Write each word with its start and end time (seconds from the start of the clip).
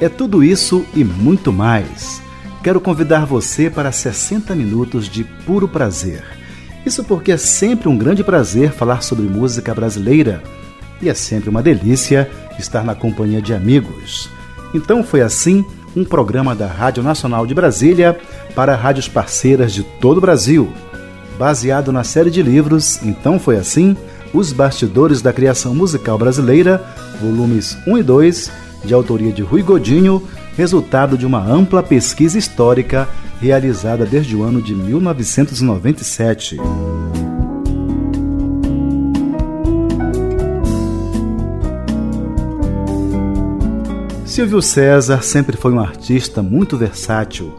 É 0.00 0.08
tudo 0.08 0.42
isso 0.42 0.84
e 0.94 1.04
muito 1.04 1.52
mais. 1.52 2.20
Quero 2.62 2.80
convidar 2.80 3.24
você 3.24 3.70
para 3.70 3.92
60 3.92 4.54
minutos 4.54 5.08
de 5.08 5.22
puro 5.22 5.68
prazer. 5.68 6.22
Isso 6.84 7.04
porque 7.04 7.32
é 7.32 7.36
sempre 7.36 7.88
um 7.88 7.96
grande 7.96 8.24
prazer 8.24 8.72
falar 8.72 9.02
sobre 9.02 9.26
música 9.26 9.74
brasileira 9.74 10.42
e 11.00 11.08
é 11.08 11.14
sempre 11.14 11.48
uma 11.48 11.62
delícia 11.62 12.28
estar 12.58 12.84
na 12.84 12.94
companhia 12.94 13.40
de 13.40 13.54
amigos. 13.54 14.28
Então 14.74 15.04
foi 15.04 15.20
assim 15.20 15.64
um 15.94 16.04
programa 16.04 16.54
da 16.54 16.66
Rádio 16.66 17.02
Nacional 17.02 17.46
de 17.46 17.54
Brasília 17.54 18.18
para 18.54 18.74
rádios 18.74 19.08
parceiras 19.08 19.72
de 19.72 19.82
todo 19.82 20.18
o 20.18 20.20
Brasil. 20.20 20.72
Baseado 21.38 21.92
na 21.92 22.04
série 22.04 22.30
de 22.30 22.42
livros 22.42 23.00
Então 23.02 23.38
Foi 23.38 23.56
Assim, 23.56 23.96
Os 24.32 24.52
Bastidores 24.52 25.22
da 25.22 25.32
Criação 25.32 25.74
Musical 25.74 26.18
Brasileira, 26.18 26.84
volumes 27.20 27.76
1 27.86 27.98
e 27.98 28.02
2, 28.02 28.52
de 28.84 28.94
autoria 28.94 29.32
de 29.32 29.42
Rui 29.42 29.62
Godinho, 29.62 30.22
resultado 30.56 31.16
de 31.18 31.26
uma 31.26 31.44
ampla 31.44 31.82
pesquisa 31.82 32.38
histórica 32.38 33.08
realizada 33.40 34.06
desde 34.06 34.36
o 34.36 34.42
ano 34.42 34.62
de 34.62 34.74
1997. 34.74 36.58
Silvio 44.24 44.60
César 44.60 45.22
sempre 45.22 45.56
foi 45.56 45.72
um 45.72 45.78
artista 45.78 46.42
muito 46.42 46.76
versátil. 46.76 47.54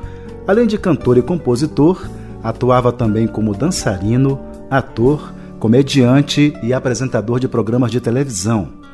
Além 0.46 0.68
de 0.68 0.78
cantor 0.78 1.18
e 1.18 1.22
compositor, 1.22 2.06
atuava 2.44 2.92
também 2.92 3.28
como 3.28 3.56
dançarino, 3.56 4.40
ator, 4.70 5.34
comediante 5.58 6.53
e 6.62 6.73
apresentador 6.73 7.40
de 7.40 7.48
programas 7.48 7.92
de 7.92 8.02
televisão. 8.02 8.84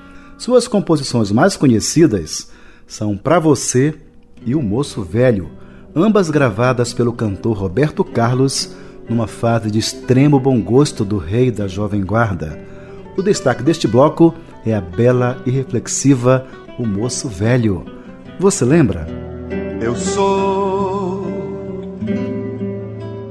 Suas 0.42 0.67
composições 0.67 1.31
mais 1.31 1.56
conhecidas 1.56 2.50
são 2.88 3.16
Pra 3.16 3.38
Você 3.38 3.94
e 4.44 4.56
O 4.56 4.61
Moço 4.64 5.03
Velho, 5.03 5.52
ambas 5.95 6.31
gravadas 6.31 6.95
pelo 6.95 7.14
cantor 7.14 7.56
Roberto 7.56 8.03
Carlos 8.03 8.75
numa 9.08 9.28
fase 9.28 9.69
de 9.69 9.78
extremo 9.78 10.39
bom 10.39 10.59
gosto 10.59 11.06
do 11.06 11.19
rei 11.19 11.52
da 11.52 11.67
Jovem 11.67 12.03
Guarda. 12.03 12.59
O 13.16 13.22
destaque 13.22 13.62
deste 13.62 13.88
bloco 13.88 14.34
é 14.66 14.73
a 14.73 14.81
bela 14.81 15.39
e 15.45 15.52
reflexiva 15.52 16.47
o 16.80 16.88
moço 16.88 17.30
velho. 17.30 17.86
Você 18.39 18.66
lembra? 18.66 19.06
Eu 19.80 19.95
sou 19.95 21.23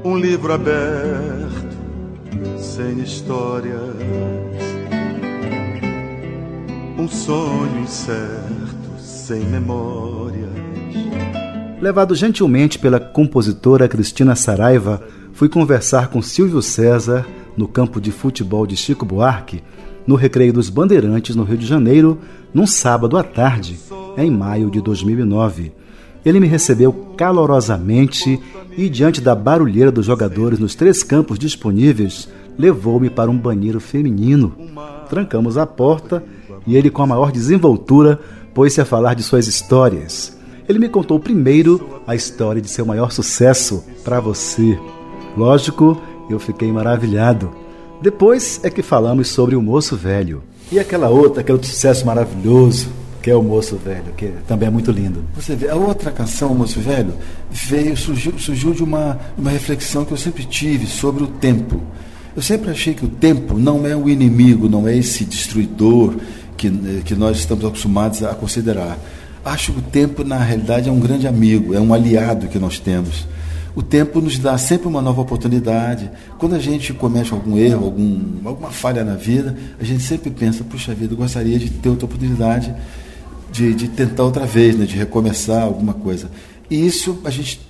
um 0.05 0.17
livro 0.17 0.53
aberto, 0.53 1.75
sem 2.57 2.99
histórias, 3.01 3.97
um 7.01 7.07
sonho 7.07 7.79
incerto, 7.81 8.99
sem 8.99 9.39
memórias. 9.39 10.51
Levado 11.81 12.13
gentilmente 12.13 12.77
pela 12.77 12.99
compositora 12.99 13.87
Cristina 13.87 14.35
Saraiva, 14.35 15.01
fui 15.33 15.49
conversar 15.49 16.09
com 16.09 16.21
Silvio 16.21 16.61
César 16.61 17.25
no 17.57 17.67
campo 17.67 17.99
de 17.99 18.11
futebol 18.11 18.67
de 18.67 18.77
Chico 18.77 19.03
Buarque, 19.03 19.63
no 20.05 20.13
Recreio 20.13 20.53
dos 20.53 20.69
Bandeirantes, 20.69 21.35
no 21.35 21.43
Rio 21.43 21.57
de 21.57 21.65
Janeiro, 21.65 22.19
num 22.53 22.67
sábado 22.67 23.17
à 23.17 23.23
tarde, 23.23 23.79
em 24.15 24.29
maio 24.29 24.69
de 24.69 24.79
2009. 24.79 25.71
Ele 26.23 26.39
me 26.39 26.45
recebeu 26.45 26.93
calorosamente 27.17 28.39
e, 28.77 28.87
diante 28.87 29.21
da 29.21 29.33
barulheira 29.33 29.91
dos 29.91 30.05
jogadores 30.05 30.59
nos 30.59 30.75
três 30.75 31.01
campos 31.01 31.39
disponíveis, 31.39 32.29
levou-me 32.59 33.09
para 33.09 33.31
um 33.31 33.37
banheiro 33.37 33.79
feminino. 33.79 34.55
Trancamos 35.09 35.57
a 35.57 35.65
porta 35.65 36.23
e 36.65 36.75
ele, 36.75 36.89
com 36.89 37.01
a 37.01 37.07
maior 37.07 37.31
desenvoltura, 37.31 38.19
pôs-se 38.53 38.81
a 38.81 38.85
falar 38.85 39.13
de 39.13 39.23
suas 39.23 39.47
histórias. 39.47 40.37
Ele 40.67 40.79
me 40.79 40.89
contou 40.89 41.19
primeiro 41.19 42.01
a 42.05 42.15
história 42.15 42.61
de 42.61 42.69
seu 42.69 42.85
maior 42.85 43.11
sucesso, 43.11 43.83
Para 44.03 44.19
Você. 44.19 44.79
Lógico, 45.35 45.99
eu 46.29 46.39
fiquei 46.39 46.71
maravilhado. 46.71 47.51
Depois 48.01 48.59
é 48.63 48.69
que 48.69 48.81
falamos 48.81 49.27
sobre 49.27 49.55
o 49.55 49.61
Moço 49.61 49.95
Velho. 49.95 50.43
E 50.71 50.79
aquela 50.79 51.09
outra, 51.09 51.41
aquele 51.41 51.63
sucesso 51.63 52.05
maravilhoso, 52.05 52.87
que 53.21 53.29
é 53.29 53.35
o 53.35 53.43
Moço 53.43 53.75
Velho, 53.75 54.13
que 54.15 54.27
também 54.47 54.67
é 54.67 54.71
muito 54.71 54.91
lindo. 54.91 55.23
Você 55.35 55.55
vê, 55.55 55.69
a 55.69 55.75
outra 55.75 56.11
canção, 56.11 56.51
o 56.51 56.55
Moço 56.55 56.79
Velho, 56.79 57.13
veio, 57.49 57.95
surgiu, 57.95 58.33
surgiu 58.39 58.73
de 58.73 58.83
uma, 58.83 59.19
uma 59.37 59.51
reflexão 59.51 60.05
que 60.05 60.11
eu 60.11 60.17
sempre 60.17 60.45
tive 60.45 60.87
sobre 60.87 61.23
o 61.23 61.27
tempo. 61.27 61.81
Eu 62.35 62.41
sempre 62.41 62.71
achei 62.71 62.93
que 62.93 63.05
o 63.05 63.09
tempo 63.09 63.57
não 63.57 63.85
é 63.85 63.95
o 63.95 64.07
inimigo, 64.09 64.69
não 64.69 64.87
é 64.87 64.95
esse 64.97 65.25
destruidor 65.25 66.15
que, 66.69 67.01
que 67.03 67.15
nós 67.15 67.37
estamos 67.37 67.65
acostumados 67.65 68.23
a 68.23 68.33
considerar. 68.33 68.97
Acho 69.43 69.73
que 69.73 69.79
o 69.79 69.81
tempo, 69.81 70.23
na 70.23 70.37
realidade, 70.37 70.87
é 70.87 70.91
um 70.91 70.99
grande 70.99 71.27
amigo, 71.27 71.73
é 71.73 71.79
um 71.79 71.93
aliado 71.93 72.47
que 72.47 72.59
nós 72.59 72.79
temos 72.79 73.25
o 73.73 73.81
tempo 73.81 74.19
nos 74.19 74.37
dá 74.37 74.57
sempre 74.57 74.87
uma 74.87 75.01
nova 75.01 75.21
oportunidade. 75.21 76.11
Quando 76.37 76.55
a 76.55 76.59
gente 76.59 76.93
comete 76.93 77.31
algum 77.31 77.57
erro, 77.57 77.85
algum, 77.85 78.19
alguma 78.43 78.69
falha 78.69 79.03
na 79.03 79.15
vida, 79.15 79.55
a 79.79 79.83
gente 79.83 80.03
sempre 80.03 80.29
pensa, 80.29 80.63
puxa 80.63 80.93
vida, 80.93 81.13
eu 81.13 81.17
gostaria 81.17 81.57
de 81.57 81.69
ter 81.69 81.89
outra 81.89 82.05
oportunidade 82.05 82.73
de, 83.51 83.73
de 83.73 83.87
tentar 83.87 84.23
outra 84.23 84.45
vez, 84.45 84.75
né, 84.75 84.85
de 84.85 84.97
recomeçar 84.97 85.63
alguma 85.63 85.93
coisa. 85.93 86.29
E 86.69 86.85
isso 86.85 87.19
a 87.23 87.29
gente, 87.29 87.61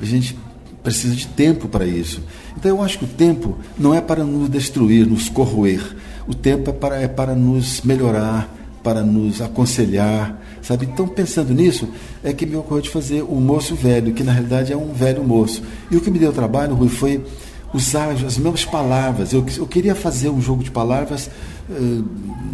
a 0.00 0.04
gente 0.04 0.36
precisa 0.82 1.14
de 1.14 1.26
tempo 1.28 1.68
para 1.68 1.86
isso. 1.86 2.20
Então 2.56 2.70
eu 2.70 2.82
acho 2.82 2.98
que 2.98 3.04
o 3.04 3.08
tempo 3.08 3.56
não 3.78 3.94
é 3.94 4.00
para 4.00 4.24
nos 4.24 4.48
destruir, 4.48 5.06
nos 5.06 5.28
corroer. 5.28 5.82
O 6.26 6.34
tempo 6.34 6.70
é 6.70 6.72
para, 6.72 6.96
é 7.02 7.08
para 7.08 7.34
nos 7.34 7.82
melhorar, 7.82 8.48
para 8.82 9.02
nos 9.02 9.40
aconselhar, 9.40 10.40
sabe? 10.62 10.86
Então, 10.86 11.08
pensando 11.08 11.52
nisso, 11.54 11.88
é 12.22 12.32
que 12.32 12.46
me 12.46 12.56
ocorreu 12.56 12.82
de 12.82 12.90
fazer 12.90 13.22
o 13.22 13.36
moço 13.36 13.74
velho, 13.74 14.12
que 14.12 14.22
na 14.22 14.32
realidade 14.32 14.72
é 14.72 14.76
um 14.76 14.92
velho 14.92 15.24
moço. 15.24 15.62
E 15.90 15.96
o 15.96 16.00
que 16.00 16.10
me 16.10 16.18
deu 16.18 16.32
trabalho, 16.32 16.74
Rui, 16.74 16.88
foi 16.88 17.24
usar 17.72 18.10
as 18.10 18.38
mesmas 18.38 18.64
palavras. 18.64 19.32
Eu, 19.32 19.44
eu 19.56 19.66
queria 19.66 19.94
fazer 19.94 20.28
um 20.28 20.40
jogo 20.40 20.62
de 20.62 20.70
palavras 20.70 21.28
uh, 21.68 22.04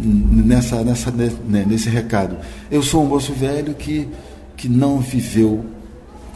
nessa, 0.01 0.83
nessa, 0.83 1.11
né, 1.11 1.65
nesse 1.67 1.89
recado. 1.89 2.37
Eu 2.71 2.81
sou 2.81 3.03
um 3.03 3.07
moço 3.07 3.33
velho 3.33 3.73
que, 3.75 4.07
que 4.57 4.67
não 4.67 4.99
viveu. 4.99 5.63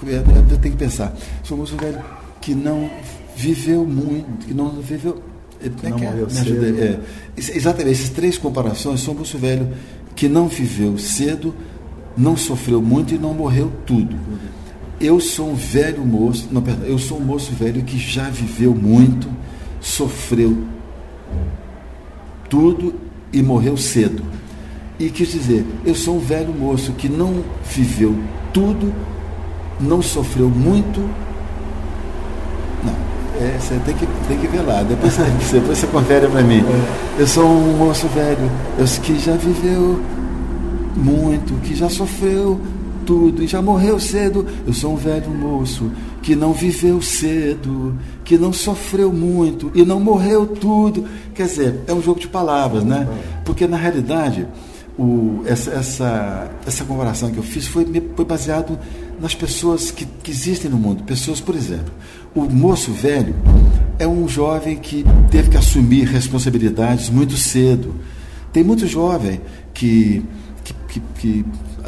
Eu 0.04 0.58
tenho 0.60 0.76
que 0.76 0.84
pensar. 0.84 1.16
Sou 1.44 1.58
um 1.58 1.62
moço 1.62 1.76
velho 1.78 2.00
que 2.40 2.54
não 2.54 2.90
viveu 3.36 3.86
muito, 3.86 4.46
que 4.46 4.54
não 4.54 4.70
viveu 4.82 5.22
é 5.68 5.90
não 5.90 6.00
morreu 6.00 6.30
cedo. 6.30 6.80
É, 6.80 7.00
exatamente, 7.38 7.92
essas 7.92 8.10
três 8.10 8.38
comparações 8.38 9.02
são 9.02 9.14
um 9.14 9.18
moço 9.18 9.38
velho 9.38 9.68
que 10.16 10.28
não 10.28 10.48
viveu 10.48 10.98
cedo, 10.98 11.54
não 12.18 12.38
sofreu 12.38 12.82
muito 12.82 13.14
e 13.14 13.18
não 13.18 13.34
morreu 13.34 13.72
tudo. 13.86 14.16
Eu 15.00 15.20
sou 15.20 15.52
um 15.52 15.56
velho 15.56 16.06
moço, 16.06 16.48
não, 16.52 16.62
perdão, 16.62 16.86
eu 16.86 16.98
sou 16.98 17.18
um 17.20 17.24
moço 17.24 17.52
velho 17.52 17.84
que 17.84 17.98
já 17.98 18.30
viveu 18.30 18.74
muito, 18.74 19.28
sofreu 19.82 20.66
tudo 22.50 22.96
e 23.34 23.42
morreu 23.42 23.76
cedo. 23.76 24.24
E 24.98 25.10
quis 25.10 25.32
dizer, 25.32 25.66
eu 25.86 25.94
sou 25.94 26.16
um 26.16 26.20
velho 26.20 26.54
moço 26.54 26.94
que 26.94 27.10
não 27.10 27.44
viveu 27.70 28.16
tudo, 28.54 28.94
não 29.82 30.02
sofreu 30.02 30.50
muito 30.50 31.02
é, 33.40 33.58
você 33.60 33.80
tem 33.86 33.96
que, 33.96 34.08
tem 34.28 34.38
que 34.40 34.48
ver 34.48 34.62
lá. 34.62 34.84
Depois 34.84 35.14
você, 35.14 35.24
depois 35.60 35.78
você 35.78 35.88
confere 35.88 36.28
para 36.28 36.42
mim. 36.42 36.60
É. 36.60 37.22
Eu 37.22 37.28
sou 37.28 37.46
um 37.46 37.78
moço 37.78 38.08
velho, 38.08 38.50
eu, 38.78 38.86
que 39.02 39.20
já 39.20 39.34
viveu 39.34 40.00
muito, 40.96 41.54
que 41.62 41.76
já 41.76 41.90
sofreu 41.90 42.60
tudo 43.06 43.44
e 43.44 43.48
já 43.48 43.62
morreu 43.62 44.00
cedo. 44.00 44.46
Eu 44.66 44.74
sou 44.74 44.94
um 44.94 44.96
velho 44.96 45.30
moço 45.30 45.92
que 46.22 46.36
não 46.36 46.54
viveu 46.54 47.02
cedo, 47.02 47.96
que 48.24 48.38
não 48.38 48.52
sofreu 48.52 49.14
muito 49.14 49.72
e 49.76 49.86
não 49.86 50.00
morreu 50.00 50.48
tudo. 50.48 51.06
Quer 51.34 51.46
dizer, 51.46 51.82
é 51.88 51.94
um 51.94 52.02
jogo 52.02 52.20
de 52.20 52.28
palavras, 52.28 52.84
né? 52.84 53.08
Porque 53.46 53.68
na 53.68 53.78
realidade, 53.78 54.48
o, 54.98 55.42
essa, 55.46 55.72
essa, 55.72 56.52
essa 56.66 56.84
comparação 56.84 57.30
que 57.30 57.38
eu 57.38 57.44
fiz 57.44 57.68
foi, 57.68 57.86
foi 58.16 58.26
baseado 58.26 58.78
nas 59.20 59.36
pessoas 59.36 59.92
que, 59.92 60.06
que 60.06 60.32
existem 60.32 60.70
no 60.70 60.78
mundo. 60.78 61.04
Pessoas, 61.04 61.40
por 61.40 61.56
exemplo, 61.56 61.94
o 62.36 62.42
moço 62.42 62.92
velho 62.92 63.34
é 63.98 64.06
um 64.06 64.28
jovem 64.28 64.76
que 64.78 65.06
teve 65.32 65.50
que 65.50 65.58
assumir 65.58 66.04
responsabilidades 66.06 67.10
muito 67.10 67.38
cedo. 67.38 67.96
Tem 68.52 68.62
muito 68.62 68.86
jovem 68.86 69.40
que, 69.74 70.22
que, 70.64 70.74
que, 70.90 71.02
que 71.18 71.46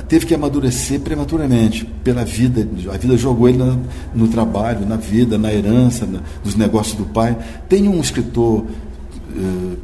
teve 0.08 0.26
que 0.26 0.34
amadurecer 0.34 1.02
prematuramente 1.02 1.86
pela 2.04 2.24
vida. 2.24 2.68
A 2.94 2.98
vida 2.98 3.18
jogou 3.18 3.50
ele 3.50 3.58
no, 3.58 3.82
no 4.16 4.28
trabalho, 4.30 4.86
na 4.86 4.96
vida, 4.96 5.38
na 5.38 5.54
herança, 5.54 6.06
na, 6.06 6.22
nos 6.44 6.56
negócios 6.56 6.96
do 6.96 7.06
pai. 7.06 7.38
Tem 7.68 7.90
um 7.90 8.00
escritor 8.00 8.64
uh, 8.64 9.78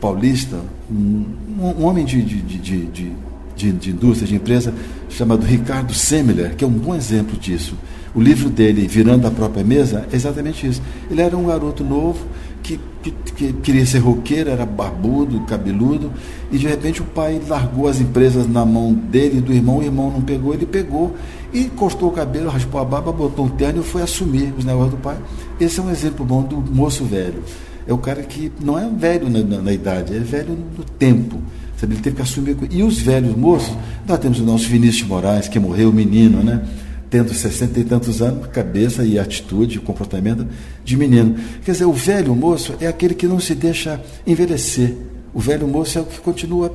paulista, 0.00 0.58
um, 0.90 1.24
um 1.60 1.84
homem 1.84 2.04
de, 2.04 2.22
de, 2.22 2.42
de, 2.42 2.86
de, 2.86 3.12
de, 3.58 3.72
de 3.72 3.90
indústria, 3.90 4.28
de 4.28 4.36
empresa, 4.36 4.72
chamado 5.10 5.44
Ricardo 5.44 5.92
Semler, 5.92 6.54
que 6.54 6.64
é 6.64 6.66
um 6.66 6.70
bom 6.70 6.94
exemplo 6.94 7.36
disso. 7.36 7.76
O 8.14 8.20
livro 8.20 8.48
dele, 8.48 8.86
Virando 8.86 9.26
a 9.26 9.30
Própria 9.30 9.64
Mesa, 9.64 10.06
é 10.10 10.16
exatamente 10.16 10.66
isso. 10.66 10.80
Ele 11.10 11.20
era 11.20 11.36
um 11.36 11.46
garoto 11.46 11.84
novo 11.84 12.24
que, 12.62 12.80
que, 13.02 13.10
que, 13.10 13.52
queria 13.54 13.84
ser 13.84 13.98
roqueiro, 13.98 14.48
era 14.48 14.64
barbudo, 14.64 15.40
cabeludo, 15.40 16.12
e 16.50 16.58
de 16.58 16.66
repente 16.66 17.02
o 17.02 17.04
pai 17.04 17.40
largou 17.46 17.88
as 17.88 18.00
empresas 18.00 18.48
na 18.48 18.64
mão 18.64 18.92
dele 18.92 19.40
do 19.40 19.52
irmão, 19.52 19.78
o 19.78 19.82
irmão 19.82 20.10
não 20.10 20.22
pegou, 20.22 20.54
ele 20.54 20.66
pegou 20.66 21.14
e 21.52 21.64
cortou 21.64 22.08
o 22.08 22.12
cabelo, 22.12 22.50
raspou 22.50 22.80
a 22.80 22.84
barba, 22.84 23.12
botou 23.12 23.46
um 23.46 23.48
terno 23.48 23.80
e 23.80 23.84
foi 23.84 24.02
assumir 24.02 24.52
os 24.56 24.64
negócios 24.64 24.92
do 24.92 24.98
pai. 24.98 25.16
Esse 25.60 25.80
é 25.80 25.82
um 25.82 25.90
exemplo 25.90 26.24
bom 26.24 26.42
do 26.42 26.56
moço 26.72 27.04
velho. 27.04 27.42
É 27.86 27.92
o 27.92 27.98
cara 27.98 28.22
que 28.22 28.52
não 28.62 28.78
é 28.78 28.88
velho 28.88 29.30
na, 29.30 29.42
na, 29.42 29.62
na 29.62 29.72
idade, 29.72 30.14
é 30.14 30.20
velho 30.20 30.58
no 30.76 30.84
tempo. 30.84 31.38
Sabe? 31.78 31.94
Ele 31.94 32.02
teve 32.02 32.16
que 32.16 32.22
assumir. 32.22 32.56
E 32.70 32.82
os 32.82 32.98
velhos 32.98 33.36
moços, 33.36 33.74
nós 34.06 34.18
temos 34.18 34.40
o 34.40 34.44
nosso 34.44 34.66
Vinícius 34.68 35.08
Moraes, 35.08 35.48
que 35.48 35.58
morreu 35.58 35.92
menino, 35.92 36.42
né? 36.42 36.62
tendo 37.10 37.32
sessenta 37.32 37.80
e 37.80 37.84
tantos 37.84 38.20
anos, 38.20 38.46
cabeça 38.48 39.02
e 39.02 39.18
atitude, 39.18 39.80
comportamento 39.80 40.46
de 40.84 40.96
menino. 40.96 41.36
Quer 41.64 41.72
dizer, 41.72 41.84
o 41.86 41.92
velho 41.92 42.34
moço 42.34 42.74
é 42.80 42.86
aquele 42.86 43.14
que 43.14 43.26
não 43.26 43.40
se 43.40 43.54
deixa 43.54 44.00
envelhecer. 44.26 44.94
O 45.32 45.40
velho 45.40 45.66
moço 45.66 45.98
é 45.98 46.02
o 46.02 46.04
que 46.04 46.18
continua 46.20 46.70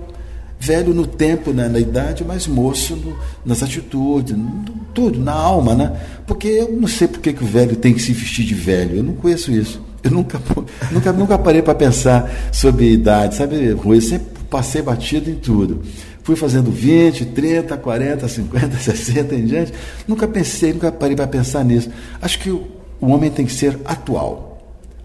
velho 0.59 0.93
no 0.93 1.05
tempo, 1.05 1.51
né, 1.51 1.67
na 1.67 1.79
idade, 1.79 2.23
mas 2.23 2.47
moço 2.47 2.95
no, 2.95 3.17
nas 3.45 3.61
atitudes, 3.61 4.35
no, 4.35 4.63
tudo, 4.93 5.19
na 5.19 5.33
alma, 5.33 5.75
né? 5.75 5.91
Porque 6.25 6.47
eu 6.47 6.71
não 6.71 6.87
sei 6.87 7.07
por 7.07 7.19
que, 7.19 7.33
que 7.33 7.43
o 7.43 7.47
velho 7.47 7.75
tem 7.75 7.93
que 7.93 8.01
se 8.01 8.13
vestir 8.13 8.45
de 8.45 8.55
velho, 8.55 8.97
eu 8.97 9.03
não 9.03 9.13
conheço 9.13 9.51
isso. 9.51 9.81
Eu 10.01 10.11
nunca, 10.11 10.41
nunca, 10.89 11.11
nunca 11.11 11.37
parei 11.37 11.61
para 11.61 11.75
pensar 11.75 12.31
sobre 12.51 12.93
idade, 12.93 13.35
sabe? 13.35 13.57
Eu 13.57 14.01
sempre 14.01 14.32
passei 14.53 14.83
batido 14.83 15.31
em 15.31 15.35
tudo. 15.35 15.81
Fui 16.21 16.35
fazendo 16.35 16.69
20, 16.69 17.25
30, 17.25 17.75
40, 17.75 18.27
50, 18.27 18.77
60 18.77 19.33
em 19.33 19.45
diante. 19.45 19.73
Nunca 20.07 20.27
pensei, 20.27 20.71
nunca 20.71 20.91
parei 20.91 21.15
para 21.15 21.25
pensar 21.25 21.65
nisso. 21.65 21.89
Acho 22.21 22.37
que 22.37 22.51
o, 22.51 22.67
homem 23.01 23.31
tem 23.31 23.47
que 23.47 23.51
ser 23.51 23.79
atual. 23.83 24.61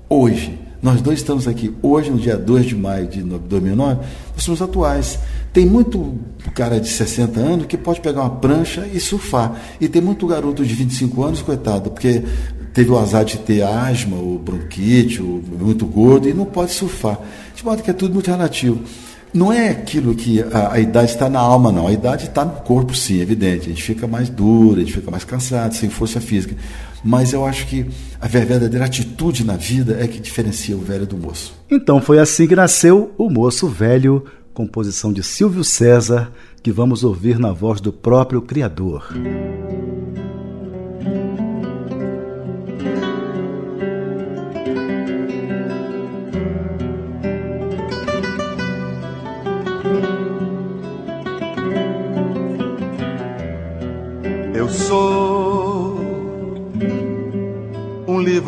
Hoje. 0.06 0.58
Nós 0.80 1.00
dois 1.00 1.18
estamos 1.18 1.48
aqui 1.48 1.74
hoje, 1.82 2.08
no 2.08 2.18
dia 2.18 2.36
2 2.36 2.66
de 2.66 2.76
maio 2.76 3.08
de 3.08 3.20
2009, 3.20 4.00
nós 4.32 4.44
somos 4.44 4.62
atuais. 4.62 5.18
Tem 5.52 5.66
muito 5.66 6.14
cara 6.54 6.78
de 6.78 6.86
60 6.86 7.40
anos 7.40 7.66
que 7.66 7.76
pode 7.76 8.00
pegar 8.00 8.20
uma 8.20 8.36
prancha 8.36 8.86
e 8.86 9.00
surfar. 9.00 9.60
E 9.80 9.88
tem 9.88 10.00
muito 10.00 10.24
garoto 10.24 10.64
de 10.64 10.72
25 10.72 11.24
anos, 11.24 11.42
coitado, 11.42 11.90
porque 11.90 12.22
teve 12.72 12.92
o 12.92 12.96
azar 12.96 13.24
de 13.24 13.38
ter 13.38 13.62
asma, 13.62 14.18
ou 14.18 14.38
bronquite, 14.38 15.20
ou 15.20 15.42
muito 15.58 15.84
gordo, 15.84 16.28
e 16.28 16.32
não 16.32 16.44
pode 16.44 16.70
surfar. 16.70 17.18
De 17.56 17.64
modo 17.64 17.82
que 17.82 17.90
é 17.90 17.94
tudo 17.94 18.14
muito 18.14 18.30
relativo. 18.30 18.80
Não 19.32 19.52
é 19.52 19.68
aquilo 19.70 20.14
que 20.14 20.42
a, 20.42 20.72
a 20.72 20.80
idade 20.80 21.10
está 21.10 21.28
na 21.28 21.38
alma, 21.38 21.70
não. 21.70 21.86
A 21.86 21.92
idade 21.92 22.26
está 22.26 22.44
no 22.44 22.52
corpo, 22.62 22.94
sim, 22.94 23.18
é 23.18 23.22
evidente. 23.22 23.66
A 23.66 23.68
gente 23.68 23.82
fica 23.82 24.06
mais 24.06 24.28
duro, 24.28 24.76
a 24.76 24.80
gente 24.80 24.92
fica 24.92 25.10
mais 25.10 25.24
cansado, 25.24 25.74
sem 25.74 25.90
força 25.90 26.20
física. 26.20 26.56
Mas 27.04 27.32
eu 27.32 27.46
acho 27.46 27.66
que 27.66 27.86
a 28.20 28.26
verdadeira 28.26 28.84
atitude 28.84 29.44
na 29.44 29.56
vida 29.56 29.98
é 30.00 30.08
que 30.08 30.18
diferencia 30.18 30.76
o 30.76 30.80
velho 30.80 31.06
do 31.06 31.16
moço. 31.16 31.54
Então 31.70 32.00
foi 32.00 32.18
assim 32.18 32.46
que 32.46 32.56
nasceu 32.56 33.14
o 33.16 33.30
Moço 33.30 33.68
Velho, 33.68 34.24
composição 34.52 35.12
de 35.12 35.22
Silvio 35.22 35.62
César, 35.62 36.32
que 36.62 36.72
vamos 36.72 37.04
ouvir 37.04 37.38
na 37.38 37.52
voz 37.52 37.80
do 37.80 37.92
próprio 37.92 38.42
Criador. 38.42 39.14
Eu 39.14 40.27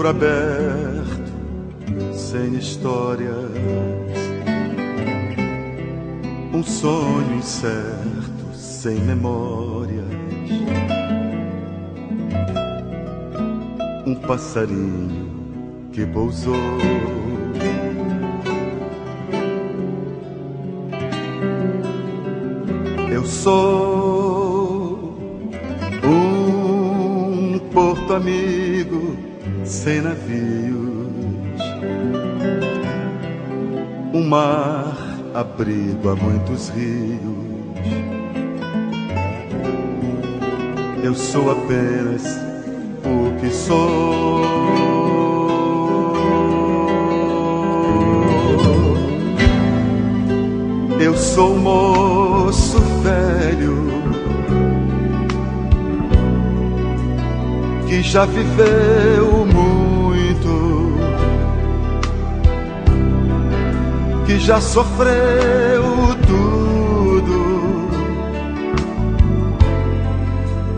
livro 0.00 0.08
aberto, 0.08 1.32
sem 2.14 2.54
histórias, 2.54 3.34
um 6.54 6.62
sonho 6.62 7.34
incerto, 7.36 8.54
sem 8.54 8.94
memórias, 9.00 10.06
um 14.06 14.14
passarinho 14.14 15.28
que 15.92 16.06
pousou. 16.06 16.54
Eu 23.12 23.26
sou 23.26 23.79
sem 29.82 30.02
navios, 30.02 31.58
um 34.12 34.22
mar 34.28 34.94
abrigo 35.34 36.10
a 36.10 36.16
muitos 36.16 36.68
rios. 36.68 37.18
Eu 41.02 41.14
sou 41.14 41.50
apenas 41.50 42.22
o 43.06 43.40
que 43.40 43.48
sou. 43.48 44.44
Eu 51.00 51.16
sou 51.16 51.56
moço 51.56 52.19
que 58.00 58.08
já 58.08 58.24
viveu 58.24 59.44
muito, 59.44 60.94
que 64.24 64.38
já 64.38 64.58
sofreu 64.58 65.84
tudo 66.26 67.90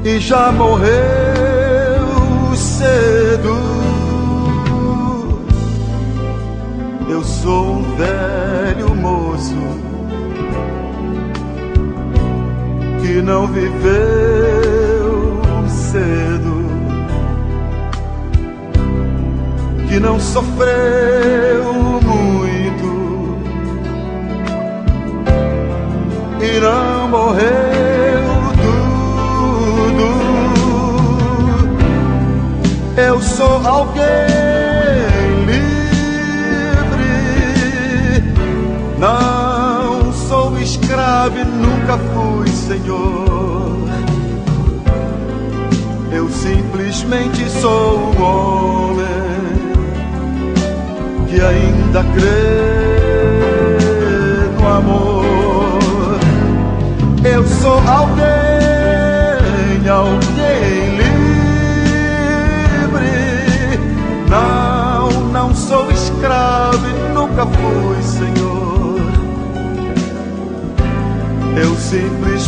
e 0.04 0.18
já 0.18 0.50
morreu 0.50 0.90
cedo. 2.56 3.56
Eu 7.08 7.22
sou 7.22 7.76
um 7.76 7.82
velho 7.96 8.96
moço 8.96 9.54
que 13.00 13.22
não 13.22 13.46
viveu 13.46 14.81
que 19.92 20.00
não 20.00 20.18
sofreu 20.18 21.91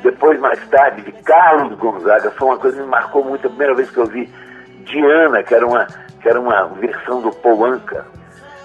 Depois, 0.02 0.38
mais 0.38 0.60
tarde, 0.68 1.00
de 1.00 1.12
Carlos 1.22 1.78
Gonzaga. 1.78 2.30
Foi 2.32 2.48
uma 2.48 2.58
coisa 2.58 2.76
que 2.76 2.82
me 2.82 2.90
marcou 2.90 3.24
muito. 3.24 3.46
A 3.46 3.48
primeira 3.48 3.74
vez 3.74 3.90
que 3.90 3.96
eu 3.96 4.06
vi 4.06 4.28
Diana, 4.84 5.42
que 5.42 5.54
era 5.54 5.66
uma, 5.66 5.86
que 6.20 6.28
era 6.28 6.38
uma 6.38 6.66
versão 6.66 7.22
do 7.22 7.30
Polanca. 7.30 8.04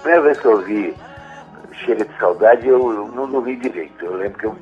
A 0.08 0.10
primeira 0.10 0.26
vez 0.26 0.40
que 0.40 0.46
eu 0.46 0.62
vi 0.64 0.94
chega 1.84 2.02
de 2.02 2.18
saudade, 2.18 2.66
eu, 2.66 2.92
eu 2.92 3.08
não 3.08 3.30
dormi 3.30 3.56
direito. 3.56 4.02
Eu 4.02 4.16
lembro 4.16 4.38
que 4.38 4.46
eu, 4.46 4.56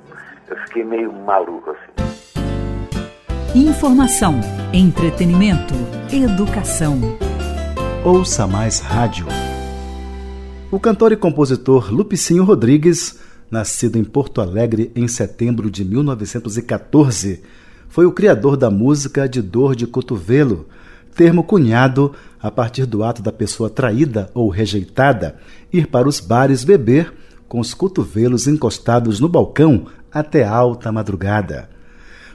eu 0.49 0.57
fiquei 0.65 0.83
meio 0.83 1.13
maluco 1.13 1.71
assim. 1.71 1.93
Informação, 3.55 4.41
entretenimento, 4.73 5.73
educação. 6.13 6.99
Ouça 8.05 8.45
mais 8.49 8.81
rádio. 8.81 9.27
O 10.69 10.81
cantor 10.81 11.13
e 11.13 11.17
compositor 11.17 11.95
Lupicinho 11.95 12.43
Rodrigues, 12.43 13.23
nascido 13.49 13.99
em 13.99 14.05
Porto 14.05 14.41
Alegre 14.41 14.91
em 14.97 15.07
setembro 15.07 15.71
de 15.71 15.85
1914, 15.85 17.45
foi 17.89 18.05
o 18.05 18.11
criador 18.11 18.57
da 18.57 18.69
música 18.69 19.29
de 19.29 19.41
dor 19.41 19.77
de 19.77 19.87
cotovelo, 19.87 20.67
termo 21.17 21.43
cunhado 21.43 22.13
a 22.41 22.51
partir 22.51 22.85
do 22.85 23.03
ato 23.03 23.23
da 23.23 23.33
pessoa 23.33 23.71
traída 23.71 24.31
ou 24.35 24.51
rejeitada 24.51 25.37
ir 25.73 25.87
para 25.87 26.07
os 26.07 26.21
bares 26.21 26.63
beber 26.63 27.13
com 27.49 27.59
os 27.59 27.73
cotovelos 27.73 28.47
encostados 28.47 29.19
no 29.19 29.29
balcão 29.29 29.87
até 30.13 30.45
alta 30.45 30.93
madrugada. 30.93 31.69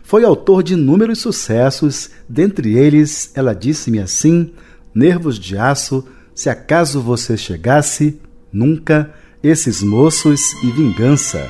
Foi 0.04 0.26
autor 0.26 0.64
de 0.64 0.74
inúmeros 0.74 1.20
sucessos, 1.20 2.10
dentre 2.28 2.76
eles 2.78 3.32
Ela 3.36 3.54
Disse-me 3.54 4.00
Assim, 4.00 4.52
Nervos 4.94 5.40
de 5.40 5.58
Aço, 5.58 6.06
Se 6.34 6.50
Acaso 6.50 7.00
Você 7.02 7.38
Chegasse, 7.38 8.20
Nunca, 8.52 9.14
Esses 9.44 9.82
Moços 9.82 10.54
e 10.64 10.72
Vingança. 10.72 11.50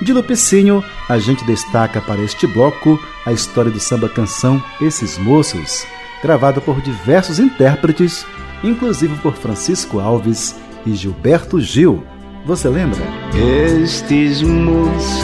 De 0.00 0.12
Lupicinho, 0.12 0.82
a 1.08 1.18
gente 1.18 1.44
destaca 1.44 2.00
para 2.00 2.20
este 2.22 2.46
bloco 2.46 2.98
a 3.24 3.32
história 3.32 3.70
do 3.70 3.78
samba-canção 3.78 4.62
Esses 4.80 5.16
Moços, 5.18 5.86
gravado 6.24 6.62
por 6.62 6.80
diversos 6.80 7.38
intérpretes, 7.38 8.24
inclusive 8.62 9.14
por 9.18 9.34
Francisco 9.34 10.00
Alves 10.00 10.56
e 10.86 10.94
Gilberto 10.94 11.60
Gil. 11.60 12.02
Você 12.46 12.66
lembra? 12.66 12.98
Estes 13.34 14.40
moços, 14.40 15.22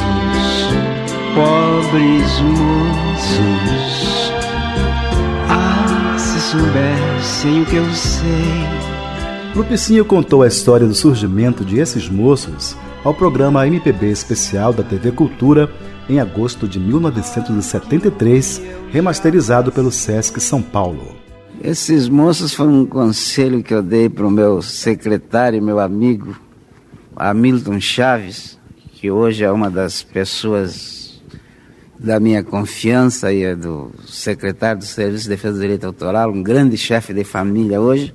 pobres 1.35 2.41
moços, 2.41 4.33
ah, 5.49 6.19
se 6.19 6.39
soubessem 6.39 7.63
o 7.63 7.65
que 7.65 7.77
eu 7.77 7.91
sei. 7.95 8.21
Lupicinho 9.57 10.05
contou 10.05 10.43
a 10.43 10.49
história 10.49 10.87
do 10.87 10.95
surgimento 10.95 11.65
de 11.65 11.79
esses 11.79 12.11
moços 12.11 12.77
ao 13.03 13.15
programa 13.15 13.67
MPB 13.67 14.11
especial 14.11 14.71
da 14.75 14.83
TV 14.83 15.13
Cultura 15.13 15.73
em 16.11 16.19
agosto 16.19 16.67
de 16.67 16.81
1973, 16.81 18.61
remasterizado 18.91 19.71
pelo 19.71 19.93
Sesc 19.93 20.41
São 20.41 20.61
Paulo. 20.61 21.15
Esses 21.63 22.09
moços 22.09 22.53
foram 22.53 22.81
um 22.81 22.87
conselho 22.87 23.63
que 23.63 23.73
eu 23.73 23.81
dei 23.81 24.09
para 24.09 24.27
o 24.27 24.31
meu 24.31 24.61
secretário, 24.61 25.63
meu 25.63 25.79
amigo, 25.79 26.35
Hamilton 27.15 27.81
Chaves, 27.81 28.59
que 28.93 29.09
hoje 29.09 29.45
é 29.45 29.53
uma 29.53 29.71
das 29.71 30.03
pessoas 30.03 31.23
da 31.97 32.19
minha 32.19 32.43
confiança 32.43 33.33
e 33.33 33.45
é 33.45 33.55
do 33.55 33.93
secretário 34.05 34.81
do 34.81 34.87
Serviço 34.87 35.25
de 35.25 35.29
Defesa 35.29 35.55
do 35.55 35.61
Direito 35.61 35.87
Autoral, 35.87 36.33
um 36.33 36.43
grande 36.43 36.77
chefe 36.77 37.15
de 37.15 37.23
família 37.23 37.81
hoje, 37.81 38.13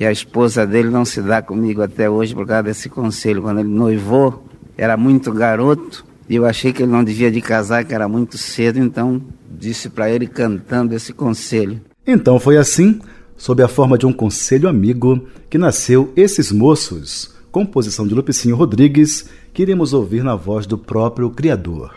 e 0.00 0.04
a 0.04 0.10
esposa 0.10 0.66
dele 0.66 0.88
não 0.88 1.04
se 1.04 1.22
dá 1.22 1.40
comigo 1.40 1.80
até 1.80 2.10
hoje 2.10 2.34
por 2.34 2.44
causa 2.44 2.64
desse 2.64 2.88
conselho. 2.88 3.42
Quando 3.42 3.60
ele 3.60 3.68
noivou, 3.68 4.42
era 4.76 4.96
muito 4.96 5.30
garoto, 5.30 6.09
eu 6.36 6.46
achei 6.46 6.72
que 6.72 6.82
ele 6.82 6.92
não 6.92 7.02
devia 7.02 7.30
de 7.30 7.40
casar, 7.40 7.84
que 7.84 7.94
era 7.94 8.08
muito 8.08 8.38
cedo, 8.38 8.78
então 8.78 9.20
disse 9.50 9.88
para 9.88 10.10
ele 10.10 10.26
cantando 10.26 10.94
esse 10.94 11.12
conselho. 11.12 11.80
Então 12.06 12.38
foi 12.38 12.56
assim, 12.56 13.00
sob 13.36 13.62
a 13.62 13.68
forma 13.68 13.98
de 13.98 14.06
um 14.06 14.12
conselho 14.12 14.68
amigo, 14.68 15.26
que 15.48 15.58
nasceu 15.58 16.12
Esses 16.14 16.52
Moços, 16.52 17.34
composição 17.50 18.06
de 18.06 18.14
Lupicinho 18.14 18.54
Rodrigues, 18.54 19.28
que 19.52 19.62
iremos 19.62 19.92
ouvir 19.92 20.22
na 20.22 20.36
voz 20.36 20.66
do 20.66 20.78
próprio 20.78 21.30
criador. 21.30 21.92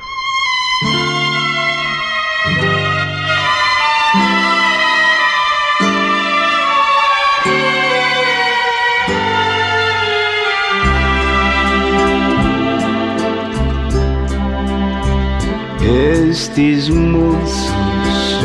Estes 15.85 16.87
moços, 16.87 18.39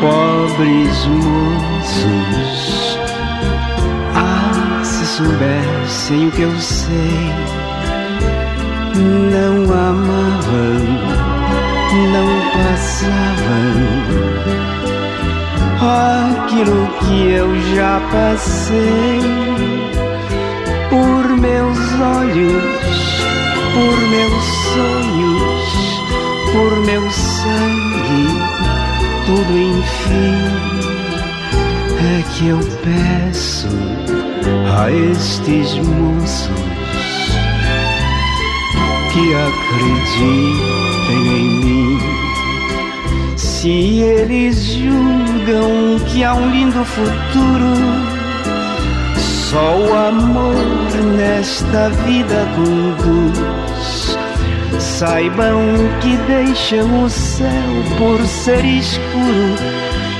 pobres 0.00 1.06
moços, 1.06 2.98
ah, 4.14 4.80
se 4.84 5.04
soubessem 5.06 6.28
o 6.28 6.30
que 6.30 6.42
eu 6.42 6.56
sei, 6.60 7.32
não 8.94 9.64
amavam, 9.74 10.78
não 12.12 12.28
passavam. 12.52 13.78
Aquilo 15.80 16.86
que 17.00 17.32
eu 17.32 17.60
já 17.74 18.00
passei 18.12 19.20
por 20.88 21.28
meus 21.36 21.78
olhos, 22.00 22.62
por 23.74 23.98
meus 24.10 24.44
sonhos 24.74 25.37
por 26.52 26.76
meu 26.84 27.10
sangue, 27.10 28.26
tudo 29.26 29.58
enfim 29.58 30.78
é 32.00 32.22
que 32.32 32.48
eu 32.48 32.58
peço 32.82 33.68
a 34.76 34.90
estes 34.90 35.74
moços 35.78 36.48
que 39.12 39.34
acreditem 39.34 40.58
em 41.36 41.64
mim. 41.64 41.98
Se 43.36 44.00
eles 44.00 44.64
julgam 44.64 45.98
que 46.06 46.22
há 46.24 46.34
um 46.34 46.50
lindo 46.50 46.84
futuro, 46.84 47.74
só 49.50 49.76
o 49.76 49.94
amor 49.94 50.54
nesta 51.16 51.88
vida 51.90 52.46
conduz 52.54 53.67
Saibam 54.98 55.62
que 56.00 56.16
deixam 56.26 57.04
o 57.04 57.08
céu 57.08 57.48
por 57.98 58.20
ser 58.26 58.64
escuro 58.64 59.54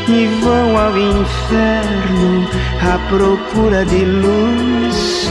e 0.06 0.26
vão 0.40 0.78
ao 0.78 0.96
inferno 0.96 2.48
à 2.80 2.96
procura 3.08 3.84
de 3.84 4.04
luz. 4.04 5.28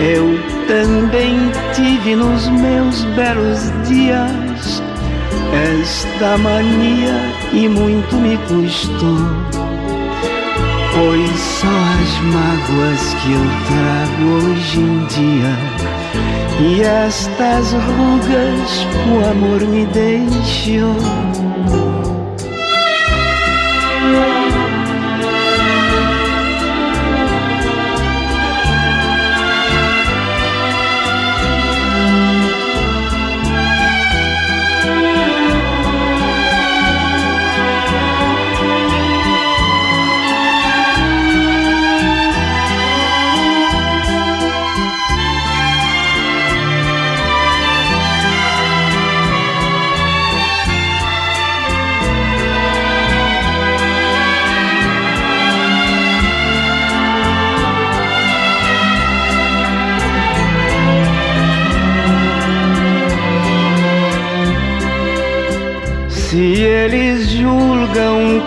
Eu 0.00 0.40
também 0.66 1.36
tive 1.74 2.16
nos 2.16 2.48
meus 2.48 3.04
belos 3.14 3.70
dias 3.86 4.82
esta 5.82 6.38
mania 6.38 7.34
e 7.52 7.68
muito 7.68 8.16
me 8.16 8.38
custou. 8.48 9.18
Pois 10.94 11.38
só 11.38 11.66
as 11.66 12.18
mágoas 12.32 13.14
que 13.22 13.32
eu 13.32 13.44
trago 13.68 14.52
hoje 14.52 14.80
em 14.80 15.04
dia 15.08 16.35
e 16.58 16.82
estas 16.82 17.72
rugas 17.72 18.86
o 19.12 19.30
amor 19.30 19.60
me 19.68 19.84
deixou. 19.86 21.45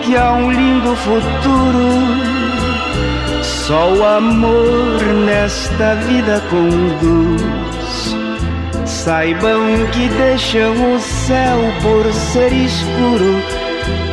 Que 0.02 0.16
há 0.16 0.32
um 0.32 0.50
lindo 0.50 0.94
futuro. 0.96 1.90
Só 3.42 3.92
o 3.92 4.04
amor 4.04 5.02
nesta 5.26 5.94
vida 6.06 6.42
conduz. 6.50 8.16
Saibam 8.84 9.86
que 9.92 10.08
deixam 10.08 10.94
o 10.94 10.98
céu 10.98 11.58
por 11.82 12.12
ser 12.12 12.52
escuro 12.52 13.42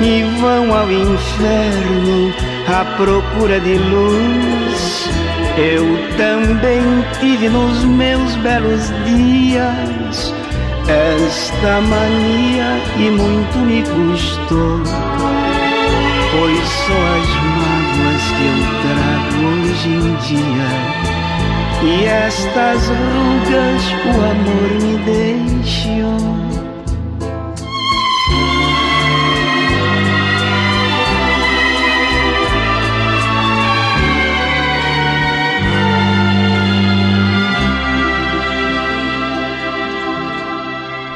e 0.01 0.23
vão 0.39 0.73
ao 0.73 0.91
inferno 0.91 2.33
à 2.67 2.85
procura 2.95 3.59
de 3.59 3.75
luz. 3.75 5.09
Eu 5.57 5.83
também 6.17 6.81
tive 7.19 7.49
nos 7.49 7.83
meus 7.83 8.35
belos 8.35 8.91
dias 9.05 10.33
esta 10.87 11.81
mania 11.81 12.81
e 12.97 13.09
muito 13.11 13.57
me 13.57 13.83
custou. 13.83 15.26
Pois 16.31 16.67
só 16.67 16.99
as 17.17 17.29
mágoas 17.57 18.23
que 18.35 18.45
eu 18.45 18.59
trago 18.81 19.39
hoje 19.47 19.89
em 19.89 20.15
dia 20.27 21.07
e 21.83 22.05
estas 22.05 22.87
rugas 22.87 23.83
o 24.05 24.15
amor 24.21 24.71
me 24.81 24.97
deixou. 25.05 26.17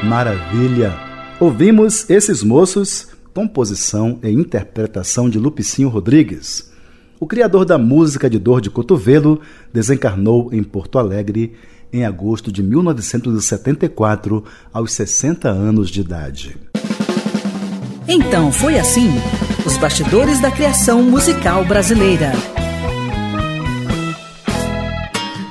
Maravilha! 0.02 0.92
Ouvimos 1.40 2.08
esses 2.10 2.42
moços, 2.42 3.08
composição 3.34 4.18
e 4.22 4.30
interpretação 4.30 5.28
de 5.28 5.38
Lupicinho 5.38 5.88
Rodrigues. 5.88 6.70
O 7.18 7.26
criador 7.26 7.64
da 7.64 7.78
música 7.78 8.28
de 8.28 8.38
dor 8.38 8.60
de 8.60 8.68
cotovelo 8.68 9.40
desencarnou 9.72 10.52
em 10.52 10.62
Porto 10.62 10.98
Alegre 10.98 11.54
em 11.92 12.04
agosto 12.04 12.50
de 12.50 12.62
1974, 12.62 14.42
aos 14.72 14.92
60 14.92 15.48
anos 15.48 15.90
de 15.90 16.00
idade. 16.00 16.56
Então 18.08 18.50
foi 18.50 18.78
assim: 18.78 19.10
os 19.66 19.76
bastidores 19.76 20.40
da 20.40 20.50
criação 20.50 21.02
musical 21.02 21.64
brasileira. 21.64 22.32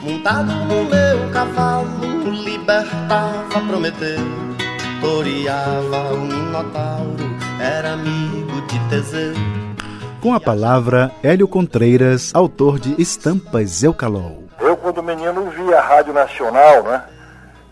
Montado 0.03 0.51
no 0.65 0.89
meu 0.89 1.29
cavalo, 1.31 2.31
libertava 2.43 3.61
Prometeu 3.67 4.41
toreava 5.01 6.13
o 6.13 6.21
Minotauro, 6.21 7.40
era 7.61 7.93
amigo 7.93 8.59
de 8.61 8.79
Teseu. 8.89 9.35
Com 10.19 10.33
a 10.33 10.39
palavra, 10.39 11.11
Hélio 11.21 11.47
Contreiras, 11.47 12.31
autor 12.33 12.79
de 12.79 12.99
Estampas 12.99 13.83
Eucalol. 13.83 14.45
Eu, 14.59 14.75
quando 14.75 15.03
menino, 15.03 15.47
via 15.51 15.77
a 15.77 15.81
Rádio 15.81 16.11
Nacional, 16.11 16.81
né? 16.83 17.03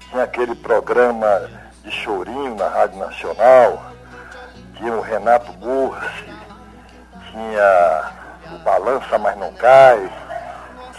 Tinha 0.09 0.23
aquele 0.23 0.53
programa 0.53 1.49
de 1.83 1.91
chorinho 1.91 2.55
na 2.55 2.67
Rádio 2.67 2.99
Nacional, 2.99 3.91
tinha 4.77 4.93
o 4.93 5.01
Renato 5.01 5.51
Bursi, 5.53 6.25
tinha 7.31 8.11
o 8.53 8.59
Balança 8.59 9.17
Mas 9.17 9.37
Não 9.39 9.51
Cai, 9.53 10.11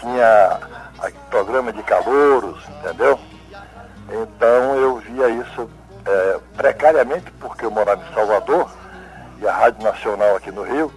tinha 0.01 0.59
o 1.01 1.29
programa 1.29 1.71
de 1.71 1.81
calouros, 1.83 2.61
entendeu? 2.67 3.17
Então 4.09 4.75
eu 4.75 4.97
via 4.97 5.29
isso 5.29 5.69
é, 6.05 6.39
precariamente 6.57 7.31
porque 7.39 7.65
eu 7.65 7.71
morava 7.71 8.01
em 8.03 8.13
Salvador 8.13 8.80
e 9.41 9.47
a 9.47 9.51
Rádio 9.51 9.83
Nacional 9.83 10.35
aqui 10.35 10.51
no 10.51 10.63
Rio, 10.63 10.91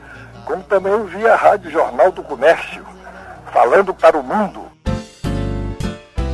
como 0.44 0.62
também 0.64 0.92
eu 0.92 1.06
via 1.06 1.32
a 1.32 1.36
Rádio 1.36 1.70
Jornal 1.70 2.12
do 2.12 2.22
Comércio, 2.22 2.84
falando 3.52 3.94
para 3.94 4.18
o 4.18 4.22
mundo. 4.22 4.60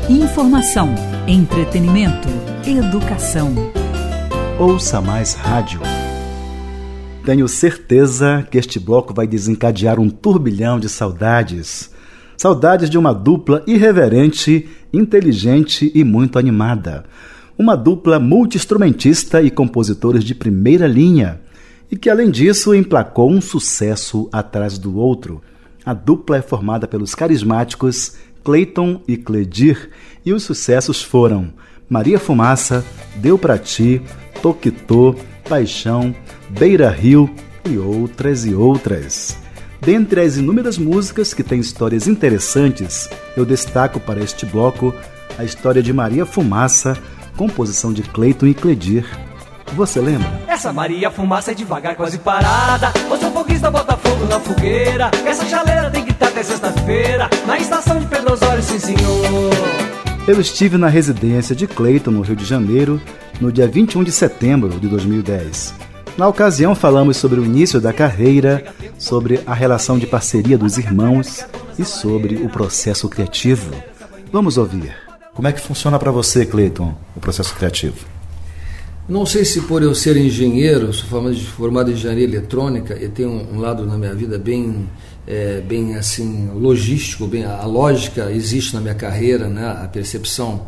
Informação, 0.08 0.92
entretenimento, 1.28 2.28
educação. 2.66 3.54
Ouça 4.58 5.00
mais 5.00 5.34
rádio. 5.34 5.80
Tenho 7.24 7.46
certeza 7.46 8.46
que 8.50 8.58
este 8.58 8.80
bloco 8.80 9.14
vai 9.14 9.26
desencadear 9.26 10.00
um 10.00 10.10
turbilhão 10.10 10.80
de 10.80 10.88
saudades. 10.88 11.94
Saudades 12.36 12.90
de 12.90 12.98
uma 12.98 13.14
dupla 13.14 13.62
irreverente, 13.66 14.68
inteligente 14.92 15.92
e 15.94 16.02
muito 16.02 16.38
animada 16.38 17.04
uma 17.60 17.76
dupla 17.76 18.18
multi-instrumentista 18.18 19.42
e 19.42 19.50
compositores 19.50 20.24
de 20.24 20.34
primeira 20.34 20.86
linha, 20.86 21.42
e 21.90 21.96
que, 21.96 22.09
além 22.09 22.31
disso, 22.31 22.74
emplacou 22.74 23.31
um 23.31 23.40
sucesso 23.40 24.29
atrás 24.33 24.79
do 24.79 24.96
outro. 24.96 25.42
A 25.85 25.92
dupla 25.92 26.37
é 26.37 26.42
formada 26.42 26.87
pelos 26.87 27.14
carismáticos 27.14 28.14
Clayton 28.44 29.03
e 29.07 29.16
Cledir, 29.16 29.90
e 30.24 30.33
os 30.33 30.42
sucessos 30.42 31.03
foram 31.03 31.53
Maria 31.88 32.18
Fumaça, 32.18 32.85
Deu 33.16 33.37
Pra 33.37 33.59
Ti, 33.59 34.00
Toquitô, 34.42 35.14
Paixão, 35.48 36.14
Beira 36.48 36.90
Rio 36.90 37.29
e 37.68 37.76
outras 37.76 38.46
e 38.46 38.55
outras. 38.55 39.37
Dentre 39.81 40.20
as 40.20 40.37
inúmeras 40.37 40.76
músicas 40.76 41.33
que 41.33 41.42
têm 41.42 41.59
histórias 41.59 42.07
interessantes, 42.07 43.09
eu 43.37 43.44
destaco 43.46 43.98
para 43.98 44.22
este 44.22 44.44
bloco 44.44 44.94
a 45.38 45.44
história 45.44 45.83
de 45.83 45.92
Maria 45.92 46.26
Fumaça, 46.26 46.98
composição 47.37 47.92
de 47.92 48.03
Cleiton 48.03 48.46
e 48.46 48.55
Cledir. 48.55 49.07
Você 49.74 50.00
lembra? 50.00 50.28
Essa 50.48 50.72
Maria 50.72 51.11
fumaça 51.11 51.52
é 51.52 51.54
devagar, 51.54 51.94
quase 51.94 52.18
parada. 52.18 52.92
Você 53.09 53.26
é 53.26 53.30
foguista, 53.30 53.70
bota 53.70 53.96
fogo 53.96 54.26
na 54.26 54.40
fogueira. 54.40 55.11
Essa 55.24 55.46
chaleira 55.46 55.90
tem 55.90 56.04
que 56.04 56.11
estar 56.11 56.28
até 56.28 56.42
sexta-feira. 56.42 57.30
Na 57.46 57.59
estação 57.59 57.98
de 57.98 58.06
Pedro 58.06 58.33
Osório, 58.33 58.62
sim 58.62 58.78
senhor. 58.78 59.50
Eu 60.26 60.40
estive 60.40 60.76
na 60.76 60.88
residência 60.88 61.54
de 61.54 61.66
Cleiton, 61.66 62.11
no 62.11 62.20
Rio 62.22 62.37
de 62.37 62.44
Janeiro, 62.44 63.00
no 63.40 63.50
dia 63.50 63.66
21 63.66 64.04
de 64.04 64.12
setembro 64.12 64.68
de 64.78 64.88
2010. 64.88 65.74
Na 66.16 66.28
ocasião, 66.28 66.74
falamos 66.74 67.16
sobre 67.16 67.40
o 67.40 67.44
início 67.44 67.80
da 67.80 67.92
carreira, 67.92 68.64
sobre 68.98 69.40
a 69.46 69.54
relação 69.54 69.98
de 69.98 70.06
parceria 70.06 70.59
dos 70.59 70.76
irmãos 70.76 71.46
e 71.78 71.85
sobre 71.85 72.37
o 72.37 72.48
processo 72.48 73.09
criativo. 73.09 73.72
Vamos 74.33 74.59
ouvir. 74.59 74.94
Como 75.33 75.48
é 75.48 75.52
que 75.52 75.61
funciona 75.61 75.98
para 75.98 76.11
você, 76.11 76.44
Cleiton, 76.44 76.94
o 77.16 77.20
processo 77.20 77.54
criativo? 77.54 78.19
Não 79.10 79.26
sei 79.26 79.44
se 79.44 79.62
por 79.62 79.82
eu 79.82 79.92
ser 79.92 80.16
engenheiro, 80.16 80.92
sou 80.92 81.04
formado, 81.56 81.90
em 81.90 81.94
engenharia 81.94 82.22
eletrônica 82.22 82.94
e 82.94 83.08
tenho 83.08 83.28
um, 83.28 83.58
lado 83.58 83.84
na 83.84 83.98
minha 83.98 84.14
vida 84.14 84.38
bem, 84.38 84.88
é, 85.26 85.60
bem 85.60 85.96
assim 85.96 86.48
logístico, 86.54 87.26
bem 87.26 87.44
a 87.44 87.64
lógica 87.64 88.30
existe 88.30 88.72
na 88.72 88.80
minha 88.80 88.94
carreira, 88.94 89.48
né? 89.48 89.66
A 89.82 89.88
percepção 89.88 90.64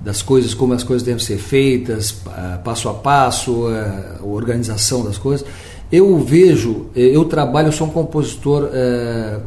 das 0.00 0.22
coisas, 0.22 0.54
como 0.54 0.72
as 0.72 0.82
coisas 0.82 1.06
devem 1.06 1.24
ser 1.24 1.38
feitas, 1.38 2.20
passo 2.64 2.88
a 2.88 2.94
passo, 2.94 3.68
a 3.68 4.24
organização 4.24 5.04
das 5.04 5.16
coisas. 5.16 5.46
Eu 5.92 6.18
vejo, 6.18 6.86
eu 6.96 7.24
trabalho, 7.26 7.68
eu 7.68 7.72
sou 7.72 7.86
um 7.86 7.90
compositor 7.90 8.70
é, 8.72 9.38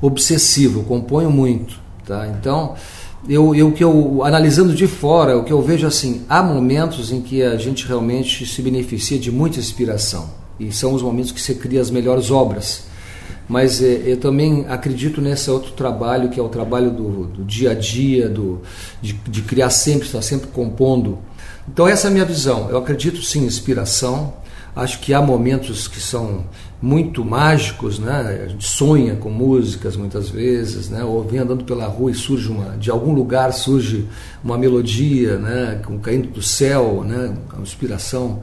obsessivo, 0.00 0.84
componho 0.84 1.32
muito, 1.32 1.80
tá? 2.06 2.28
Então 2.28 2.76
eu, 3.26 3.54
eu 3.54 3.72
que 3.72 3.82
eu 3.82 4.22
analisando 4.22 4.74
de 4.74 4.86
fora, 4.86 5.36
o 5.36 5.44
que 5.44 5.52
eu 5.52 5.62
vejo 5.62 5.86
assim, 5.86 6.24
há 6.28 6.42
momentos 6.42 7.10
em 7.10 7.20
que 7.20 7.42
a 7.42 7.56
gente 7.56 7.86
realmente 7.86 8.46
se 8.46 8.60
beneficia 8.62 9.18
de 9.18 9.32
muita 9.32 9.58
inspiração 9.58 10.30
e 10.60 10.72
são 10.72 10.92
os 10.92 11.02
momentos 11.02 11.32
que 11.32 11.40
você 11.40 11.54
cria 11.54 11.80
as 11.80 11.90
melhores 11.90 12.30
obras. 12.30 12.84
Mas 13.48 13.82
é, 13.82 14.02
eu 14.04 14.18
também 14.18 14.66
acredito 14.68 15.22
nesse 15.22 15.50
outro 15.50 15.72
trabalho 15.72 16.28
que 16.28 16.38
é 16.38 16.42
o 16.42 16.48
trabalho 16.48 16.90
do, 16.90 17.24
do 17.24 17.44
dia 17.44 17.70
a 17.70 17.74
dia, 17.74 18.28
do, 18.28 18.60
de, 19.00 19.14
de 19.14 19.42
criar 19.42 19.70
sempre, 19.70 20.06
estar 20.06 20.20
sempre 20.20 20.48
compondo. 20.48 21.18
Então 21.66 21.88
essa 21.88 22.08
é 22.08 22.10
a 22.10 22.12
minha 22.12 22.24
visão. 22.24 22.68
Eu 22.70 22.76
acredito 22.76 23.22
sim 23.22 23.40
em 23.40 23.46
inspiração. 23.46 24.34
Acho 24.78 25.00
que 25.00 25.12
há 25.12 25.20
momentos 25.20 25.88
que 25.88 26.00
são 26.00 26.44
muito 26.80 27.24
mágicos, 27.24 27.98
né? 27.98 28.42
A 28.44 28.48
gente 28.48 28.64
sonha 28.64 29.16
com 29.16 29.28
músicas 29.28 29.96
muitas 29.96 30.28
vezes, 30.28 30.88
né? 30.88 31.02
Ou 31.02 31.24
vem 31.24 31.40
andando 31.40 31.64
pela 31.64 31.86
rua 31.86 32.12
e 32.12 32.14
surge 32.14 32.48
uma, 32.48 32.76
de 32.76 32.88
algum 32.88 33.12
lugar 33.12 33.52
surge 33.52 34.06
uma 34.42 34.56
melodia, 34.56 35.36
né? 35.36 35.82
Caindo 36.00 36.28
do 36.28 36.40
céu, 36.40 37.04
né? 37.04 37.34
Uma 37.52 37.62
inspiração. 37.62 38.40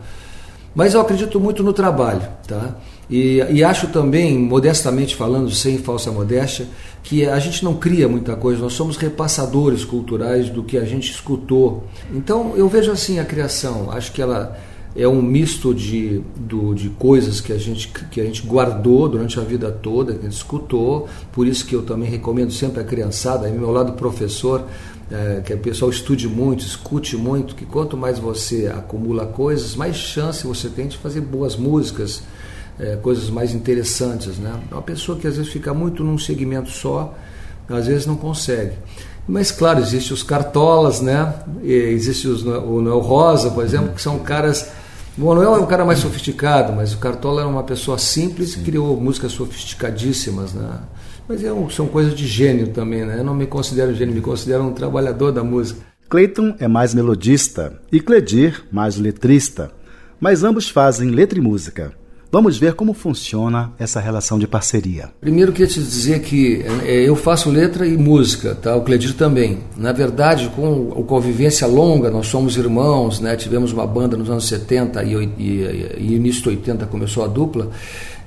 Mas 0.75 0.93
eu 0.93 0.99
acredito 0.99 1.39
muito 1.39 1.63
no 1.63 1.71
trabalho, 1.71 2.27
tá? 2.45 2.75
E, 3.09 3.37
e 3.49 3.63
acho 3.63 3.87
também, 3.87 4.37
modestamente 4.37 5.15
falando, 5.15 5.49
sem 5.51 5.77
falsa 5.77 6.11
modéstia, 6.11 6.67
que 7.01 7.25
a 7.25 7.39
gente 7.39 7.63
não 7.63 7.75
cria 7.75 8.09
muita 8.09 8.35
coisa, 8.35 8.61
nós 8.61 8.73
somos 8.73 8.97
repassadores 8.97 9.85
culturais 9.85 10.49
do 10.49 10.63
que 10.63 10.77
a 10.77 10.83
gente 10.83 11.09
escutou. 11.09 11.85
Então 12.13 12.57
eu 12.57 12.67
vejo 12.67 12.91
assim 12.91 13.19
a 13.19 13.23
criação, 13.23 13.89
acho 13.89 14.11
que 14.11 14.21
ela 14.21 14.59
é 14.95 15.07
um 15.07 15.21
misto 15.21 15.73
de, 15.73 16.21
do, 16.37 16.73
de 16.73 16.89
coisas 16.89 17.41
que 17.41 17.51
a, 17.51 17.57
gente, 17.57 17.89
que 17.89 18.21
a 18.21 18.23
gente 18.23 18.43
guardou 18.43 19.09
durante 19.09 19.37
a 19.37 19.43
vida 19.43 19.69
toda, 19.69 20.13
que 20.13 20.19
a 20.19 20.23
gente 20.23 20.37
escutou, 20.37 21.09
por 21.33 21.45
isso 21.45 21.65
que 21.65 21.75
eu 21.75 21.83
também 21.83 22.09
recomendo 22.09 22.51
sempre 22.51 22.79
a 22.79 22.83
criançada, 22.83 23.45
aí 23.45 23.51
meu 23.51 23.71
lado 23.71 23.93
professor, 23.93 24.63
é, 25.11 25.41
que 25.45 25.53
o 25.53 25.57
pessoal 25.57 25.91
estude 25.91 26.29
muito, 26.29 26.65
escute 26.65 27.17
muito, 27.17 27.55
que 27.55 27.65
quanto 27.65 27.97
mais 27.97 28.17
você 28.17 28.67
acumula 28.67 29.25
coisas, 29.25 29.75
mais 29.75 29.97
chance 29.97 30.47
você 30.47 30.69
tem 30.69 30.87
de 30.87 30.97
fazer 30.97 31.19
boas 31.19 31.57
músicas, 31.57 32.23
é, 32.79 32.95
coisas 32.95 33.29
mais 33.29 33.53
interessantes. 33.53 34.37
Né? 34.37 34.53
Uma 34.71 34.81
pessoa 34.81 35.17
que 35.17 35.27
às 35.27 35.35
vezes 35.35 35.51
fica 35.51 35.73
muito 35.73 36.03
num 36.03 36.17
segmento 36.17 36.69
só, 36.69 37.13
às 37.67 37.87
vezes 37.87 38.05
não 38.05 38.15
consegue. 38.15 38.73
Mas 39.27 39.51
claro, 39.51 39.79
existem 39.79 40.13
os 40.13 40.21
cartolas, 40.21 41.01
né? 41.01 41.33
Existe 41.63 42.27
os, 42.27 42.43
o 42.43 42.79
Noel 42.79 42.99
Rosa, 42.99 43.49
por 43.49 43.63
exemplo, 43.63 43.93
que 43.93 44.01
são 44.01 44.19
caras 44.19 44.69
Manuel 45.17 45.55
é 45.55 45.59
um 45.59 45.65
cara 45.65 45.85
mais 45.85 45.99
sofisticado, 45.99 46.73
mas 46.73 46.93
o 46.93 46.97
Cartola 46.97 47.41
era 47.41 47.49
uma 47.49 47.63
pessoa 47.63 47.97
simples 47.97 48.51
Sim. 48.51 48.61
e 48.61 48.63
criou 48.65 48.99
músicas 48.99 49.31
sofisticadíssimas, 49.31 50.53
né? 50.53 50.79
Mas 51.27 51.43
é 51.43 51.51
um, 51.53 51.69
são 51.69 51.87
coisas 51.87 52.13
de 52.13 52.27
gênio 52.27 52.67
também, 52.67 53.05
né? 53.05 53.19
Eu 53.19 53.23
não 53.23 53.33
me 53.33 53.47
considero 53.47 53.95
gênio, 53.95 54.13
me 54.13 54.21
considero 54.21 54.63
um 54.63 54.73
trabalhador 54.73 55.31
da 55.31 55.43
música. 55.43 55.79
Clayton 56.09 56.55
é 56.59 56.67
mais 56.67 56.93
melodista 56.93 57.79
e 57.91 57.99
Cledir 57.99 58.63
mais 58.71 58.97
letrista, 58.97 59.71
mas 60.19 60.43
ambos 60.43 60.69
fazem 60.69 61.09
letra 61.09 61.39
e 61.39 61.41
música. 61.41 61.93
Vamos 62.35 62.57
ver 62.57 62.73
como 62.73 62.93
funciona 62.93 63.71
essa 63.79 64.01
relação 64.01 64.37
de 64.37 64.45
parceria. 64.45 65.09
Primeiro 65.21 65.53
queria 65.53 65.67
te 65.67 65.79
dizer 65.79 66.19
que 66.19 66.65
é, 66.83 67.07
eu 67.07 67.15
faço 67.15 67.49
letra 67.49 67.87
e 67.87 67.95
música, 67.95 68.53
tá? 68.53 68.75
O 68.75 68.81
Cledir 68.81 69.13
também. 69.13 69.59
Na 69.77 69.93
verdade, 69.93 70.51
com 70.53 70.91
a 70.99 71.03
convivência 71.03 71.65
longa, 71.65 72.11
nós 72.11 72.27
somos 72.27 72.57
irmãos, 72.57 73.21
né? 73.21 73.37
Tivemos 73.37 73.71
uma 73.71 73.87
banda 73.87 74.17
nos 74.17 74.29
anos 74.29 74.49
70 74.49 75.01
e, 75.05 75.13
e, 75.13 75.95
e 75.97 76.13
início 76.13 76.43
de 76.43 76.49
80 76.49 76.85
começou 76.87 77.23
a 77.23 77.27
dupla. 77.27 77.69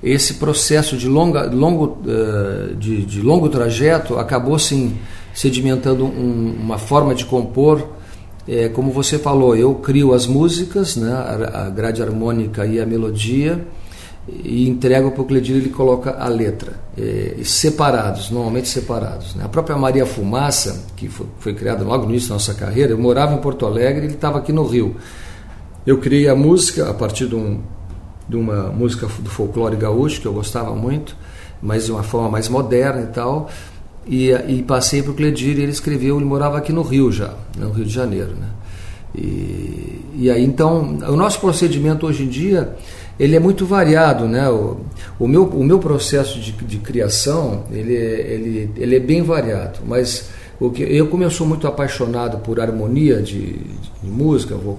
Esse 0.03 0.33
processo 0.37 0.97
de, 0.97 1.07
longa, 1.07 1.42
longo, 1.42 1.99
uh, 2.07 2.75
de, 2.77 3.05
de, 3.05 3.21
longo 3.21 3.51
trajeto 3.51 4.18
acabou 4.18 4.59
sim 4.59 4.97
sedimentando 5.35 6.07
um, 6.07 6.57
uma 6.59 6.79
forma 6.79 7.14
de 7.14 7.27
compor 7.27 7.87
é, 8.49 8.71
como 8.71 8.90
você 8.90 9.18
falou, 9.18 9.55
eu 9.55 9.75
crio 9.75 10.14
as 10.14 10.27
músicas, 10.27 10.97
né, 10.97 11.12
a 11.53 11.68
grade 11.68 12.03
harmônica 12.03 12.64
e 12.64 12.81
a 12.81 12.87
melodia, 12.87 13.62
e 14.45 14.69
entrego 14.69 15.11
para 15.11 15.23
o 15.23 15.25
Cledir 15.25 15.57
ele 15.57 15.71
coloca 15.71 16.17
a 16.19 16.29
letra, 16.29 16.73
é, 16.97 17.37
separados, 17.43 18.31
normalmente 18.31 18.69
separados. 18.69 19.35
Né? 19.35 19.45
A 19.45 19.49
própria 19.49 19.77
Maria 19.77 20.05
Fumaça, 20.05 20.85
que 20.97 21.09
foi, 21.09 21.27
foi 21.38 21.55
criada 21.55 21.85
logo 21.85 22.05
no 22.05 22.11
início 22.11 22.29
da 22.29 22.35
nossa 22.35 22.55
carreira, 22.55 22.93
eu 22.93 22.99
morava 22.99 23.35
em 23.35 23.38
Porto 23.38 23.67
Alegre 23.67 24.05
ele 24.05 24.14
estava 24.14 24.38
aqui 24.38 24.53
no 24.53 24.67
Rio. 24.67 24.97
Eu 25.87 25.99
criei 25.99 26.29
a 26.29 26.35
música 26.35 26.91
a 26.91 26.95
partir 26.95 27.27
de, 27.27 27.35
um, 27.35 27.61
de 28.29 28.37
uma 28.37 28.64
música 28.64 29.07
do 29.07 29.31
folclore 29.31 29.77
gaúcho, 29.77 30.21
que 30.21 30.27
eu 30.27 30.33
gostava 30.33 30.75
muito, 30.75 31.17
mas 31.62 31.87
de 31.87 31.93
uma 31.93 32.03
forma 32.03 32.29
mais 32.29 32.49
moderna 32.49 33.03
e 33.03 33.07
tal, 33.07 33.49
e, 34.07 34.31
e 34.31 34.62
passei 34.62 35.03
para 35.03 35.12
o 35.12 35.14
Cledir 35.14 35.59
e 35.59 35.62
ele 35.62 35.73
escreveu, 35.73 36.17
ele 36.17 36.25
morava 36.25 36.59
aqui 36.59 36.73
no 36.73 36.83
Rio 36.83 37.11
já, 37.11 37.35
no 37.57 37.71
Rio 37.71 37.85
de 37.85 37.93
Janeiro. 37.93 38.31
Né? 38.31 38.49
E, 39.14 40.05
e 40.14 40.31
aí 40.31 40.45
então, 40.45 40.99
o 41.09 41.17
nosso 41.17 41.41
procedimento 41.41 42.07
hoje 42.07 42.25
em 42.25 42.29
dia 42.29 42.77
ele 43.18 43.35
é 43.35 43.40
muito 43.40 43.66
variado, 43.66 44.26
né? 44.26 44.48
O, 44.48 44.78
o, 45.18 45.26
meu, 45.26 45.44
o 45.44 45.64
meu 45.64 45.78
processo 45.78 46.38
de, 46.38 46.52
de 46.52 46.78
criação, 46.78 47.64
ele, 47.70 47.94
ele, 47.94 48.70
ele 48.76 48.96
é 48.96 49.00
bem 49.00 49.22
variado, 49.22 49.81
mas 49.87 50.31
o 50.61 50.70
que, 50.70 50.83
eu 50.83 51.09
como 51.09 51.22
eu 51.22 51.31
sou 51.31 51.46
muito 51.46 51.66
apaixonado 51.66 52.38
por 52.38 52.61
harmonia 52.61 53.22
de, 53.22 53.52
de 53.54 54.11
música, 54.11 54.54
vou, 54.57 54.78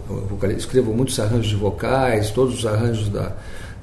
escrevo 0.57 0.93
muitos 0.93 1.19
arranjos 1.19 1.47
de 1.47 1.55
vocais, 1.55 2.31
todos 2.31 2.59
os 2.59 2.65
arranjos 2.65 3.09
da, 3.09 3.33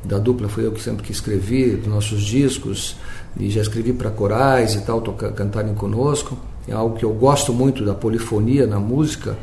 da 0.04 0.18
dupla 0.18 0.48
foi 0.48 0.66
eu 0.66 0.72
que 0.72 0.82
sempre 0.82 1.02
que 1.02 1.12
escrevi, 1.12 1.70
dos 1.70 1.88
nossos 1.88 2.22
discos, 2.22 2.96
e 3.38 3.50
já 3.50 3.60
escrevi 3.60 3.92
para 3.92 4.10
corais 4.10 4.74
e 4.74 4.80
tal, 4.82 5.00
cantarem 5.02 5.74
conosco, 5.74 6.38
é 6.68 6.72
algo 6.72 6.96
que 6.96 7.04
eu 7.04 7.12
gosto 7.12 7.52
muito 7.52 7.84
da 7.84 7.94
polifonia 7.94 8.66
na 8.66 8.78
música, 8.78 9.36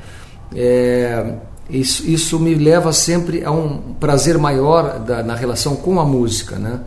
é, 0.55 1.35
isso, 1.69 2.07
isso 2.09 2.39
me 2.39 2.55
leva 2.55 2.91
sempre 2.91 3.43
a 3.43 3.51
um 3.51 3.93
prazer 3.99 4.37
maior 4.37 4.99
da, 4.99 5.23
na 5.23 5.35
relação 5.35 5.75
com 5.75 5.99
a 5.99 6.05
música, 6.05 6.57
né? 6.57 6.81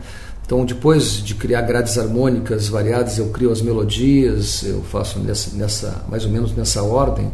Então, 0.45 0.63
depois 0.63 1.21
de 1.21 1.35
criar 1.35 1.61
grades 1.61 1.97
harmônicas 1.97 2.69
variadas, 2.69 3.17
eu 3.17 3.29
crio 3.29 3.51
as 3.51 3.61
melodias, 3.61 4.63
eu 4.63 4.81
faço 4.81 5.19
nessa, 5.19 5.55
nessa 5.57 6.05
mais 6.07 6.23
ou 6.23 6.31
menos 6.31 6.55
nessa 6.55 6.83
ordem, 6.83 7.29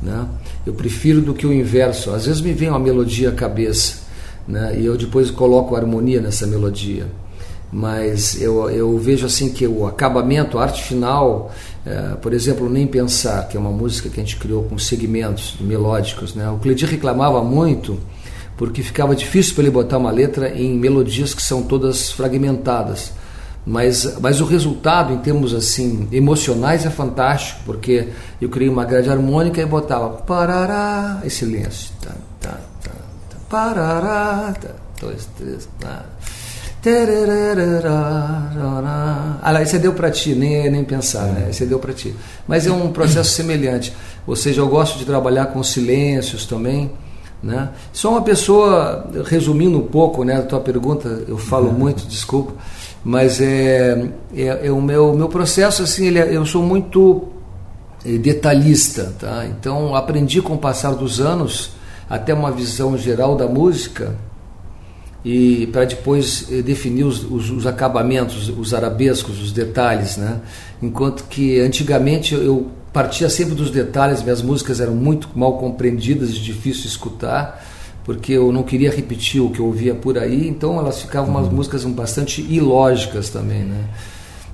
né? 0.00 0.26
Eu 0.64 0.72
prefiro 0.74 1.20
do 1.20 1.34
que 1.34 1.46
o 1.46 1.52
inverso. 1.52 2.10
Às 2.10 2.26
vezes 2.26 2.40
me 2.40 2.52
vem 2.52 2.68
uma 2.68 2.78
melodia 2.78 3.30
à 3.30 3.32
cabeça, 3.32 4.02
né? 4.46 4.78
E 4.78 4.84
eu 4.86 4.96
depois 4.96 5.30
coloco 5.30 5.74
harmonia 5.74 6.20
nessa 6.20 6.46
melodia. 6.46 7.06
Mas 7.72 8.40
eu, 8.40 8.68
eu 8.68 8.98
vejo 8.98 9.24
assim 9.24 9.50
que 9.50 9.66
o 9.66 9.86
acabamento, 9.86 10.58
a 10.58 10.64
arte 10.64 10.82
final, 10.82 11.50
é, 11.86 12.16
por 12.20 12.34
exemplo, 12.34 12.68
Nem 12.68 12.86
Pensar, 12.86 13.48
que 13.48 13.56
é 13.56 13.60
uma 13.60 13.70
música 13.70 14.10
que 14.10 14.20
a 14.20 14.22
gente 14.22 14.36
criou 14.36 14.64
com 14.64 14.78
segmentos 14.78 15.56
melódicos. 15.58 16.34
Né? 16.34 16.48
O 16.50 16.58
Cledir 16.58 16.88
reclamava 16.88 17.42
muito 17.42 17.98
porque 18.58 18.82
ficava 18.82 19.16
difícil 19.16 19.54
para 19.54 19.64
ele 19.64 19.70
botar 19.70 19.96
uma 19.96 20.10
letra 20.10 20.50
em 20.50 20.78
melodias 20.78 21.32
que 21.32 21.42
são 21.42 21.62
todas 21.62 22.12
fragmentadas. 22.12 23.12
Mas, 23.64 24.18
mas 24.20 24.40
o 24.40 24.44
resultado, 24.44 25.12
em 25.12 25.18
termos 25.18 25.54
assim 25.54 26.08
emocionais, 26.12 26.84
é 26.84 26.90
fantástico, 26.90 27.60
porque 27.64 28.08
eu 28.40 28.48
criei 28.48 28.68
uma 28.68 28.84
grade 28.84 29.08
harmônica 29.08 29.60
e 29.60 29.64
botava 29.64 30.10
parará 30.10 31.22
e 31.24 31.30
silêncio. 31.30 31.90
Tá, 32.02 32.12
tá, 32.40 32.60
tá, 32.82 32.90
tá, 33.30 33.36
parará, 33.48 34.52
tá, 34.60 34.70
dois, 35.00 35.28
três, 35.38 35.68
tá. 35.78 36.04
Ah, 39.40 39.62
esse 39.62 39.78
deu 39.78 39.92
para 39.92 40.10
ti, 40.10 40.34
nem, 40.34 40.68
nem 40.68 40.82
pensar, 40.82 41.26
né? 41.26 41.46
Esse 41.48 41.64
deu 41.64 41.78
para 41.78 41.92
ti. 41.92 42.12
Mas 42.46 42.66
é 42.66 42.72
um 42.72 42.90
processo 42.90 43.30
semelhante. 43.30 43.92
Ou 44.26 44.34
seja, 44.34 44.60
eu 44.60 44.68
gosto 44.68 44.98
de 44.98 45.04
trabalhar 45.04 45.46
com 45.46 45.62
silêncios 45.62 46.44
também. 46.44 46.90
Né? 47.40 47.68
Sou 47.92 48.12
uma 48.12 48.22
pessoa, 48.22 49.08
resumindo 49.26 49.78
um 49.78 49.86
pouco 49.86 50.24
né, 50.24 50.38
a 50.38 50.42
tua 50.42 50.60
pergunta, 50.60 51.22
eu 51.26 51.38
falo 51.38 51.72
muito, 51.72 52.06
desculpa, 52.06 52.52
mas 53.02 53.40
é, 53.40 54.08
é, 54.36 54.66
é, 54.66 54.70
o 54.70 54.80
meu, 54.80 55.12
meu 55.12 55.28
processo, 55.28 55.82
assim, 55.82 56.06
ele 56.06 56.20
é, 56.20 56.36
eu 56.36 56.46
sou 56.46 56.62
muito 56.62 57.28
detalhista, 58.04 59.12
tá? 59.18 59.44
então 59.46 59.94
aprendi 59.94 60.40
com 60.40 60.54
o 60.54 60.58
passar 60.58 60.94
dos 60.94 61.20
anos 61.20 61.72
até 62.08 62.32
uma 62.32 62.52
visão 62.52 62.96
geral 62.96 63.36
da 63.36 63.46
música 63.46 64.14
e 65.24 65.68
para 65.68 65.84
depois 65.84 66.48
eh, 66.50 66.62
definir 66.62 67.04
os, 67.04 67.22
os, 67.24 67.50
os, 67.50 67.66
acabamentos, 67.66 68.48
os 68.48 68.74
arabescos, 68.74 69.40
os 69.40 69.52
detalhes, 69.52 70.16
né? 70.16 70.40
Enquanto 70.82 71.24
que 71.24 71.60
antigamente 71.60 72.34
eu 72.34 72.70
partia 72.92 73.30
sempre 73.30 73.54
dos 73.54 73.70
detalhes, 73.70 74.22
minhas 74.22 74.42
músicas 74.42 74.80
eram 74.80 74.94
muito 74.94 75.28
mal 75.34 75.58
compreendidas 75.58 76.30
e 76.30 76.34
difícil 76.34 76.82
de 76.82 76.88
escutar, 76.88 77.64
porque 78.04 78.32
eu 78.32 78.52
não 78.52 78.64
queria 78.64 78.90
repetir 78.90 79.40
o 79.40 79.50
que 79.50 79.60
eu 79.60 79.66
ouvia 79.66 79.94
por 79.94 80.18
aí, 80.18 80.48
então 80.48 80.78
elas 80.78 81.00
ficavam 81.00 81.30
umas 81.30 81.46
uhum. 81.46 81.54
músicas 81.54 81.84
bastante 81.84 82.42
ilógicas 82.42 83.28
também, 83.28 83.62
né? 83.62 83.84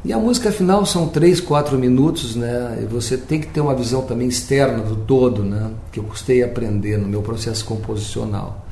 E 0.04 0.12
a 0.12 0.18
música 0.18 0.52
final 0.52 0.86
são 0.86 1.08
três, 1.08 1.40
quatro 1.40 1.76
minutos, 1.76 2.36
né? 2.36 2.78
E 2.82 2.84
você 2.84 3.16
tem 3.16 3.40
que 3.40 3.48
ter 3.48 3.60
uma 3.60 3.74
visão 3.74 4.02
também 4.02 4.28
externa 4.28 4.78
do 4.78 4.94
todo, 4.94 5.42
né? 5.42 5.70
Que 5.90 5.98
eu 5.98 6.04
custei 6.04 6.42
aprender 6.42 6.98
no 6.98 7.08
meu 7.08 7.20
processo 7.20 7.64
composicional. 7.64 8.67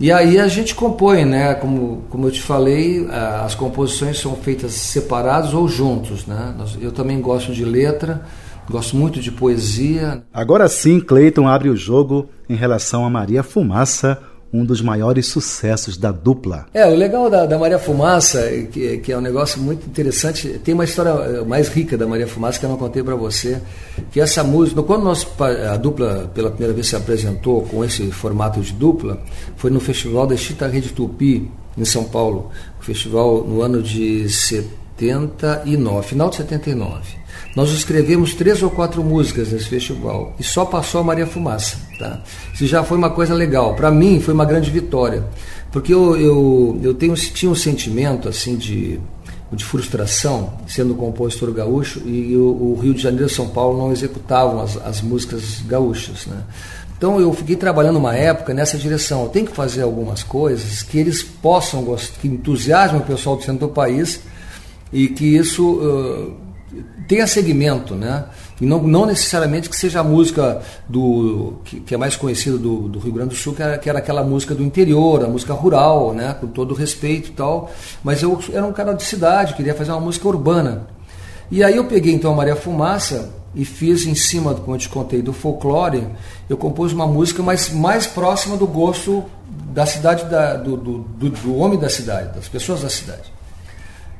E 0.00 0.10
aí 0.10 0.38
a 0.38 0.48
gente 0.48 0.74
compõe, 0.74 1.24
né? 1.24 1.54
Como, 1.54 2.02
como 2.10 2.26
eu 2.26 2.30
te 2.30 2.42
falei, 2.42 3.06
as 3.44 3.54
composições 3.54 4.18
são 4.18 4.34
feitas 4.34 4.72
separadas 4.72 5.54
ou 5.54 5.68
juntos, 5.68 6.26
né? 6.26 6.54
Eu 6.80 6.90
também 6.90 7.20
gosto 7.20 7.52
de 7.52 7.64
letra, 7.64 8.22
gosto 8.68 8.96
muito 8.96 9.20
de 9.20 9.30
poesia. 9.30 10.22
Agora 10.32 10.68
sim, 10.68 10.98
Cleiton 11.00 11.46
abre 11.46 11.68
o 11.68 11.76
jogo 11.76 12.28
em 12.48 12.56
relação 12.56 13.06
a 13.06 13.10
Maria 13.10 13.42
Fumaça, 13.42 14.20
um 14.54 14.64
dos 14.64 14.80
maiores 14.80 15.26
sucessos 15.26 15.96
da 15.96 16.12
dupla. 16.12 16.66
É, 16.72 16.86
o 16.86 16.94
legal 16.94 17.28
da, 17.28 17.44
da 17.44 17.58
Maria 17.58 17.76
Fumaça, 17.76 18.48
que, 18.70 18.98
que, 18.98 19.12
é 19.12 19.18
um 19.18 19.20
negócio 19.20 19.60
muito 19.60 19.84
interessante, 19.84 20.60
tem 20.62 20.72
uma 20.72 20.84
história 20.84 21.10
eh, 21.10 21.44
mais 21.44 21.66
rica 21.66 21.98
da 21.98 22.06
Maria 22.06 22.28
Fumaça 22.28 22.60
que 22.60 22.64
eu 22.64 22.70
não 22.70 22.76
contei 22.76 23.02
para 23.02 23.16
você, 23.16 23.60
que 24.12 24.20
essa 24.20 24.44
música, 24.44 24.80
quando 24.84 25.02
nós, 25.02 25.26
a 25.68 25.76
dupla 25.76 26.30
pela 26.32 26.50
primeira 26.50 26.72
vez 26.72 26.86
se 26.86 26.94
apresentou 26.94 27.62
com 27.62 27.84
esse 27.84 28.12
formato 28.12 28.60
de 28.60 28.72
dupla, 28.72 29.20
foi 29.56 29.72
no 29.72 29.80
festival 29.80 30.24
da 30.24 30.36
Chita 30.36 30.68
Rede 30.68 30.90
Tupi, 30.90 31.50
em 31.76 31.84
São 31.84 32.04
Paulo, 32.04 32.50
o 32.80 32.84
festival 32.84 33.42
no 33.42 33.60
ano 33.60 33.82
de 33.82 34.28
79, 34.96 36.06
final 36.06 36.30
de 36.30 36.36
79. 36.36 37.24
Nós 37.56 37.70
escrevemos 37.70 38.34
três 38.34 38.62
ou 38.62 38.70
quatro 38.70 39.02
músicas 39.02 39.52
nesse 39.52 39.66
festival 39.66 40.34
e 40.38 40.42
só 40.42 40.64
passou 40.64 41.00
a 41.00 41.04
Maria 41.04 41.26
Fumaça. 41.26 41.76
Tá? 41.98 42.20
Isso 42.52 42.66
já 42.66 42.82
foi 42.82 42.98
uma 42.98 43.10
coisa 43.10 43.34
legal. 43.34 43.74
Para 43.74 43.90
mim 43.90 44.20
foi 44.20 44.34
uma 44.34 44.44
grande 44.44 44.70
vitória, 44.70 45.24
porque 45.70 45.92
eu, 45.92 46.16
eu, 46.16 46.80
eu 46.82 46.94
tenho, 46.94 47.14
tinha 47.14 47.50
um 47.50 47.54
sentimento 47.54 48.28
assim 48.28 48.56
de, 48.56 49.00
de 49.52 49.64
frustração, 49.64 50.52
sendo 50.66 50.94
compositor 50.94 51.52
gaúcho, 51.52 52.00
e 52.04 52.36
o, 52.36 52.72
o 52.74 52.78
Rio 52.80 52.94
de 52.94 53.02
Janeiro 53.02 53.26
e 53.26 53.30
São 53.30 53.48
Paulo 53.48 53.78
não 53.78 53.92
executavam 53.92 54.60
as, 54.60 54.76
as 54.76 55.00
músicas 55.00 55.60
gaúchas. 55.66 56.26
Né? 56.26 56.42
Então 56.96 57.20
eu 57.20 57.32
fiquei 57.32 57.54
trabalhando 57.54 57.98
uma 57.98 58.16
época 58.16 58.54
nessa 58.54 58.78
direção. 58.78 59.22
Eu 59.24 59.28
tenho 59.28 59.46
que 59.46 59.54
fazer 59.54 59.82
algumas 59.82 60.22
coisas 60.22 60.82
que 60.82 60.98
eles 60.98 61.22
possam 61.22 61.82
gostar, 61.84 62.18
que 62.20 62.26
entusiasmem 62.26 63.00
o 63.00 63.04
pessoal 63.04 63.36
do 63.36 63.44
centro 63.44 63.66
do 63.66 63.72
país 63.72 64.20
e 64.94 65.08
que 65.08 65.36
isso 65.36 65.72
uh, 65.72 66.32
tenha 67.08 67.26
segmento, 67.26 67.96
né? 67.96 68.26
E 68.60 68.64
não, 68.64 68.80
não 68.80 69.04
necessariamente 69.04 69.68
que 69.68 69.76
seja 69.76 69.98
a 69.98 70.04
música 70.04 70.62
do 70.88 71.54
que, 71.64 71.80
que 71.80 71.94
é 71.94 71.98
mais 71.98 72.14
conhecida 72.14 72.56
do, 72.56 72.88
do, 72.88 73.00
Rio 73.00 73.12
Grande 73.12 73.30
do 73.30 73.34
Sul, 73.34 73.52
que 73.52 73.62
era, 73.62 73.76
que 73.76 73.90
era, 73.90 73.98
aquela 73.98 74.22
música 74.22 74.54
do 74.54 74.62
interior, 74.62 75.24
a 75.24 75.26
música 75.26 75.52
rural, 75.52 76.14
né? 76.14 76.36
Com 76.40 76.46
todo 76.46 76.70
o 76.70 76.74
respeito 76.74 77.30
e 77.30 77.32
tal. 77.32 77.72
Mas 78.04 78.22
eu 78.22 78.38
era 78.52 78.64
um 78.64 78.72
cara 78.72 78.92
de 78.92 79.02
cidade, 79.02 79.54
queria 79.54 79.74
fazer 79.74 79.90
uma 79.90 80.00
música 80.00 80.28
urbana. 80.28 80.86
E 81.50 81.64
aí 81.64 81.76
eu 81.76 81.84
peguei 81.86 82.14
então 82.14 82.32
a 82.32 82.36
Maria 82.36 82.54
Fumaça 82.54 83.30
e 83.52 83.64
fiz 83.64 84.06
em 84.06 84.14
cima, 84.14 84.54
como 84.54 84.76
eu 84.76 84.80
te 84.80 84.88
contei, 84.88 85.20
do 85.20 85.32
folclore, 85.32 86.06
eu 86.48 86.56
compus 86.56 86.92
uma 86.92 87.06
música 87.06 87.42
mais, 87.42 87.70
mais 87.70 88.06
próxima 88.06 88.56
do 88.56 88.66
gosto 88.66 89.24
da 89.72 89.84
cidade, 89.84 90.24
da, 90.26 90.54
do, 90.54 90.76
do, 90.76 90.98
do, 90.98 91.30
do 91.30 91.56
homem 91.56 91.78
da 91.78 91.88
cidade, 91.88 92.34
das 92.34 92.48
pessoas 92.48 92.82
da 92.82 92.88
cidade. 92.88 93.34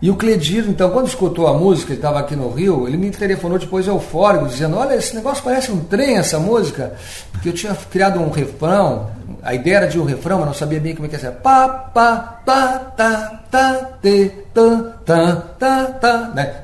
E 0.05 0.11
o 0.11 0.17
Cledir, 0.17 0.69
então, 0.69 0.91
quando 0.91 1.09
escutou 1.09 1.47
a 1.47 1.55
música, 1.55 1.91
ele 1.91 1.99
estava 1.99 2.21
aqui 2.21 2.37
no 2.37 2.51
Rio, 2.51 2.87
ele 2.87 2.99
me 2.99 3.11
telefonou 3.11 3.59
depois 3.59 3.87
eufórico, 3.87 4.47
dizendo: 4.47 4.77
Olha, 4.77 4.97
esse 4.97 5.15
negócio 5.15 5.43
parece 5.43 5.73
um 5.73 5.81
trem, 5.81 6.19
essa 6.19 6.39
música. 6.39 6.93
Porque 7.33 7.49
eu 7.49 7.55
tinha 7.55 7.75
criado 7.91 8.21
um 8.21 8.29
refrão, 8.29 9.09
a 9.43 9.55
ideia 9.55 9.77
era 9.77 9.89
de 9.89 9.99
um 9.99 10.05
refrão, 10.05 10.41
mas 10.41 10.47
não 10.49 10.53
sabia 10.53 10.79
bem 10.79 10.95
como 10.95 11.07
é 11.07 11.09
que 11.09 11.17
ser. 11.17 11.31
Pá, 11.31 11.67
pá, 11.67 12.43
tá, 12.45 12.93
tá, 12.95 13.45
tá, 13.51 13.91
te, 14.03 14.29
tá, 14.53 14.93
tá, 15.07 15.37
tá, 15.59 15.85
tá, 15.87 16.33
né? 16.35 16.55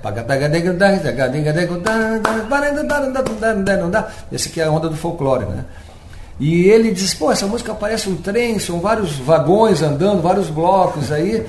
Esse 4.30 4.50
aqui 4.50 4.60
é 4.60 4.64
a 4.64 4.70
onda 4.70 4.90
do 4.90 4.96
folclore, 4.96 5.46
né? 5.46 5.64
E 6.40 6.64
ele 6.70 6.90
diz, 6.90 7.12
pô, 7.12 7.30
essa 7.30 7.46
música 7.46 7.74
parece 7.74 8.08
um 8.08 8.16
trem, 8.16 8.58
são 8.58 8.80
vários 8.80 9.12
vagões 9.16 9.82
andando, 9.82 10.22
vários 10.22 10.48
blocos 10.48 11.12
aí. 11.12 11.44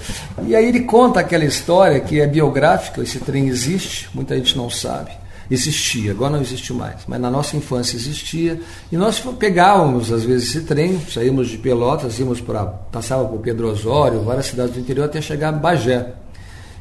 E 0.45 0.53
aí 0.53 0.67
ele 0.67 0.81
conta 0.81 1.21
aquela 1.21 1.45
história 1.45 1.97
que 2.01 2.19
é 2.19 2.27
biográfica, 2.27 3.01
esse 3.01 3.17
trem 3.19 3.47
existe, 3.47 4.09
muita 4.13 4.35
gente 4.35 4.57
não 4.57 4.69
sabe. 4.69 5.11
Existia, 5.49 6.11
agora 6.11 6.33
não 6.33 6.41
existe 6.41 6.73
mais, 6.73 7.03
mas 7.07 7.19
na 7.21 7.31
nossa 7.31 7.55
infância 7.55 7.95
existia. 7.95 8.59
E 8.91 8.97
nós 8.97 9.19
pegávamos, 9.39 10.11
às 10.11 10.23
vezes, 10.23 10.49
esse 10.49 10.65
trem, 10.65 10.99
saímos 11.09 11.47
de 11.49 11.57
Pelotas, 11.57 12.19
íamos 12.19 12.41
para. 12.41 12.65
passava 12.65 13.25
por 13.27 13.39
Pedro 13.39 13.69
Osório, 13.69 14.21
várias 14.23 14.47
cidades 14.47 14.73
do 14.73 14.79
interior, 14.79 15.05
até 15.05 15.21
chegar 15.21 15.53
em 15.53 15.57
Bagé, 15.57 16.13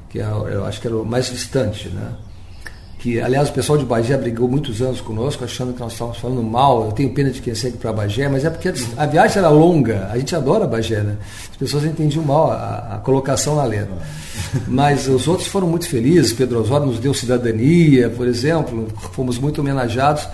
que 0.09 0.20
é, 0.20 0.25
eu 0.25 0.64
acho 0.64 0.81
que 0.81 0.87
era 0.87 0.96
o 0.96 1.05
mais 1.05 1.31
distante, 1.31 1.88
né? 1.88 2.12
Que 3.01 3.19
aliás 3.19 3.49
o 3.49 3.53
pessoal 3.55 3.79
de 3.79 3.85
Bagé 3.87 4.15
brigou 4.15 4.47
muitos 4.47 4.83
anos 4.83 5.01
conosco, 5.01 5.43
achando 5.43 5.73
que 5.73 5.81
nós 5.81 5.93
estávamos 5.93 6.19
falando 6.19 6.43
mal. 6.43 6.85
Eu 6.85 6.93
tenho 6.93 7.09
pena 7.15 7.31
de 7.31 7.41
quem 7.41 7.55
segue 7.55 7.79
para 7.79 7.91
Bagé, 7.95 8.29
mas 8.29 8.45
é 8.45 8.51
porque 8.51 8.71
a 8.95 9.07
viagem 9.07 9.39
era 9.39 9.49
longa. 9.49 10.07
A 10.13 10.19
gente 10.19 10.37
adora 10.37 10.67
Bagé, 10.67 11.03
né? 11.03 11.17
As 11.51 11.57
pessoas 11.57 11.85
entendiam 11.87 12.23
mal 12.23 12.51
a, 12.51 12.97
a 12.97 12.99
colocação 12.99 13.57
na 13.57 13.65
letra. 13.65 13.97
Mas 14.69 15.09
os 15.09 15.27
outros 15.27 15.49
foram 15.49 15.67
muito 15.67 15.89
felizes. 15.89 16.35
Pedro 16.35 16.61
Osório 16.61 16.87
nos 16.87 16.99
deu 16.99 17.15
cidadania, 17.15 18.11
por 18.11 18.29
exemplo. 18.29 18.87
Fomos 19.13 19.39
muito 19.39 19.63
homenageados. 19.63 20.29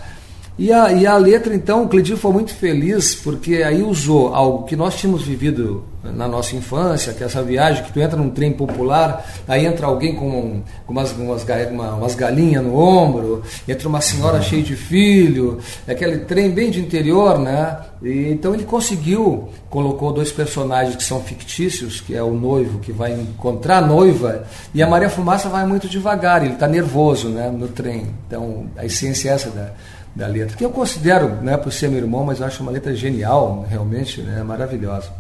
E 0.59 0.73
a, 0.73 0.91
e 0.91 1.07
a 1.07 1.17
letra, 1.19 1.55
então, 1.55 1.85
o 1.85 1.89
Cledir 1.89 2.17
foi 2.17 2.33
muito 2.33 2.55
feliz 2.55 3.15
porque 3.15 3.57
aí 3.57 3.83
usou 3.83 4.35
algo 4.35 4.65
que 4.65 4.75
nós 4.75 4.97
tínhamos 4.97 5.23
vivido 5.23 5.85
na 6.03 6.27
nossa 6.27 6.57
infância, 6.57 7.13
que 7.13 7.23
é 7.23 7.27
essa 7.27 7.43
viagem 7.43 7.83
que 7.83 7.93
tu 7.93 8.01
entra 8.01 8.17
num 8.17 8.31
trem 8.31 8.53
popular, 8.53 9.27
aí 9.47 9.67
entra 9.67 9.87
alguém 9.87 10.15
com, 10.15 10.63
com 10.87 10.93
umas, 10.93 11.13
umas, 11.13 11.45
uma, 11.71 11.95
umas 11.95 12.15
galinhas 12.15 12.65
no 12.65 12.77
ombro, 12.79 13.43
entra 13.67 13.89
uma 13.89 14.01
senhora 14.01 14.41
cheia 14.41 14.63
de 14.63 14.77
filho, 14.77 15.59
é 15.87 15.93
aquele 15.93 16.19
trem 16.19 16.51
bem 16.51 16.71
de 16.71 16.81
interior, 16.81 17.39
né? 17.39 17.77
E, 18.03 18.29
então 18.31 18.55
ele 18.55 18.65
conseguiu, 18.65 19.49
colocou 19.69 20.13
dois 20.13 20.31
personagens 20.31 20.97
que 20.97 21.05
são 21.05 21.21
fictícios, 21.21 22.01
que 22.01 22.15
é 22.15 22.23
o 22.23 22.33
noivo 22.33 22.79
que 22.79 22.93
vai 22.93 23.13
encontrar 23.13 23.79
a 23.79 23.87
noiva, 23.87 24.45
e 24.75 24.83
a 24.83 24.87
Maria 24.87 25.11
Fumaça 25.11 25.49
vai 25.49 25.67
muito 25.67 25.89
devagar, 25.89 26.43
ele 26.43 26.55
está 26.55 26.69
nervoso 26.69 27.29
né, 27.29 27.51
no 27.51 27.69
trem. 27.69 28.07
Então 28.27 28.67
a 28.77 28.85
essência 28.85 29.31
é 29.31 29.33
essa 29.33 29.51
da 29.51 29.73
da 30.17 30.27
letra, 30.27 30.57
que 30.57 30.65
eu 30.65 30.71
considero, 30.71 31.29
né, 31.43 31.59
por 31.59 31.71
ser 31.71 31.91
meu 31.91 31.99
irmão, 31.99 32.25
mas 32.25 32.41
eu 32.41 32.47
acho 32.47 32.63
uma 32.63 32.73
letra 32.73 32.97
genial, 32.97 33.67
realmente, 33.69 34.23
né, 34.23 34.43
maravilhosa. 34.43 35.11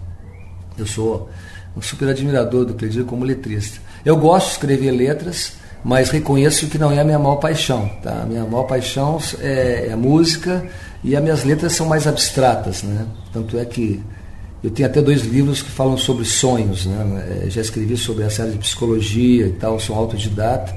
Eu 0.76 0.86
sou 0.86 1.28
um 1.76 1.82
super 1.82 2.08
admirador 2.08 2.64
do 2.64 2.72
Cledir 2.72 3.04
como 3.04 3.22
letrista. 3.22 3.78
Eu 4.04 4.16
gosto 4.16 4.46
de 4.46 4.52
escrever 4.52 4.90
letras, 4.90 5.52
mas 5.84 6.10
reconheço 6.10 6.66
que 6.68 6.78
não 6.78 6.90
é 6.90 6.98
a 6.98 7.04
minha 7.04 7.18
maior 7.18 7.36
paixão. 7.36 7.88
Tá? 8.02 8.22
A 8.22 8.26
minha 8.26 8.44
maior 8.44 8.64
paixão 8.64 9.18
é, 9.40 9.88
é 9.90 9.96
música 9.96 10.66
e 11.04 11.14
as 11.14 11.22
minhas 11.22 11.44
letras 11.44 11.74
são 11.74 11.86
mais 11.86 12.06
abstratas. 12.06 12.82
Né? 12.82 13.06
Tanto 13.32 13.58
é 13.58 13.64
que 13.64 14.02
eu 14.64 14.70
tenho 14.70 14.88
até 14.88 15.02
dois 15.02 15.22
livros 15.22 15.60
que 15.60 15.70
falam 15.70 15.98
sobre 15.98 16.24
sonhos. 16.24 16.86
Né? 16.86 17.42
É, 17.44 17.50
já 17.50 17.60
escrevi 17.60 17.96
sobre 17.96 18.24
a 18.24 18.30
série 18.30 18.52
de 18.52 18.58
psicologia 18.58 19.46
e 19.46 19.52
tal, 19.52 19.78
sou 19.78 19.94
autodidata. 19.94 20.74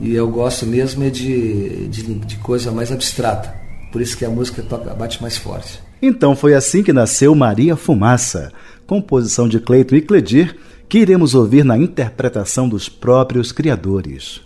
E 0.00 0.14
eu 0.14 0.28
gosto 0.28 0.66
mesmo 0.66 1.04
é 1.04 1.10
de, 1.10 1.88
de, 1.88 2.14
de 2.14 2.36
coisa 2.36 2.70
mais 2.72 2.90
abstrata. 2.90 3.54
Por 3.92 4.00
isso 4.00 4.16
que 4.16 4.24
a 4.24 4.30
música 4.30 4.62
toca, 4.62 4.94
bate 4.94 5.20
mais 5.20 5.36
forte. 5.36 5.80
Então 6.00 6.34
foi 6.34 6.54
assim 6.54 6.82
que 6.82 6.92
nasceu 6.92 7.34
Maria 7.34 7.76
Fumaça, 7.76 8.52
composição 8.86 9.48
de 9.48 9.60
Cleito 9.60 9.94
e 9.94 10.00
Cledir, 10.00 10.56
que 10.88 10.98
iremos 10.98 11.34
ouvir 11.34 11.64
na 11.64 11.78
interpretação 11.78 12.68
dos 12.68 12.88
próprios 12.88 13.52
criadores. 13.52 14.40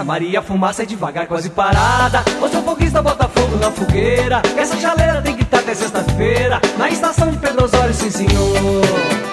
Maria, 0.00 0.40
fumaça 0.40 0.84
é 0.84 0.86
devagar, 0.86 1.26
quase 1.26 1.50
parada. 1.50 2.24
Você 2.40 2.56
é 2.56 2.58
um 2.58 2.62
foguista, 2.62 3.02
bota 3.02 3.28
fogo 3.28 3.56
na 3.56 3.70
fogueira. 3.70 4.40
Essa 4.56 4.76
chaleira 4.80 5.20
tem 5.20 5.36
que 5.36 5.42
estar 5.42 5.58
até 5.58 5.74
sexta-feira. 5.74 6.60
Na 6.78 6.88
estação 6.88 7.30
de 7.30 7.36
Pedro 7.36 7.64
Osório, 7.64 7.92
sim 7.92 8.10
senhor. 8.10 9.31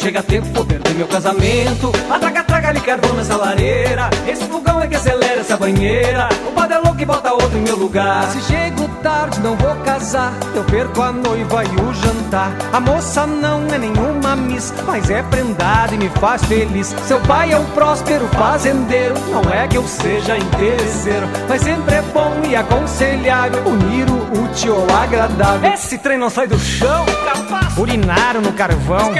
Chega 0.00 0.22
tempo, 0.22 0.46
vou 0.54 0.64
perder 0.64 0.94
meu 0.94 1.06
casamento. 1.06 1.92
Atraga, 2.10 2.42
traga 2.42 2.68
ali 2.68 2.80
carvão 2.80 3.14
nessa 3.14 3.36
lareira. 3.36 4.08
Esse 4.26 4.44
fogão 4.44 4.80
é 4.80 4.86
que 4.86 4.96
acelera 4.96 5.40
essa 5.40 5.56
banheira. 5.56 6.28
O 6.48 6.52
padre 6.52 6.76
é 6.76 6.78
louco 6.78 7.00
e 7.00 7.04
bota 7.04 7.32
outro 7.32 7.56
em 7.56 7.62
meu 7.62 7.76
lugar. 7.76 8.30
Se 8.30 8.40
chego 8.42 8.88
tarde, 9.02 9.40
não 9.40 9.56
vou 9.56 9.74
casar. 9.84 10.32
Eu 10.54 10.64
perco 10.64 11.02
a 11.02 11.12
noiva 11.12 11.64
e 11.64 11.80
o 11.80 11.94
jantar. 11.94 12.52
A 12.72 12.80
moça 12.80 13.26
não 13.26 13.66
é 13.66 13.78
nenhuma 13.78 14.36
miss, 14.36 14.72
mas 14.86 15.10
é 15.10 15.22
prendada 15.22 15.94
e 15.94 15.98
me 15.98 16.08
faz 16.08 16.44
feliz. 16.44 16.94
Seu 17.06 17.20
pai 17.20 17.52
é 17.52 17.58
um 17.58 17.64
próspero 17.66 18.26
fazendeiro. 18.28 19.14
Não 19.30 19.52
é 19.52 19.68
que 19.68 19.76
eu 19.76 19.86
seja 19.86 20.36
interesseiro, 20.36 21.28
mas 21.48 21.60
sempre 21.60 21.96
é 21.96 22.02
bom 22.02 22.40
e 22.48 22.56
aconselhável 22.56 23.62
unir 23.66 24.08
o 24.10 24.19
útil 24.32 24.76
ao 24.76 25.02
agradável. 25.02 25.72
Esse 25.72 25.98
trem 25.98 26.18
não 26.18 26.30
sai 26.30 26.46
do 26.46 26.58
chão, 26.58 27.04
capaz. 27.24 27.76
Urinaram 27.76 28.40
no 28.40 28.52
carvão. 28.52 29.12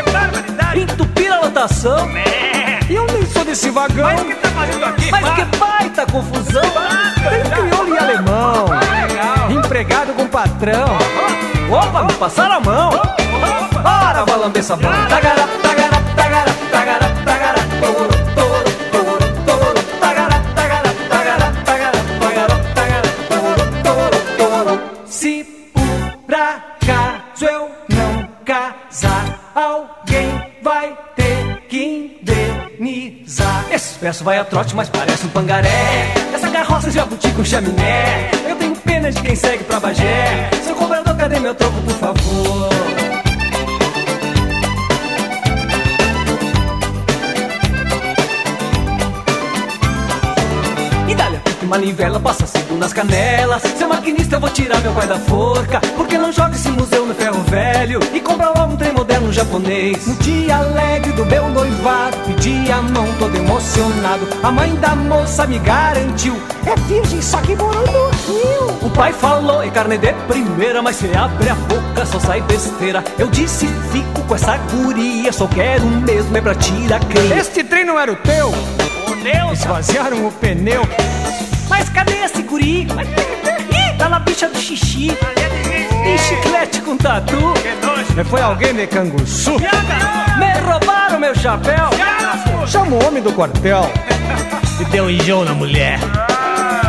Entupir 0.75 1.33
a 1.33 1.41
lotação. 1.41 2.09
É. 2.17 2.79
E 2.89 2.95
eu 2.95 3.07
nem 3.07 3.25
sou 3.27 3.45
desse 3.45 3.71
vagão. 3.71 4.05
Mas 4.05 4.23
que 4.23 4.35
tá 4.35 4.49
fazendo 4.49 4.85
aqui? 4.85 5.11
Mas 5.11 5.35
que 5.35 5.45
baita 5.57 6.07
confusão. 6.07 6.63
Tem 6.63 7.51
crioulo 7.51 7.95
e 7.95 7.99
alemão. 7.99 8.67
Empregado 9.51 10.13
com 10.15 10.27
patrão. 10.27 10.89
Opa, 11.71 12.03
me 12.05 12.13
passaram 12.15 12.57
a 12.57 12.61
mão. 12.61 12.91
Ora, 13.85 14.25
vai 14.25 14.39
lamber 14.39 14.61
essa 14.61 14.77
mão. 14.77 14.91
Tagará, 15.09 15.47
tagará, 15.63 16.03
tagará, 16.17 16.53
tagará, 16.71 17.09
verso 34.11 34.25
vai 34.25 34.39
a 34.39 34.45
trote, 34.45 34.75
mas 34.75 34.89
parece 34.89 35.25
um 35.25 35.29
pangaré. 35.29 36.13
Essa 36.35 36.51
carroça 36.51 36.91
jabuti 36.91 37.31
com 37.31 37.45
chaminé. 37.45 38.29
Eu 38.49 38.57
tenho 38.57 38.75
pena 38.75 39.11
de 39.11 39.23
quem 39.23 39.37
segue 39.37 39.63
pra 39.63 39.79
Bagé. 39.79 40.51
Seu 40.65 40.75
cobrador, 40.75 41.17
cadê 41.17 41.39
meu 41.39 41.55
troco, 41.55 41.81
por 41.83 41.95
favor? 41.95 42.70
Manivela, 51.71 52.19
passa 52.19 52.45
a 52.45 52.59
dedo 52.59 52.77
nas 52.77 52.93
canelas. 52.93 53.63
Seu 53.79 53.89
maquinista, 53.89 54.37
eu 54.37 54.41
vou 54.41 54.51
tirar 54.51 54.81
meu 54.81 54.93
pai 54.93 55.07
da 55.07 55.19
forca. 55.21 55.81
Porque 55.97 56.19
não 56.19 56.33
joga 56.33 56.57
esse 56.57 56.69
museu 56.71 57.07
no 57.07 57.15
ferro 57.15 57.41
velho 57.45 58.01
e 58.13 58.21
compra 58.21 58.49
logo 58.49 58.75
um 58.75 58.77
trem 58.77 58.93
moderno 58.93 59.33
japonês. 59.33 60.05
No 60.05 60.17
dia 60.17 60.57
alegre 60.57 61.13
do 61.13 61.25
meu 61.25 61.49
noivado, 61.49 62.17
pedi 62.27 62.71
a 62.73 62.83
mão 62.83 63.07
todo 63.21 63.37
emocionado. 63.37 64.27
A 64.43 64.51
mãe 64.51 64.75
da 64.77 64.97
moça 64.97 65.47
me 65.47 65.61
garantiu: 65.61 66.35
é 66.67 66.75
virgem, 66.89 67.23
só 67.23 67.39
que 67.41 67.55
morou 67.55 67.87
no 67.87 68.11
Rio. 68.11 68.87
O 68.87 68.91
pai 68.91 69.13
falou: 69.13 69.63
é 69.63 69.71
carne 69.71 69.97
de 69.97 70.13
primeira, 70.27 70.83
mas 70.83 70.97
se 70.97 71.07
abre 71.17 71.51
a 71.51 71.55
boca 71.55 72.05
só 72.05 72.19
sai 72.19 72.41
besteira. 72.43 73.05
Eu 73.17 73.29
disse: 73.29 73.69
fico 73.93 74.23
com 74.27 74.35
essa 74.35 74.57
guria, 74.57 75.33
só 75.33 75.47
quero 75.47 75.87
mesmo 75.87 76.37
é 76.37 76.41
pra 76.41 76.55
tirar 76.57 77.01
creio. 77.05 77.35
Este 77.35 77.63
trem 77.63 77.85
não 77.85 77.99
era 77.99 78.13
o 78.13 78.17
teu? 78.17 78.49
O 78.49 79.17
meu? 79.23 79.53
Esvaziaram 79.53 80.27
o 80.27 80.33
pneu. 80.33 80.83
Mas 81.71 81.89
cadê 81.89 82.25
esse 82.25 82.43
guri? 82.43 82.83
Ih, 82.83 83.97
tá 83.97 84.09
na 84.09 84.19
bicha 84.19 84.49
do 84.49 84.59
xixi. 84.59 85.17
Tem 86.03 86.19
chiclete 86.19 86.83
com 86.83 86.97
tatu. 86.97 87.55
Foi 88.29 88.41
alguém 88.43 88.75
de 88.75 88.87
Canguçu? 88.89 89.53
Me 90.39 90.53
roubaram 90.67 91.19
meu 91.21 91.35
chapéu. 91.35 91.89
Chama 92.67 92.97
o 92.97 93.07
homem 93.07 93.23
do 93.23 93.33
quartel. 93.33 93.91
E 94.81 94.85
deu 94.87 95.09
enjoo 95.09 95.45
na 95.45 95.55
mulher. 95.55 95.99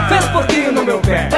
Fez 0.10 0.26
pouquinho 0.30 0.72
no 0.72 0.84
meu 0.84 1.00
pé. 1.00 1.30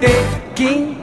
Vai 0.00 0.93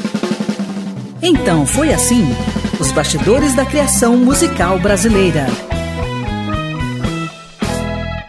Então 1.23 1.67
foi 1.67 1.93
assim: 1.93 2.25
os 2.81 2.93
bastidores 2.93 3.57
da 3.57 3.67
criação 3.67 4.17
musical 4.17 4.79
brasileira. 4.79 5.47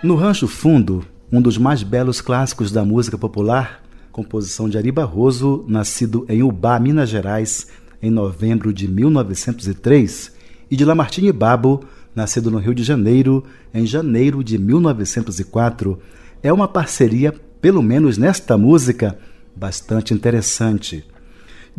No 0.01 0.15
Rancho 0.15 0.47
Fundo, 0.47 1.05
um 1.31 1.39
dos 1.39 1.57
mais 1.57 1.83
belos 1.83 2.19
clássicos 2.19 2.71
da 2.71 2.83
música 2.83 3.15
popular, 3.15 3.83
composição 4.11 4.67
de 4.67 4.75
Ari 4.75 4.91
Barroso, 4.91 5.63
nascido 5.67 6.25
em 6.27 6.41
Ubá, 6.41 6.79
Minas 6.79 7.09
Gerais, 7.09 7.67
em 8.01 8.09
novembro 8.09 8.73
de 8.73 8.87
1903, 8.87 10.31
e 10.71 10.75
de 10.75 10.83
Lamartine 10.83 11.31
Babo, 11.31 11.83
nascido 12.15 12.49
no 12.49 12.57
Rio 12.57 12.73
de 12.73 12.83
Janeiro, 12.83 13.43
em 13.71 13.85
janeiro 13.85 14.43
de 14.43 14.57
1904, 14.57 15.99
é 16.41 16.51
uma 16.51 16.67
parceria, 16.67 17.35
pelo 17.61 17.83
menos 17.83 18.17
nesta 18.17 18.57
música, 18.57 19.15
bastante 19.55 20.11
interessante. 20.11 21.05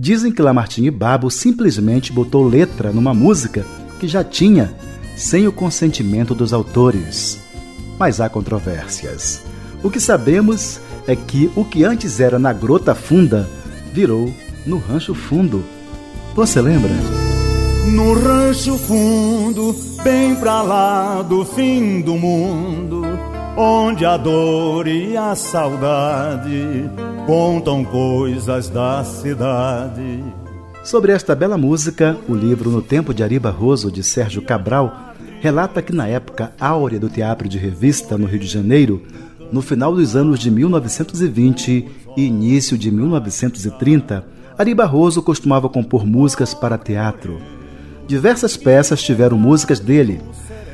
Dizem 0.02 0.32
que 0.32 0.40
Lamartine 0.40 0.90
Babo 0.90 1.30
simplesmente 1.30 2.10
botou 2.10 2.42
letra 2.42 2.90
numa 2.90 3.12
música 3.12 3.66
que 3.98 4.08
já 4.08 4.24
tinha, 4.24 4.74
sem 5.14 5.46
o 5.46 5.52
consentimento 5.52 6.34
dos 6.34 6.54
autores. 6.54 7.38
Mas 7.98 8.18
há 8.18 8.26
controvérsias. 8.26 9.42
O 9.82 9.90
que 9.90 10.00
sabemos 10.00 10.80
é 11.06 11.14
que 11.14 11.50
o 11.54 11.66
que 11.66 11.84
antes 11.84 12.18
era 12.18 12.38
na 12.38 12.50
Grota 12.50 12.94
Funda 12.94 13.46
virou 13.92 14.34
no 14.64 14.78
Rancho 14.78 15.14
Fundo. 15.14 15.62
Você 16.34 16.62
lembra? 16.62 16.92
No 17.92 18.14
rancho 18.14 18.78
fundo, 18.78 19.76
bem 20.02 20.34
pra 20.36 20.62
lá 20.62 21.20
do 21.20 21.44
fim 21.44 22.00
do 22.00 22.14
mundo, 22.14 23.02
onde 23.56 24.04
a 24.04 24.16
dor 24.16 24.86
e 24.86 25.16
a 25.16 25.34
saudade 25.34 26.90
contam 27.26 27.84
coisas 27.84 28.68
da 28.68 29.04
cidade. 29.04 30.24
Sobre 30.82 31.12
esta 31.12 31.34
bela 31.34 31.58
música, 31.58 32.16
o 32.28 32.34
livro 32.34 32.70
No 32.70 32.80
Tempo 32.80 33.12
de 33.12 33.22
Ari 33.22 33.38
Barroso, 33.38 33.90
de 33.90 34.02
Sérgio 34.02 34.42
Cabral, 34.42 35.14
relata 35.40 35.82
que 35.82 35.92
na 35.92 36.06
época 36.06 36.52
áurea 36.58 36.98
do 36.98 37.08
teatro 37.08 37.48
de 37.48 37.58
revista 37.58 38.16
no 38.16 38.26
Rio 38.26 38.40
de 38.40 38.46
Janeiro, 38.46 39.02
no 39.52 39.60
final 39.60 39.94
dos 39.94 40.16
anos 40.16 40.38
de 40.38 40.50
1920 40.50 41.88
e 42.16 42.22
início 42.22 42.78
de 42.78 42.90
1930, 42.90 44.24
Ari 44.56 44.74
Barroso 44.74 45.22
costumava 45.22 45.68
compor 45.68 46.06
músicas 46.06 46.54
para 46.54 46.78
teatro. 46.78 47.38
Diversas 48.06 48.56
peças 48.56 49.02
tiveram 49.02 49.38
músicas 49.38 49.80
dele. 49.80 50.20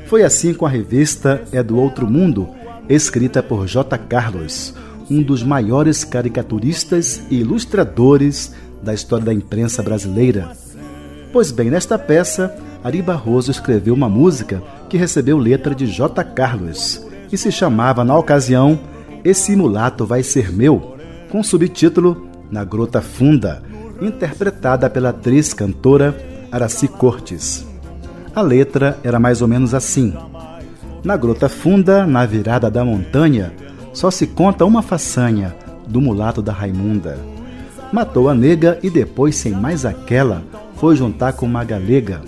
Foi 0.06 0.22
assim 0.22 0.54
com 0.54 0.64
a 0.64 0.68
revista 0.68 1.42
É 1.52 1.62
do 1.62 1.76
Outro 1.76 2.06
Mundo, 2.06 2.48
escrita 2.88 3.42
por 3.42 3.66
J. 3.66 3.98
Carlos, 3.98 4.74
um 5.10 5.22
dos 5.22 5.42
maiores 5.42 6.04
caricaturistas 6.04 7.22
e 7.30 7.40
ilustradores 7.40 8.52
da 8.82 8.94
história 8.94 9.26
da 9.26 9.34
imprensa 9.34 9.82
brasileira. 9.82 10.52
Pois 11.32 11.50
bem, 11.50 11.70
nesta 11.70 11.98
peça, 11.98 12.56
Ari 12.82 13.02
Barroso 13.02 13.50
escreveu 13.50 13.94
uma 13.94 14.08
música 14.08 14.62
que 14.88 14.96
recebeu 14.96 15.36
letra 15.38 15.74
de 15.74 15.86
J. 15.86 16.22
Carlos 16.24 17.04
e 17.32 17.36
se 17.36 17.50
chamava, 17.50 18.04
na 18.04 18.16
ocasião, 18.16 18.78
Esse 19.24 19.56
Mulato 19.56 20.06
Vai 20.06 20.22
Ser 20.22 20.52
Meu, 20.52 20.96
com 21.30 21.42
subtítulo 21.42 22.28
Na 22.50 22.64
Grota 22.64 23.02
Funda, 23.02 23.62
interpretada 24.00 24.88
pela 24.88 25.08
atriz 25.08 25.52
cantora 25.52 26.16
Araci 26.52 26.86
Cortes. 26.86 27.66
A 28.34 28.42
letra 28.42 28.98
era 29.02 29.18
mais 29.18 29.42
ou 29.42 29.48
menos 29.48 29.74
assim: 29.74 30.14
Na 31.06 31.16
Grota 31.16 31.48
Funda, 31.48 32.04
na 32.04 32.26
virada 32.26 32.68
da 32.68 32.84
montanha, 32.84 33.52
só 33.92 34.10
se 34.10 34.26
conta 34.26 34.64
uma 34.64 34.82
façanha 34.82 35.54
do 35.86 36.00
mulato 36.00 36.42
da 36.42 36.52
Raimunda. 36.52 37.16
Matou 37.92 38.28
a 38.28 38.34
nega 38.34 38.76
e 38.82 38.90
depois, 38.90 39.36
sem 39.36 39.52
mais 39.52 39.86
aquela, 39.86 40.42
foi 40.74 40.96
juntar 40.96 41.34
com 41.34 41.46
uma 41.46 41.62
galega. 41.62 42.22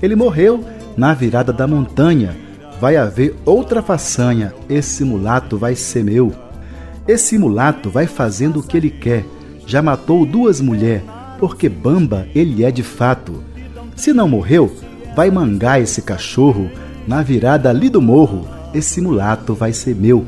Ele 0.00 0.14
morreu 0.14 0.62
na 0.96 1.12
virada 1.12 1.52
da 1.52 1.66
montanha. 1.66 2.36
Vai 2.80 2.96
haver 2.96 3.34
outra 3.44 3.82
façanha, 3.82 4.54
esse 4.68 5.02
mulato 5.02 5.58
vai 5.58 5.74
ser 5.74 6.04
meu. 6.04 6.32
Esse 7.08 7.36
mulato 7.36 7.90
vai 7.90 8.06
fazendo 8.06 8.60
o 8.60 8.62
que 8.62 8.76
ele 8.76 8.90
quer. 8.90 9.24
Já 9.66 9.82
matou 9.82 10.24
duas 10.24 10.60
mulheres, 10.60 11.02
porque 11.40 11.68
bamba 11.68 12.28
ele 12.32 12.62
é 12.62 12.70
de 12.70 12.84
fato. 12.84 13.42
Se 13.96 14.12
não 14.12 14.28
morreu, 14.28 14.72
vai 15.16 15.32
mangar 15.32 15.82
esse 15.82 16.00
cachorro. 16.00 16.70
Na 17.06 17.22
virada 17.22 17.68
ali 17.68 17.90
do 17.90 18.00
morro, 18.00 18.46
esse 18.72 19.00
mulato 19.00 19.54
vai 19.54 19.72
ser 19.72 19.94
meu. 19.94 20.24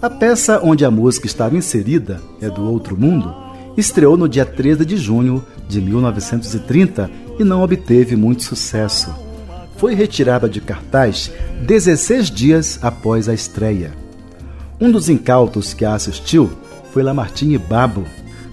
A 0.00 0.08
peça 0.08 0.60
onde 0.62 0.84
a 0.84 0.90
música 0.90 1.26
estava 1.26 1.56
inserida, 1.56 2.20
é 2.40 2.48
do 2.48 2.62
Outro 2.62 2.96
Mundo, 2.96 3.34
estreou 3.76 4.16
no 4.16 4.28
dia 4.28 4.44
13 4.44 4.84
de 4.84 4.96
junho 4.96 5.44
de 5.68 5.80
1930 5.80 7.10
e 7.38 7.44
não 7.44 7.62
obteve 7.62 8.16
muito 8.16 8.42
sucesso. 8.42 9.14
Foi 9.76 9.94
retirada 9.94 10.48
de 10.48 10.60
cartaz 10.60 11.30
16 11.66 12.30
dias 12.30 12.78
após 12.82 13.28
a 13.28 13.34
estreia. 13.34 13.92
Um 14.80 14.90
dos 14.90 15.08
incautos 15.08 15.74
que 15.74 15.84
a 15.84 15.94
assistiu 15.94 16.50
foi 16.92 17.02
Lamartine 17.02 17.58
Babo. 17.58 18.04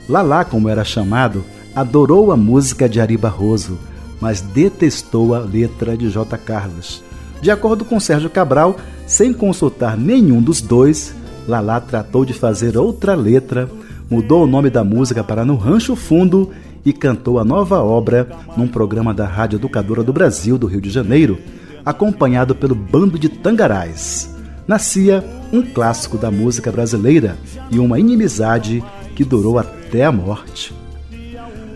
Lalá, 0.07 0.43
como 0.43 0.69
era 0.69 0.83
chamado, 0.83 1.43
adorou 1.75 2.31
a 2.31 2.37
música 2.37 2.89
de 2.89 2.99
Ari 2.99 3.17
Barroso, 3.17 3.77
mas 4.19 4.41
detestou 4.41 5.33
a 5.33 5.39
letra 5.39 5.97
de 5.97 6.09
J. 6.09 6.37
Carlos. 6.37 7.03
De 7.41 7.49
acordo 7.49 7.85
com 7.85 7.99
Sérgio 7.99 8.29
Cabral, 8.29 8.75
sem 9.07 9.31
consultar 9.33 9.97
nenhum 9.97 10.41
dos 10.41 10.61
dois, 10.61 11.13
Lalá 11.47 11.79
tratou 11.79 12.25
de 12.25 12.33
fazer 12.33 12.77
outra 12.77 13.15
letra, 13.15 13.69
mudou 14.09 14.43
o 14.43 14.47
nome 14.47 14.69
da 14.69 14.83
música 14.83 15.23
para 15.23 15.45
No 15.45 15.55
Rancho 15.55 15.95
Fundo 15.95 16.51
e 16.85 16.93
cantou 16.93 17.39
a 17.39 17.45
nova 17.45 17.81
obra 17.81 18.27
num 18.55 18.67
programa 18.67 19.13
da 19.13 19.25
Rádio 19.25 19.57
Educadora 19.57 20.03
do 20.03 20.13
Brasil, 20.13 20.57
do 20.57 20.67
Rio 20.67 20.81
de 20.81 20.89
Janeiro, 20.89 21.37
acompanhado 21.85 22.53
pelo 22.53 22.75
Bando 22.75 23.17
de 23.17 23.29
Tangarais. 23.29 24.35
Nascia 24.67 25.23
um 25.51 25.63
clássico 25.63 26.17
da 26.17 26.29
música 26.29 26.71
brasileira 26.71 27.35
e 27.71 27.79
uma 27.79 27.99
inimizade 27.99 28.83
que 29.15 29.23
durou 29.23 29.57
até 29.57 30.05
a 30.05 30.11
morte. 30.11 30.73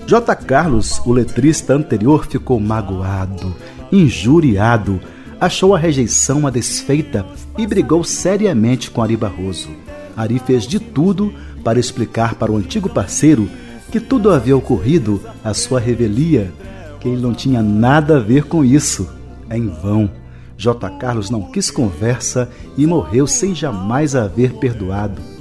J. 0.05 0.35
Carlos, 0.35 1.01
o 1.05 1.13
letrista 1.13 1.73
anterior, 1.73 2.27
ficou 2.27 2.59
magoado, 2.59 3.55
injuriado, 3.91 4.99
achou 5.39 5.73
a 5.73 5.79
rejeição 5.79 6.39
uma 6.39 6.51
desfeita 6.51 7.25
e 7.57 7.65
brigou 7.65 8.03
seriamente 8.03 8.91
com 8.91 9.01
Ari 9.01 9.15
Barroso. 9.15 9.69
Ari 10.15 10.39
fez 10.39 10.67
de 10.67 10.79
tudo 10.79 11.33
para 11.63 11.79
explicar 11.79 12.35
para 12.35 12.51
o 12.51 12.57
antigo 12.57 12.89
parceiro 12.89 13.49
que 13.91 13.99
tudo 13.99 14.31
havia 14.31 14.57
ocorrido 14.57 15.21
à 15.43 15.53
sua 15.53 15.79
revelia, 15.79 16.51
que 16.99 17.07
ele 17.07 17.21
não 17.21 17.33
tinha 17.33 17.61
nada 17.61 18.17
a 18.17 18.19
ver 18.19 18.43
com 18.43 18.63
isso. 18.63 19.09
Em 19.49 19.67
vão. 19.67 20.09
J. 20.57 20.89
Carlos 20.97 21.29
não 21.29 21.43
quis 21.43 21.71
conversa 21.71 22.49
e 22.77 22.85
morreu 22.85 23.25
sem 23.25 23.55
jamais 23.55 24.15
haver 24.15 24.53
perdoado. 24.53 25.32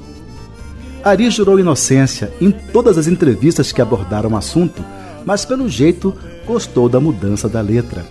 Ari 1.04 1.28
jurou 1.30 1.58
inocência 1.58 2.32
em 2.40 2.52
todas 2.52 2.96
as 2.96 3.08
entrevistas 3.08 3.72
que 3.72 3.82
abordaram 3.82 4.30
o 4.30 4.36
assunto, 4.36 4.84
mas 5.24 5.44
pelo 5.44 5.68
jeito 5.68 6.16
gostou 6.46 6.88
da 6.88 7.00
mudança 7.00 7.48
da 7.48 7.60
letra. 7.60 8.06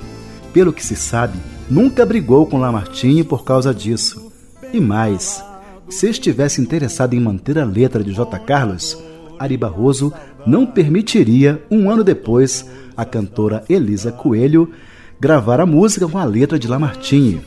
Pelo 0.51 0.73
que 0.73 0.85
se 0.85 0.97
sabe, 0.97 1.39
nunca 1.69 2.05
brigou 2.05 2.45
com 2.45 2.59
Lamartine 2.59 3.23
por 3.23 3.45
causa 3.45 3.73
disso. 3.73 4.29
E 4.73 4.81
mais, 4.81 5.41
se 5.89 6.09
estivesse 6.09 6.59
interessado 6.59 7.13
em 7.13 7.19
manter 7.19 7.57
a 7.57 7.63
letra 7.63 8.03
de 8.03 8.11
J. 8.11 8.37
Carlos, 8.39 9.01
Ari 9.39 9.55
Barroso 9.55 10.11
não 10.45 10.65
permitiria, 10.65 11.63
um 11.71 11.89
ano 11.89 12.03
depois, 12.03 12.69
a 12.97 13.05
cantora 13.05 13.63
Elisa 13.69 14.11
Coelho 14.11 14.69
gravar 15.17 15.61
a 15.61 15.65
música 15.65 16.07
com 16.09 16.17
a 16.17 16.25
letra 16.25 16.59
de 16.59 16.67
Lamartine. 16.67 17.41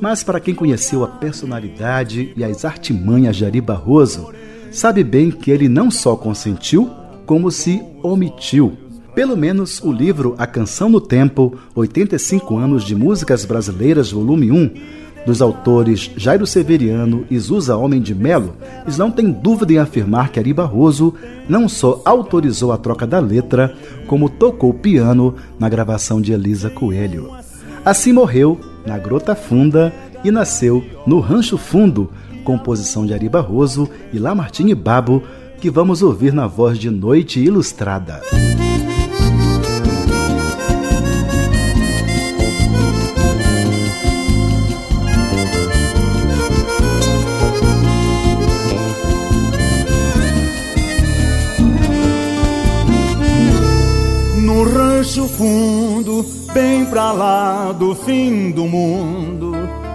Mas 0.00 0.22
para 0.22 0.40
quem 0.40 0.54
conheceu 0.54 1.02
a 1.02 1.08
personalidade 1.08 2.32
e 2.36 2.44
as 2.44 2.64
artimanhas 2.64 3.36
de 3.36 3.44
Ari 3.44 3.60
Barroso, 3.60 4.32
sabe 4.70 5.02
bem 5.02 5.30
que 5.30 5.50
ele 5.50 5.68
não 5.68 5.90
só 5.90 6.14
consentiu, 6.14 6.90
como 7.26 7.50
se 7.50 7.82
omitiu. 8.02 8.76
Pelo 9.14 9.36
menos 9.36 9.82
o 9.82 9.90
livro 9.90 10.34
A 10.38 10.46
Canção 10.46 10.88
no 10.88 11.00
Tempo, 11.00 11.58
85 11.74 12.56
anos 12.56 12.84
de 12.84 12.94
músicas 12.94 13.44
brasileiras, 13.44 14.12
volume 14.12 14.52
1, 14.52 14.70
dos 15.26 15.42
autores 15.42 16.10
Jairo 16.16 16.46
Severiano 16.46 17.26
e 17.30 17.38
Zusa 17.38 17.76
Homem 17.76 18.00
de 18.00 18.14
Melo, 18.14 18.54
eles 18.82 18.96
não 18.96 19.10
têm 19.10 19.30
dúvida 19.30 19.72
em 19.72 19.78
afirmar 19.78 20.30
que 20.30 20.38
Ari 20.38 20.54
Barroso 20.54 21.12
não 21.48 21.68
só 21.68 22.00
autorizou 22.04 22.72
a 22.72 22.78
troca 22.78 23.06
da 23.06 23.18
letra, 23.18 23.74
como 24.06 24.28
tocou 24.28 24.72
piano 24.72 25.34
na 25.58 25.68
gravação 25.68 26.20
de 26.20 26.32
Elisa 26.32 26.70
Coelho. 26.70 27.30
Assim 27.84 28.12
morreu 28.12 28.58
na 28.88 28.98
Grota 28.98 29.36
Funda 29.36 29.92
e 30.24 30.30
nasceu 30.30 30.82
no 31.06 31.20
Rancho 31.20 31.58
Fundo, 31.58 32.10
composição 32.42 33.06
de 33.06 33.12
Ari 33.12 33.28
Barroso 33.28 33.88
e 34.12 34.18
Lamartine 34.18 34.74
Babo, 34.74 35.22
que 35.60 35.70
vamos 35.70 36.02
ouvir 36.02 36.32
na 36.32 36.46
voz 36.46 36.78
de 36.78 36.90
Noite 36.90 37.38
Ilustrada. 37.38 38.22
Fundo, 55.38 56.26
bem 56.52 56.84
pra 56.86 57.12
lá 57.12 57.70
do 57.70 57.94
fim 57.94 58.50
do 58.50 58.66
mundo, 58.66 59.52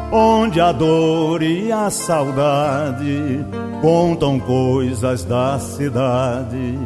onde 0.09 0.61
a 0.61 0.71
dor 0.71 1.43
e 1.43 1.69
a 1.69 1.89
saudade 1.89 3.45
contam 3.81 4.39
coisas 4.39 5.25
da 5.25 5.59
cidade. 5.59 6.79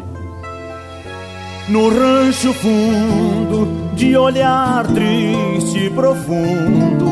No 1.69 1.89
rancho 1.89 2.51
fundo, 2.55 3.67
de 3.93 4.17
olhar 4.17 4.87
triste 4.87 5.85
e 5.85 5.89
profundo, 5.91 7.05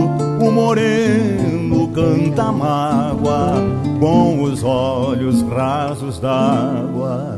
o 0.43 0.51
moreno 0.51 1.87
canta 1.89 2.51
mágoa 2.51 3.53
com 3.99 4.41
os 4.41 4.63
olhos 4.63 5.43
rasos 5.43 6.17
d'água. 6.17 7.37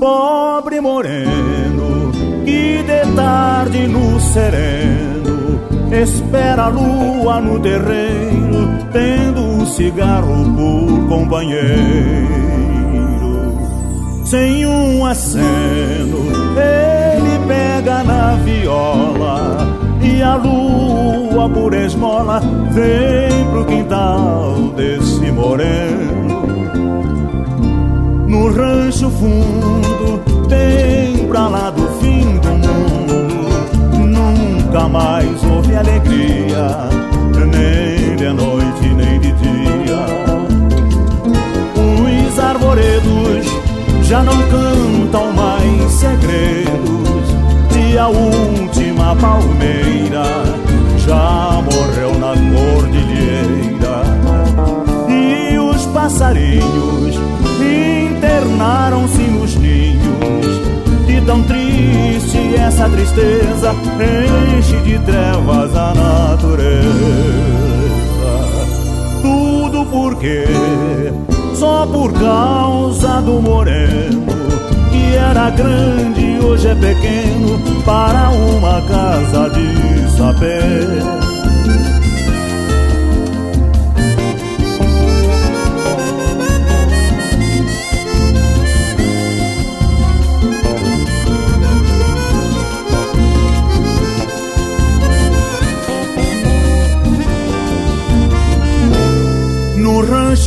Pobre 0.00 0.80
moreno, 0.80 2.13
que 2.44 2.82
de 2.82 3.14
tarde 3.14 3.86
no 3.88 4.20
sereno 4.20 5.60
espera 5.90 6.64
a 6.64 6.68
lua 6.68 7.40
no 7.40 7.58
terreiro, 7.60 8.68
tendo 8.92 9.40
um 9.40 9.66
cigarro 9.66 10.44
por 10.54 11.08
companheiro. 11.08 12.44
Sem 14.24 14.66
um 14.66 15.04
aceno, 15.06 16.18
ele 16.56 17.46
pega 17.46 18.02
na 18.02 18.34
viola 18.36 19.58
e 20.02 20.22
a 20.22 20.34
lua 20.34 21.48
por 21.48 21.72
esmola 21.74 22.40
vem 22.70 23.44
pro 23.50 23.64
quintal 23.64 24.54
desse 24.76 25.30
moreno. 25.30 26.44
No 28.26 28.50
rancho 28.50 29.10
fundo, 29.10 30.20
bem 30.48 31.28
pra 31.28 31.48
lá 31.48 31.70
do 31.70 31.83
nunca 34.74 34.88
mais 34.88 35.44
houve 35.44 35.76
alegria, 35.76 36.88
nem 37.38 38.16
de 38.16 38.28
noite 38.30 38.88
nem 38.96 39.20
de 39.20 39.30
dia. 39.32 40.04
Os 42.26 42.38
arvoredos 42.40 43.46
já 44.02 44.24
não 44.24 44.36
cantam 44.48 45.32
mais 45.32 45.92
segredos, 45.92 47.28
e 47.72 47.96
a 47.96 48.08
última 48.08 49.14
palmeira 49.14 50.24
já 51.06 51.62
morreu 51.62 52.18
na 52.18 52.34
cordilheira. 52.34 54.02
E 55.08 55.56
os 55.56 55.86
passarinhos 55.86 57.14
internaram-se. 57.60 59.22
E 59.22 59.43
tão 61.24 61.42
triste 61.42 62.54
essa 62.56 62.88
tristeza 62.88 63.74
enche 64.56 64.76
de 64.82 64.98
trevas 65.00 65.74
a 65.76 65.94
natureza. 65.94 66.84
Tudo 69.22 69.86
porque 69.86 70.44
só 71.54 71.86
por 71.86 72.12
causa 72.12 73.20
do 73.22 73.40
moreno 73.40 74.26
que 74.90 75.16
era 75.16 75.50
grande 75.50 76.38
hoje 76.44 76.68
é 76.68 76.74
pequeno 76.74 77.58
para 77.84 78.30
uma 78.30 78.82
casa 78.82 79.50
de 79.50 80.16
saber. 80.16 81.23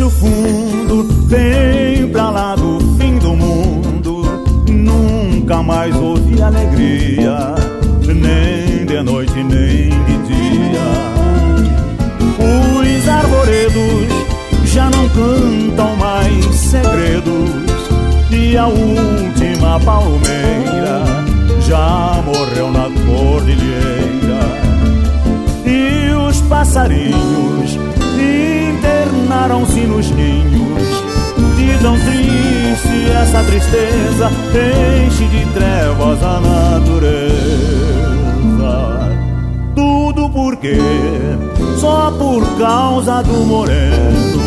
Rancho 0.08 0.10
fundo, 0.10 1.04
bem 1.28 2.08
pra 2.10 2.30
lá 2.30 2.56
do 2.56 2.80
fim 2.98 3.18
do 3.20 3.34
mundo. 3.34 4.24
Nunca 4.70 5.62
mais 5.62 5.96
houve 5.96 6.42
alegria, 6.42 7.56
nem 8.06 8.86
de 8.86 9.04
noite 9.04 9.44
nem 9.44 9.90
de 9.90 10.18
dia. 10.28 10.88
Os 12.40 13.08
arvoredos 13.08 14.08
já 14.66 14.90
não 14.90 15.08
cantam 15.10 15.96
mais 15.98 16.46
segredos, 16.56 17.50
e 18.32 18.58
a 18.58 18.68
última 18.68 19.80
palmeira 19.80 21.04
já 21.62 22.22
morreu 22.26 22.72
na 22.72 22.90
cordilheira. 23.06 23.88
E 25.66 26.12
os 26.14 26.42
passarinhos 26.42 27.78
internaram-se 29.28 29.82
nos 29.82 30.10
ninhos. 30.12 31.04
De 31.58 31.78
tão 31.82 32.00
triste 32.00 33.12
essa 33.12 33.44
tristeza 33.44 34.32
enche 35.06 35.26
de 35.26 35.46
trevas 35.54 36.24
a 36.24 36.40
natureza. 36.40 37.28
Tudo 39.76 40.30
porque 40.30 40.78
só 41.80 42.12
por 42.18 42.46
causa 42.58 43.22
do 43.22 43.46
moreno 43.46 44.38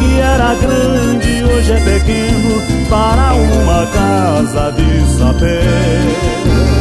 que 0.00 0.20
era 0.20 0.54
grande 0.54 1.44
hoje 1.44 1.72
é 1.72 1.80
pequeno 1.80 2.62
para 2.88 3.34
uma 3.34 3.86
casa 3.86 4.72
de 4.72 5.18
saber. 5.18 6.77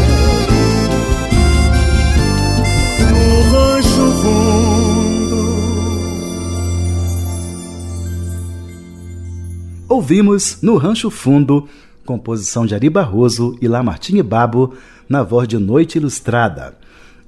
Ouvimos 10.08 10.60
No 10.62 10.78
Rancho 10.78 11.10
Fundo, 11.10 11.68
composição 12.05 12.66
de 12.66 12.74
Ari 12.74 12.89
Barroso 12.89 13.58
e 13.62 13.68
Lamartine 13.68 14.24
Babo, 14.24 14.74
na 15.10 15.22
voz 15.22 15.49
de 15.49 15.58
Noite 15.58 15.97
Ilustrada. 15.97 16.78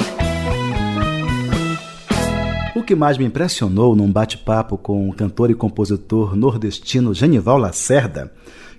O 2.75 2.83
que 2.83 2.93
mais 2.93 3.17
me 3.17 3.25
impressionou 3.25 3.95
num 3.95 4.11
bate-papo 4.11 4.77
com 4.77 5.09
o 5.09 5.13
cantor 5.13 5.49
e 5.49 5.55
compositor 5.55 6.35
nordestino 6.35 7.13
Genival 7.13 7.57
Lacerda 7.57 8.31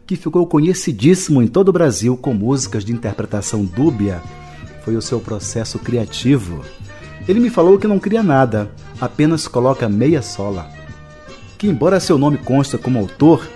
que 0.07 0.15
ficou 0.15 0.47
conhecidíssimo 0.47 1.43
em 1.43 1.49
todo 1.49 1.69
o 1.71 1.73
Brasil 1.73 2.17
com 2.17 2.33
músicas 2.33 2.85
de 2.85 2.93
interpretação 2.93 3.65
dúbia, 3.65 4.23
foi 4.85 4.97
o 4.97 5.03
seu 5.03 5.19
processo 5.19 5.81
criativo. 5.81 6.65
Ele 7.27 7.41
me 7.41 7.51
falou 7.51 7.77
que 7.77 7.89
não 7.89 7.99
cria 7.99 8.23
nada, 8.23 8.71
apenas 9.01 9.49
coloca 9.49 9.89
meia 9.89 10.23
sola. 10.23 10.71
Que, 11.59 11.67
embora 11.67 11.99
seu 11.99 12.17
nome 12.17 12.39
consta 12.39 12.79
como 12.79 13.01
autor, 13.01 13.49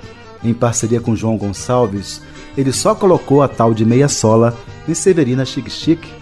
em 0.43 0.53
parceria 0.53 1.01
com 1.01 1.15
João 1.15 1.37
Gonçalves, 1.37 2.21
ele 2.57 2.73
só 2.73 2.97
colocou 2.97 3.43
a 3.43 3.49
tal 3.49 3.73
de 3.73 3.85
meia 3.85 4.09
sola 4.09 4.57
em 4.89 4.95
Severina 4.95 5.45
Chique 5.45 5.71
Chique. 5.71 6.20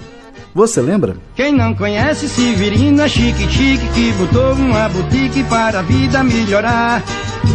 Você 0.55 0.80
lembra? 0.80 1.16
Quem 1.34 1.53
não 1.53 1.74
conhece 1.74 2.28
Severina 2.28 3.09
Chique 3.09 3.49
Chique, 3.49 3.86
que 3.94 4.12
botou 4.12 4.55
uma 4.55 4.88
boutique 4.88 5.44
para 5.44 5.80
a 5.80 5.82
vida 5.82 6.22
melhorar. 6.24 7.03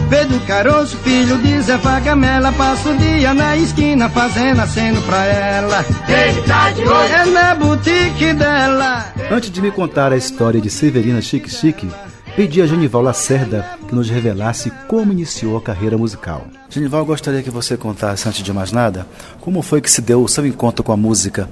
Pedro 0.10 0.40
Caroço, 0.42 0.96
filho 0.98 1.38
de 1.40 1.62
Zé 1.62 1.78
Vagamela, 1.78 2.52
passa 2.54 2.90
o 2.90 2.98
dia 2.98 3.34
na 3.34 3.58
esquina 3.58 4.10
fazendo 4.10 4.62
aceno 4.62 5.02
pra 5.04 5.26
ela. 5.26 5.86
Ele 6.08 6.42
tá 6.44 6.72
de 6.72 6.82
olho. 6.82 7.14
É 7.14 7.26
na 7.26 7.56
boutique 7.56 8.34
dela. 8.34 9.06
Antes 9.32 9.52
de 9.52 9.62
me 9.62 9.72
contar 9.72 10.12
a 10.12 10.18
história 10.18 10.62
de 10.62 10.70
Severina 10.70 11.22
Chique 11.22 11.50
Chique, 11.50 11.90
pedi 12.36 12.62
a 12.62 12.68
Genival 12.68 13.02
Lacerda 13.02 13.68
que 13.88 13.96
nos 13.96 14.10
revelasse 14.10 14.72
como 14.88 15.12
iniciou 15.12 15.58
a 15.58 15.62
carreira 15.62 15.98
musical. 15.98 16.48
Genival, 16.70 17.06
gostaria 17.06 17.44
que 17.44 17.50
você 17.50 17.76
contasse, 17.76 18.28
antes 18.28 18.44
de 18.44 18.54
mais 18.54 18.72
nada, 18.72 19.08
como 19.42 19.62
foi 19.62 19.82
que 19.82 19.92
se 19.92 20.02
deu 20.02 20.24
o 20.24 20.30
seu 20.30 20.46
encontro 20.46 20.84
com 20.84 20.92
a 20.92 20.98
música? 20.98 21.50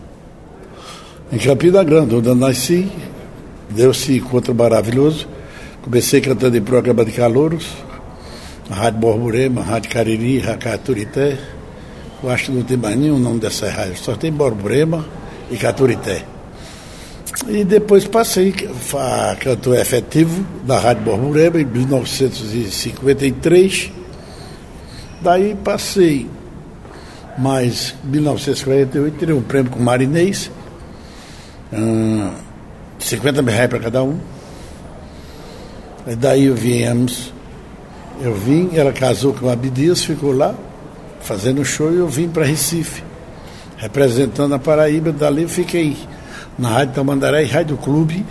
Em 1.32 1.38
Campina 1.38 1.82
Grande, 1.82 2.13
onde 2.13 2.27
eu 2.27 2.36
nasci, 2.36 2.91
deu-se 3.69 4.17
encontro 4.17 4.53
maravilhoso. 4.53 5.29
Comecei 5.82 6.19
cantando 6.19 6.57
em 6.57 6.61
programa 6.61 7.05
de 7.05 7.13
calouros, 7.13 7.69
Rádio 8.69 8.99
Borborema, 8.99 9.61
Rádio 9.61 9.91
Cariri, 9.91 10.39
Rádio 10.39 10.59
Caturité. 10.59 11.39
Eu 12.21 12.29
acho 12.29 12.47
que 12.47 12.51
não 12.51 12.63
tem 12.63 12.75
mais 12.75 12.97
nenhum 12.97 13.17
nome 13.17 13.39
dessa 13.39 13.69
rádio, 13.69 13.95
só 13.95 14.13
tem 14.13 14.29
Borborema 14.29 15.05
e 15.49 15.55
Caturité. 15.55 16.25
E 17.47 17.63
depois 17.63 18.05
passei 18.05 18.53
a 18.93 19.34
cantor 19.39 19.77
efetivo 19.77 20.45
da 20.65 20.79
Rádio 20.79 21.03
Borborema 21.03 21.61
em 21.61 21.65
1953. 21.65 23.89
Daí 25.21 25.55
passei 25.63 26.27
mais 27.38 27.95
1948, 28.03 29.17
tirei 29.17 29.34
um 29.34 29.41
prêmio 29.41 29.71
com 29.71 29.79
Marinês, 29.79 30.51
hum, 31.74 32.32
50 32.99 33.41
mil 33.41 33.53
reais 33.53 33.69
para 33.69 33.80
cada 33.80 34.03
um. 34.03 34.17
E 36.07 36.15
daí 36.15 36.49
viemos 36.49 37.32
eu 38.24 38.36
vim, 38.36 38.69
ela 38.76 38.93
casou 38.93 39.34
com 39.34 39.49
a 39.49 39.53
Abdias, 39.53 40.03
ficou 40.03 40.32
lá 40.32 40.53
fazendo 41.22 41.65
show 41.65 41.91
e 41.91 41.97
eu 41.97 42.07
vim 42.07 42.30
para 42.30 42.45
Recife, 42.45 43.03
representando 43.78 44.53
a 44.53 44.59
Paraíba. 44.59 45.11
Dali 45.11 45.41
eu 45.41 45.49
fiquei 45.49 45.97
na 46.57 46.69
Rádio 46.69 46.93
Tamandaré 46.93 47.43
e 47.43 47.47
Rádio 47.47 47.78
Clube. 47.78 48.24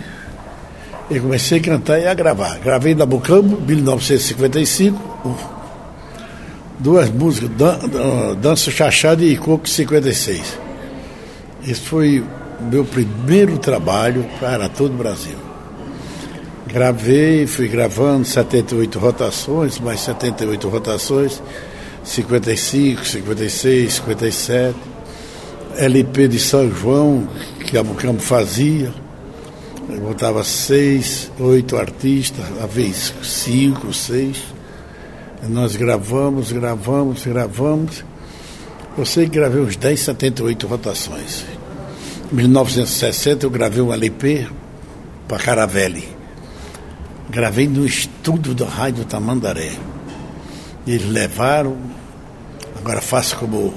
E 1.09 1.19
comecei 1.19 1.59
a 1.59 1.61
cantar 1.61 1.99
e 1.99 2.07
a 2.07 2.13
gravar. 2.13 2.57
Gravei 2.59 2.95
na 2.95 3.05
Bucambo, 3.05 3.59
1955, 3.59 5.37
duas 6.79 7.09
músicas, 7.09 7.49
Dan, 7.49 7.79
Dança 8.39 8.71
Chachada 8.71 9.21
e 9.21 9.35
Coco 9.35 9.67
56. 9.67 10.57
Esse 11.67 11.81
foi 11.81 12.23
meu 12.69 12.85
primeiro 12.85 13.57
trabalho 13.57 14.25
para 14.39 14.69
todo 14.69 14.93
o 14.93 14.97
Brasil. 14.97 15.37
Gravei, 16.67 17.45
fui 17.47 17.67
gravando 17.67 18.25
78 18.25 18.97
rotações, 18.97 19.79
mais 19.79 19.99
78 20.01 20.69
rotações, 20.69 21.41
55, 22.03 23.05
56, 23.05 23.93
57. 23.93 24.75
LP 25.77 26.27
de 26.27 26.39
São 26.39 26.69
João, 26.69 27.27
que 27.65 27.77
a 27.77 27.83
Bucampo 27.83 28.21
fazia. 28.21 28.93
Eu 29.89 29.99
botava 29.99 30.43
seis, 30.43 31.31
oito 31.39 31.75
artistas, 31.75 32.45
a 32.61 32.65
vez 32.65 33.13
cinco, 33.23 33.93
seis. 33.93 34.41
Nós 35.49 35.75
gravamos, 35.75 36.51
gravamos, 36.51 37.25
gravamos. 37.25 38.03
Eu 38.97 39.05
sei 39.05 39.25
que 39.25 39.31
gravei 39.31 39.61
uns 39.61 39.75
10, 39.75 39.99
78 39.99 40.67
rotações. 40.67 41.45
Em 42.31 42.35
1960 42.35 43.45
eu 43.45 43.49
gravei 43.49 43.81
um 43.81 43.91
LP 43.91 44.47
para 45.27 45.37
Caravelli 45.37 46.07
Gravei 47.29 47.67
no 47.67 47.85
estúdio 47.85 48.55
da 48.55 48.65
Rádio 48.65 49.03
Tamandaré. 49.03 49.73
Eles 50.87 51.09
levaram, 51.09 51.75
agora 52.77 53.01
faço 53.01 53.35
como 53.35 53.73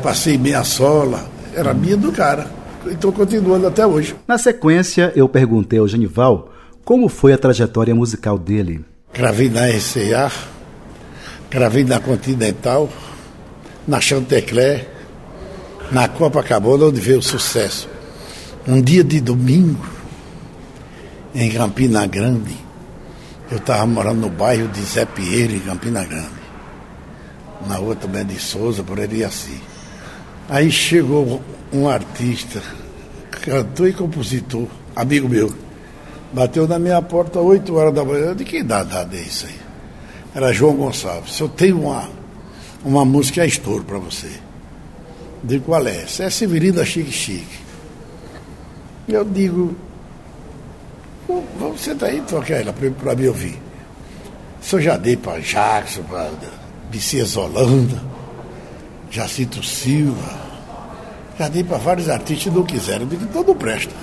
passei 0.00 0.38
meia 0.38 0.64
sola, 0.64 1.24
era 1.54 1.72
minha 1.74 1.96
do 1.96 2.12
cara. 2.12 2.46
Então 2.86 3.12
continuando 3.12 3.66
até 3.66 3.86
hoje. 3.86 4.14
Na 4.26 4.38
sequência, 4.38 5.12
eu 5.14 5.28
perguntei 5.28 5.78
ao 5.78 5.88
Genival 5.88 6.52
como 6.84 7.08
foi 7.08 7.32
a 7.32 7.38
trajetória 7.38 7.94
musical 7.94 8.36
dele? 8.36 8.84
Gravei 9.14 9.48
na 9.48 9.68
RCA, 9.68 10.32
gravei 11.48 11.84
na 11.84 12.00
Continental, 12.00 12.88
na 13.86 14.00
Chantecler, 14.00 14.88
na 15.92 16.08
Copacabana, 16.08 16.86
onde 16.86 17.00
veio 17.00 17.18
o 17.18 17.22
sucesso. 17.22 17.88
Um 18.66 18.82
dia 18.82 19.04
de 19.04 19.20
domingo, 19.20 19.86
em 21.34 21.50
Campina 21.50 22.06
Grande, 22.06 22.56
Eu 23.50 23.58
estava 23.58 23.84
morando 23.86 24.22
no 24.22 24.30
bairro 24.30 24.66
de 24.68 24.80
Zé 24.80 25.04
Pinheiro, 25.04 25.54
em 25.54 25.60
Campina 25.60 26.02
Grande. 26.04 26.41
Na 27.68 27.76
rua 27.76 27.94
também 27.94 28.24
de 28.24 28.38
Souza, 28.38 28.82
por 28.82 29.00
ali 29.00 29.24
assim. 29.24 29.58
Aí 30.48 30.70
chegou 30.70 31.40
um 31.72 31.88
artista, 31.88 32.62
cantor 33.30 33.88
e 33.88 33.92
compositor, 33.92 34.66
amigo 34.94 35.28
meu. 35.28 35.52
Bateu 36.32 36.66
na 36.66 36.78
minha 36.78 37.00
porta 37.02 37.38
às 37.38 37.44
8 37.44 37.74
horas 37.74 37.94
da 37.94 38.04
manhã. 38.04 38.34
De 38.34 38.44
que 38.44 38.58
idade 38.58 39.16
é 39.16 39.20
isso 39.20 39.46
aí? 39.46 39.56
Era 40.34 40.52
João 40.52 40.76
Gonçalves. 40.76 41.38
Eu 41.38 41.48
tenho 41.48 41.80
uma, 41.80 42.08
uma 42.84 43.04
música 43.04 43.42
é 43.42 43.46
estouro 43.46 43.84
para 43.84 43.98
você. 43.98 44.30
Digo, 45.44 45.66
qual 45.66 45.86
é? 45.86 46.02
Essa 46.02 46.24
é 46.24 46.30
Severina 46.30 46.84
Chique 46.84 47.12
Chique. 47.12 47.62
Eu 49.08 49.24
digo, 49.24 49.76
vamos 51.58 51.80
sentar 51.80 52.10
aí 52.10 52.18
e 52.18 52.22
tocar 52.22 52.54
ela 52.54 52.72
para 52.72 53.14
me 53.14 53.28
ouvir. 53.28 53.60
Isso 54.60 54.76
eu 54.76 54.80
já 54.80 54.96
dei 54.96 55.16
para 55.16 55.40
Jackson, 55.40 56.02
para 56.04 56.30
Bicias 56.92 57.38
Holanda, 57.38 58.02
Jacinto 59.10 59.64
Silva. 59.64 60.42
Já 61.38 61.48
dei 61.48 61.64
para 61.64 61.78
vários 61.78 62.10
artistas 62.10 62.44
que 62.44 62.50
não 62.50 62.64
quiseram. 62.64 63.08
Eu 63.10 63.18
então 63.18 63.42
não 63.42 63.56
presta. 63.56 63.94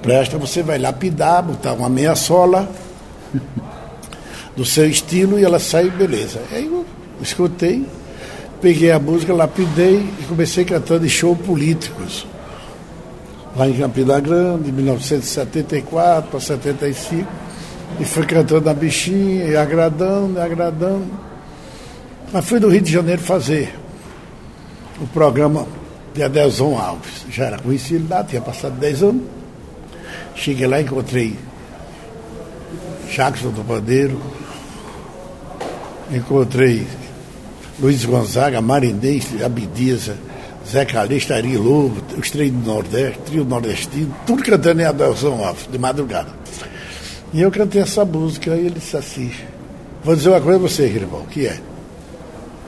Presta, 0.00 0.38
você 0.38 0.62
vai 0.62 0.78
lapidar, 0.78 1.42
botar 1.42 1.74
uma 1.74 1.90
meia 1.90 2.14
sola 2.14 2.66
do 4.56 4.64
seu 4.64 4.88
estilo 4.88 5.38
e 5.38 5.44
ela 5.44 5.58
sai 5.58 5.90
beleza. 5.90 6.40
Aí 6.52 6.64
eu 6.64 6.86
escutei, 7.20 7.86
peguei 8.62 8.90
a 8.90 8.98
música, 8.98 9.34
lapidei 9.34 10.08
e 10.20 10.24
comecei 10.26 10.64
cantando 10.64 11.04
em 11.04 11.10
show 11.10 11.36
políticos. 11.36 12.26
Lá 13.54 13.68
em 13.68 13.74
Campina 13.74 14.18
Grande, 14.20 14.64
de 14.64 14.72
1974 14.72 16.30
para 16.30 16.40
75. 16.40 17.30
E 18.00 18.04
fui 18.06 18.24
cantando 18.24 18.70
a 18.70 18.74
bichinha, 18.74 19.44
e 19.44 19.54
agradando, 19.54 20.38
e 20.38 20.42
agradando. 20.42 21.23
Mas 22.34 22.46
fui 22.46 22.58
do 22.58 22.68
Rio 22.68 22.80
de 22.80 22.90
Janeiro 22.90 23.22
fazer 23.22 23.72
o 25.00 25.06
programa 25.06 25.68
de 26.12 26.20
Adelson 26.20 26.76
Alves. 26.76 27.24
Já 27.30 27.44
era 27.44 27.58
conhecido 27.60 28.08
lá, 28.10 28.24
tinha 28.24 28.42
passado 28.42 28.76
10 28.76 29.02
anos. 29.04 29.22
Cheguei 30.34 30.66
lá 30.66 30.80
encontrei 30.80 31.38
Jackson 33.08 33.50
do 33.50 33.62
Bandeiro, 33.62 34.20
encontrei 36.10 36.84
Luiz 37.78 38.04
Gonzaga, 38.04 38.60
Marinês, 38.60 39.28
Abdias, 39.40 40.10
Zé 40.68 40.84
Calixto, 40.84 41.34
Ari 41.34 41.56
Lobo, 41.56 42.02
os 42.18 42.32
três 42.32 42.50
do 42.50 42.66
Nordeste, 42.66 43.18
trio 43.26 43.44
nordestino, 43.44 44.12
tudo 44.26 44.42
cantando 44.42 44.82
em 44.82 44.84
Adelson 44.84 45.40
Alves, 45.40 45.68
de 45.70 45.78
madrugada. 45.78 46.30
E 47.32 47.40
eu 47.40 47.50
cantei 47.52 47.80
essa 47.80 48.04
música 48.04 48.56
e 48.56 48.66
ele 48.66 48.70
disse 48.70 48.96
assim, 48.96 49.30
vou 50.02 50.16
dizer 50.16 50.30
uma 50.30 50.40
coisa 50.40 50.58
a 50.58 50.62
você, 50.62 50.82
irmão, 50.82 51.24
que 51.26 51.46
é? 51.46 51.60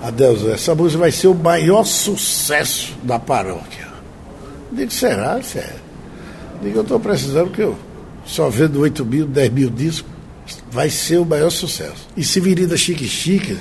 Adelson, 0.06 0.50
essa 0.50 0.72
música 0.72 1.00
vai 1.00 1.10
ser 1.10 1.26
o 1.26 1.34
maior 1.34 1.84
sucesso 1.84 2.94
da 3.02 3.18
paróquia. 3.18 3.88
Digo, 4.70 4.90
será? 4.92 5.42
Sério. 5.42 5.80
Digo, 6.62 6.78
eu 6.78 6.82
estou 6.82 7.00
precisando 7.00 7.50
que 7.50 7.62
eu 7.62 7.76
só 8.24 8.48
vendo 8.48 8.80
8 8.80 9.04
mil, 9.04 9.26
10 9.26 9.52
mil 9.52 9.68
discos, 9.68 10.08
vai 10.70 10.88
ser 10.90 11.18
o 11.18 11.24
maior 11.24 11.50
sucesso. 11.50 12.06
E 12.16 12.22
Severina 12.22 12.76
Chique 12.76 13.08
Chique, 13.08 13.58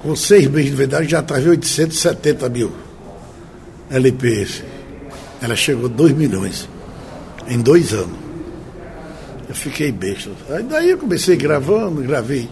com 0.00 0.14
seis 0.14 0.46
meses 0.46 0.70
de 0.70 0.76
verdade, 0.76 1.10
já 1.10 1.20
em 1.20 1.48
870 1.48 2.48
mil 2.48 2.72
LPs. 3.90 4.62
Ela 5.42 5.56
chegou 5.56 5.86
a 5.86 5.88
2 5.88 6.12
milhões 6.12 6.68
em 7.48 7.60
dois 7.60 7.92
anos. 7.92 8.16
Eu 9.48 9.54
fiquei 9.56 9.90
besta. 9.90 10.30
Aí 10.50 10.62
daí 10.62 10.90
eu 10.90 10.98
comecei 10.98 11.36
gravando, 11.36 12.00
gravei 12.02 12.48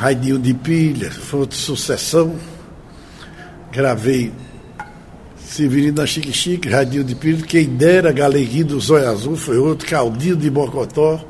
Raidinho 0.00 0.38
de 0.38 0.54
Pilha, 0.54 1.10
foi 1.10 1.40
outra 1.40 1.58
sucessão. 1.58 2.34
Gravei 3.70 4.32
Severina 5.36 6.06
Chique 6.06 6.32
Chique, 6.32 6.70
Radinho 6.70 7.04
de 7.04 7.14
Pires, 7.14 7.42
quem 7.42 7.66
dera 7.66 8.10
Galeguinho 8.10 8.64
do 8.64 8.80
Zóio 8.80 9.10
Azul, 9.10 9.36
foi 9.36 9.58
outro, 9.58 9.86
Caldinho 9.86 10.36
de 10.36 10.48
Bocotó, 10.48 11.22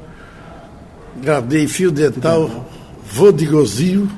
gravei 1.21 1.67
Fio 1.67 1.91
Dental, 1.91 2.71
Vô 3.13 3.33
de 3.33 3.45
Gozinho, 3.45 4.09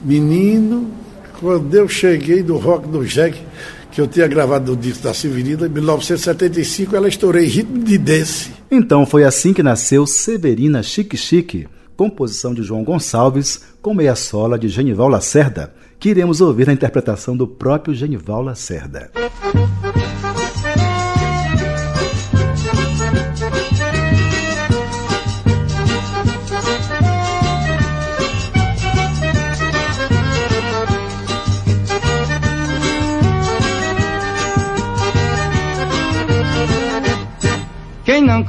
Menino, 0.00 0.90
quando 1.38 1.72
eu 1.72 1.88
cheguei 1.88 2.42
do 2.42 2.56
Rock 2.56 2.88
do 2.88 3.06
Jack, 3.06 3.40
que 3.92 4.00
eu 4.00 4.08
tinha 4.08 4.26
gravado 4.26 4.72
o 4.72 4.76
disco 4.76 5.04
da 5.04 5.14
Severina, 5.14 5.66
em 5.66 5.70
1975 5.70 6.96
ela 6.96 7.06
estourei 7.06 7.46
ritmo 7.46 7.84
de 7.84 7.96
dance. 7.98 8.50
Então 8.68 9.06
foi 9.06 9.22
assim 9.22 9.52
que 9.52 9.62
nasceu 9.62 10.08
Severina 10.08 10.82
Chique 10.82 11.16
Chique, 11.16 11.68
composição 12.00 12.54
de 12.54 12.62
João 12.62 12.82
Gonçalves, 12.82 13.62
com 13.82 13.92
meia 13.92 14.16
sola 14.16 14.58
de 14.58 14.70
Genival 14.70 15.06
Lacerda, 15.06 15.74
que 15.98 16.08
iremos 16.08 16.40
ouvir 16.40 16.66
na 16.66 16.72
interpretação 16.72 17.36
do 17.36 17.46
próprio 17.46 17.94
Genival 17.94 18.40
Lacerda. 18.40 19.10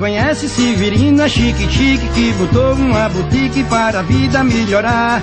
Conhece 0.01 0.49
Severina 0.49 1.29
Chique 1.29 1.69
Chique 1.69 2.09
que 2.15 2.33
botou 2.33 2.73
uma 2.73 3.07
boutique 3.07 3.63
para 3.65 3.99
a 3.99 4.01
vida 4.01 4.43
melhorar. 4.43 5.21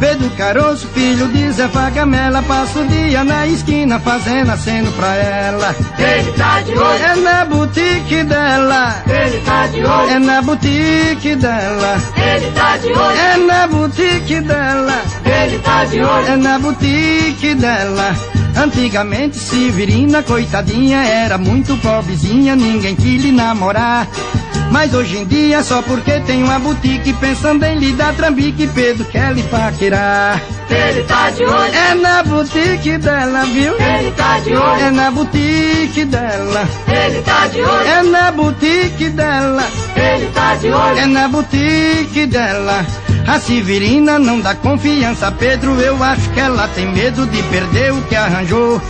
Pedro 0.00 0.30
Caroço, 0.30 0.86
filho 0.88 1.28
de 1.28 1.52
Zé 1.52 1.68
Fagamela, 1.68 2.42
passa 2.42 2.80
o 2.80 2.86
dia 2.86 3.22
na 3.22 3.46
esquina 3.46 4.00
fazendo 4.00 4.52
aceno 4.52 4.90
pra 4.92 5.14
ela. 5.16 5.76
Ele 5.98 6.32
tá 6.32 6.62
de 6.62 6.72
olho. 6.72 7.04
É 7.04 7.16
na 7.16 7.44
boutique 7.44 8.24
dela. 8.24 9.02
Ele 9.06 9.38
tá 9.44 9.66
de 9.66 9.84
olho. 9.84 10.10
É 10.10 10.18
na 10.18 10.42
boutique 10.42 11.36
dela. 11.36 11.96
Ele 12.16 12.50
tá 12.52 12.76
de 12.78 12.88
olho. 12.88 13.18
É 13.18 13.36
na 13.36 13.66
boutique 13.66 14.40
dela. 14.40 15.02
Ele 15.26 15.58
tá 15.58 15.84
de 15.84 16.00
olho. 16.00 16.26
É 16.26 16.36
na 16.36 16.58
boutique 16.58 17.54
dela. 17.54 18.16
Antigamente 18.56 19.36
Severina, 19.36 20.22
coitadinha, 20.22 21.02
era 21.02 21.36
muito 21.36 21.76
pobrezinha, 21.76 22.56
ninguém 22.56 22.96
quis 22.96 23.22
lhe 23.22 23.30
namorar. 23.30 24.08
Mas 24.72 24.94
hoje 24.94 25.18
em 25.18 25.26
dia, 25.26 25.62
só 25.62 25.82
porque 25.82 26.20
tem 26.20 26.42
uma 26.42 26.58
boutique, 26.58 27.12
pensando 27.14 27.64
em 27.64 27.78
lhe 27.78 27.92
dar 27.92 28.14
trambique, 28.14 28.66
Pedro 28.68 29.04
quer 29.04 29.32
lhe 29.32 29.42
paquerar. 29.44 30.42
Ele 30.68 31.02
tá 31.04 31.30
de 31.30 31.44
olho. 31.44 31.74
É 31.74 31.94
na 31.94 32.22
boutique 32.22 32.98
dela, 32.98 33.44
viu? 33.44 33.74
Ele 33.74 34.10
tá 34.12 34.38
de 34.40 34.54
olho. 34.54 34.80
É 34.80 34.90
na 34.90 35.10
boutique 35.10 36.04
dela. 36.04 36.68
Ele 36.88 37.22
tá 37.22 37.46
de 37.46 37.60
olho. 37.60 37.88
É 37.88 38.02
na 38.02 38.32
boutique 38.32 39.08
dela. 39.10 39.64
Ele 39.94 40.26
tá 40.32 40.54
de 40.56 40.68
olho. 40.68 40.98
É 40.98 41.06
na 41.06 41.28
boutique 41.28 42.26
dela. 42.26 42.86
A 43.26 43.40
Severina 43.40 44.18
não 44.18 44.40
dá 44.40 44.54
confiança, 44.54 45.32
Pedro. 45.32 45.80
Eu 45.80 46.02
acho 46.02 46.30
que 46.30 46.40
ela 46.40 46.68
tem 46.68 46.86
medo 46.86 47.26
de 47.26 47.42
perder 47.44 47.92
o 47.92 48.02
que 48.02 48.14
arranjou. 48.14 48.80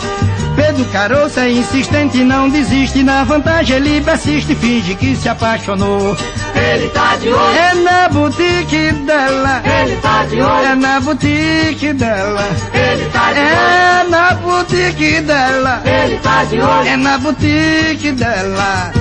Pedro 0.55 0.84
Caroço 0.87 1.41
é 1.41 1.51
insistente, 1.51 2.18
não 2.24 2.49
desiste. 2.49 3.03
Na 3.03 3.24
vantagem 3.24 3.76
ele 3.76 4.01
persiste, 4.01 4.55
finge 4.55 4.95
que 4.95 5.16
se 5.16 5.28
apaixonou. 5.28 6.16
Ele 6.55 6.89
tá 6.89 7.16
de 7.16 7.28
olho. 7.28 7.57
É 7.57 7.74
na 7.74 8.09
boutique 8.09 8.93
dela. 9.05 9.62
Ele 9.64 9.97
tá 9.97 10.24
de 10.24 10.41
olho. 10.41 10.66
É 10.66 10.74
na 10.74 11.01
boutique 11.01 11.93
dela. 11.93 12.45
Ele 12.72 13.05
tá 13.11 13.32
de 13.32 13.39
olho. 13.39 13.49
É 13.49 14.05
na 14.09 14.34
boutique 14.34 15.20
dela. 15.20 15.82
Ele 15.84 16.16
tá 16.18 16.45
de 16.45 16.61
olho. 16.61 16.89
É 16.89 16.97
na 16.97 17.18
boutique 17.18 18.12
dela. 18.12 18.93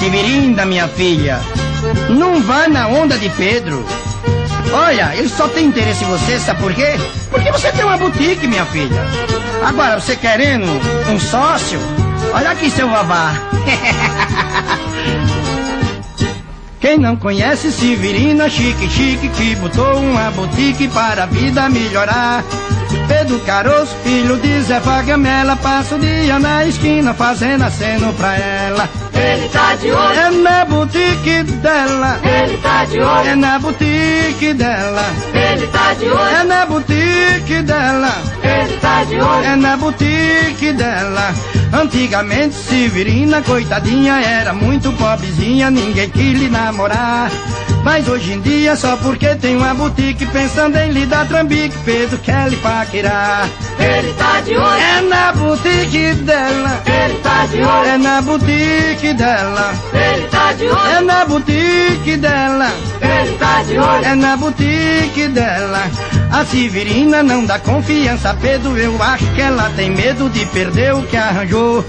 Severina, 0.00 0.64
minha 0.64 0.88
filha, 0.88 1.40
não 2.10 2.42
vai 2.42 2.68
na 2.68 2.88
onda 2.88 3.18
de 3.18 3.28
Pedro. 3.30 3.84
Olha, 4.72 5.14
ele 5.16 5.28
só 5.28 5.48
tem 5.48 5.66
interesse 5.66 6.04
em 6.04 6.08
você, 6.08 6.38
sabe 6.38 6.60
por 6.60 6.72
quê? 6.72 6.94
Porque 7.30 7.50
você 7.50 7.72
tem 7.72 7.84
uma 7.84 7.96
boutique, 7.96 8.46
minha 8.46 8.64
filha. 8.66 9.04
Agora, 9.64 10.00
você 10.00 10.16
querendo 10.16 10.66
um 11.10 11.18
sócio? 11.18 11.78
Olha 12.32 12.50
aqui, 12.50 12.70
seu 12.70 12.88
vavá. 12.88 13.32
Quem 16.80 16.96
não 16.96 17.14
conhece 17.14 17.70
Severina 17.70 18.48
Chique 18.48 18.88
Chique 18.88 19.28
que 19.28 19.54
botou 19.56 20.00
uma 20.00 20.30
boutique 20.30 20.88
para 20.88 21.24
a 21.24 21.26
vida 21.26 21.68
melhorar. 21.68 22.42
Pedro 23.06 23.38
Caroço, 23.40 23.94
filho 24.02 24.38
de 24.38 24.62
Zé 24.62 24.80
Fagamela, 24.80 25.56
passa 25.56 25.96
o 25.96 25.98
dia 25.98 26.38
na 26.38 26.64
esquina 26.64 27.12
fazendo 27.12 27.64
aceno 27.64 28.12
pra 28.14 28.34
ela. 28.34 28.88
Ele 29.12 29.48
tá 29.50 29.74
de 29.76 29.90
olho. 29.90 30.18
É 30.18 30.30
na 30.30 30.64
boutique 30.64 31.42
dela. 31.42 32.18
Ele 32.24 32.56
tá 32.56 32.84
de 32.86 32.98
olho. 32.98 33.28
É 33.28 33.36
na 33.36 33.58
boutique 33.58 34.54
dela. 34.54 35.04
Ele 35.34 35.66
tá 35.66 35.94
de 35.94 36.04
olho. 36.06 36.36
É 36.36 36.44
na 36.44 36.66
boutique 36.66 37.62
dela. 37.62 38.14
Ele 38.42 38.76
tá 38.78 38.89
de 39.04 39.20
olho. 39.20 39.44
É 39.44 39.56
na 39.56 39.76
boutique 39.76 40.72
dela. 40.72 41.34
Antigamente 41.72 42.54
Severina, 42.54 43.42
coitadinha, 43.42 44.20
era 44.20 44.52
muito 44.52 44.92
pobrezinha, 44.92 45.70
ninguém 45.70 46.10
quis 46.10 46.38
lhe 46.38 46.48
namorar. 46.48 47.30
Mas 47.84 48.06
hoje 48.08 48.34
em 48.34 48.40
dia, 48.40 48.76
só 48.76 48.96
porque 48.96 49.34
tem 49.36 49.56
uma 49.56 49.72
boutique, 49.72 50.26
pensando 50.26 50.76
em 50.76 50.90
lhe 50.90 51.06
dar 51.06 51.26
trambique, 51.26 51.76
fez 51.84 52.12
o 52.12 52.18
quer 52.18 52.50
lhe 52.50 52.56
paquerar. 52.56 53.48
Ele 53.78 54.12
tá 54.14 54.40
de 54.40 54.56
olho. 54.56 54.80
É 54.80 55.00
na 55.00 55.32
boutique 55.32 56.14
dela. 56.14 56.82
Ele 56.84 57.14
tá 57.20 57.46
de 57.46 57.62
olho. 57.62 57.88
É 57.88 57.98
na 57.98 58.20
boutique 58.20 59.12
dela. 59.14 59.74
Ele 59.94 60.28
tá 60.28 60.52
de 60.52 60.64
olho. 60.66 60.96
É 60.96 61.00
na 61.00 61.24
boutique 61.24 62.16
dela. 62.18 62.70
Ele 63.00 63.38
tá 63.38 63.62
de 63.62 63.78
olho. 63.78 64.04
É 64.04 64.14
na 64.14 64.36
boutique 64.36 65.28
dela. 65.28 65.90
A 66.32 66.44
Severina 66.44 67.22
não 67.22 67.44
dá 67.44 67.58
confiança 67.58 68.36
Pedro, 68.40 68.76
eu 68.78 69.02
acho 69.02 69.26
que 69.34 69.40
ela 69.40 69.68
tem 69.70 69.90
medo 69.90 70.30
de 70.30 70.46
perder 70.46 70.94
o 70.94 71.02
que 71.02 71.16
arranjou. 71.16 71.84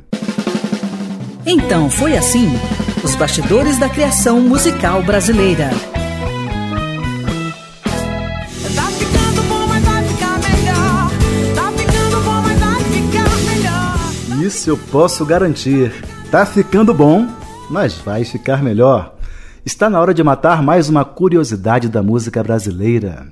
Então 1.44 1.90
foi 1.90 2.16
assim: 2.16 2.50
os 3.04 3.16
bastidores 3.16 3.80
da 3.80 3.90
criação 3.90 4.40
musical 4.42 5.02
brasileira. 5.02 5.72
Isso 14.62 14.70
eu 14.70 14.78
posso 14.78 15.26
garantir. 15.26 15.92
Tá 16.30 16.46
ficando 16.46 16.94
bom, 16.94 17.28
mas 17.68 17.96
vai 17.96 18.24
ficar 18.24 18.62
melhor. 18.62 19.18
Está 19.66 19.90
na 19.90 20.00
hora 20.00 20.14
de 20.14 20.24
matar 20.24 20.62
mais 20.62 20.88
uma 20.88 21.04
curiosidade 21.04 21.90
da 21.90 22.04
música 22.04 22.44
brasileira. 22.44 23.26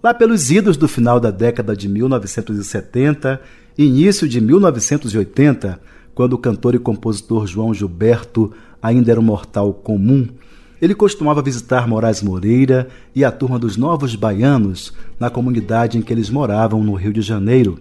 Lá 0.00 0.14
pelos 0.14 0.48
idos 0.48 0.76
do 0.76 0.86
final 0.86 1.18
da 1.18 1.32
década 1.32 1.74
de 1.74 1.88
1970 1.88 3.40
e 3.76 3.84
início 3.84 4.28
de 4.28 4.40
1980, 4.40 5.80
quando 6.14 6.34
o 6.34 6.38
cantor 6.38 6.76
e 6.76 6.78
compositor 6.78 7.48
João 7.48 7.74
Gilberto 7.74 8.52
ainda 8.80 9.10
era 9.10 9.18
um 9.18 9.24
mortal 9.24 9.74
comum, 9.74 10.28
ele 10.80 10.94
costumava 10.94 11.42
visitar 11.42 11.88
Moraes 11.88 12.22
Moreira 12.22 12.86
e 13.12 13.24
a 13.24 13.32
turma 13.32 13.58
dos 13.58 13.76
Novos 13.76 14.14
Baianos 14.14 14.92
na 15.18 15.30
comunidade 15.30 15.98
em 15.98 16.00
que 16.00 16.12
eles 16.12 16.30
moravam 16.30 16.84
no 16.84 16.94
Rio 16.94 17.12
de 17.12 17.22
Janeiro. 17.22 17.76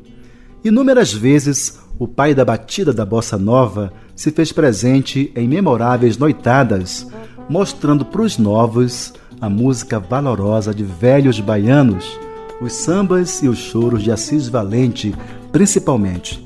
Inúmeras 0.65 1.13
vezes, 1.13 1.77
o 1.99 2.07
pai 2.07 2.33
da 2.33 2.43
batida 2.43 2.91
da 2.91 3.05
bossa 3.05 3.37
nova 3.37 3.93
se 4.15 4.31
fez 4.31 4.51
presente 4.51 5.31
em 5.35 5.47
memoráveis 5.47 6.17
noitadas, 6.17 7.07
mostrando 7.47 8.03
para 8.03 8.23
os 8.23 8.39
novos 8.39 9.13
a 9.39 9.47
música 9.47 9.99
valorosa 9.99 10.73
de 10.73 10.83
velhos 10.83 11.39
baianos, 11.39 12.19
os 12.59 12.73
sambas 12.73 13.43
e 13.43 13.47
os 13.47 13.59
choros 13.59 14.01
de 14.01 14.11
Assis 14.11 14.47
Valente, 14.47 15.13
principalmente. 15.51 16.43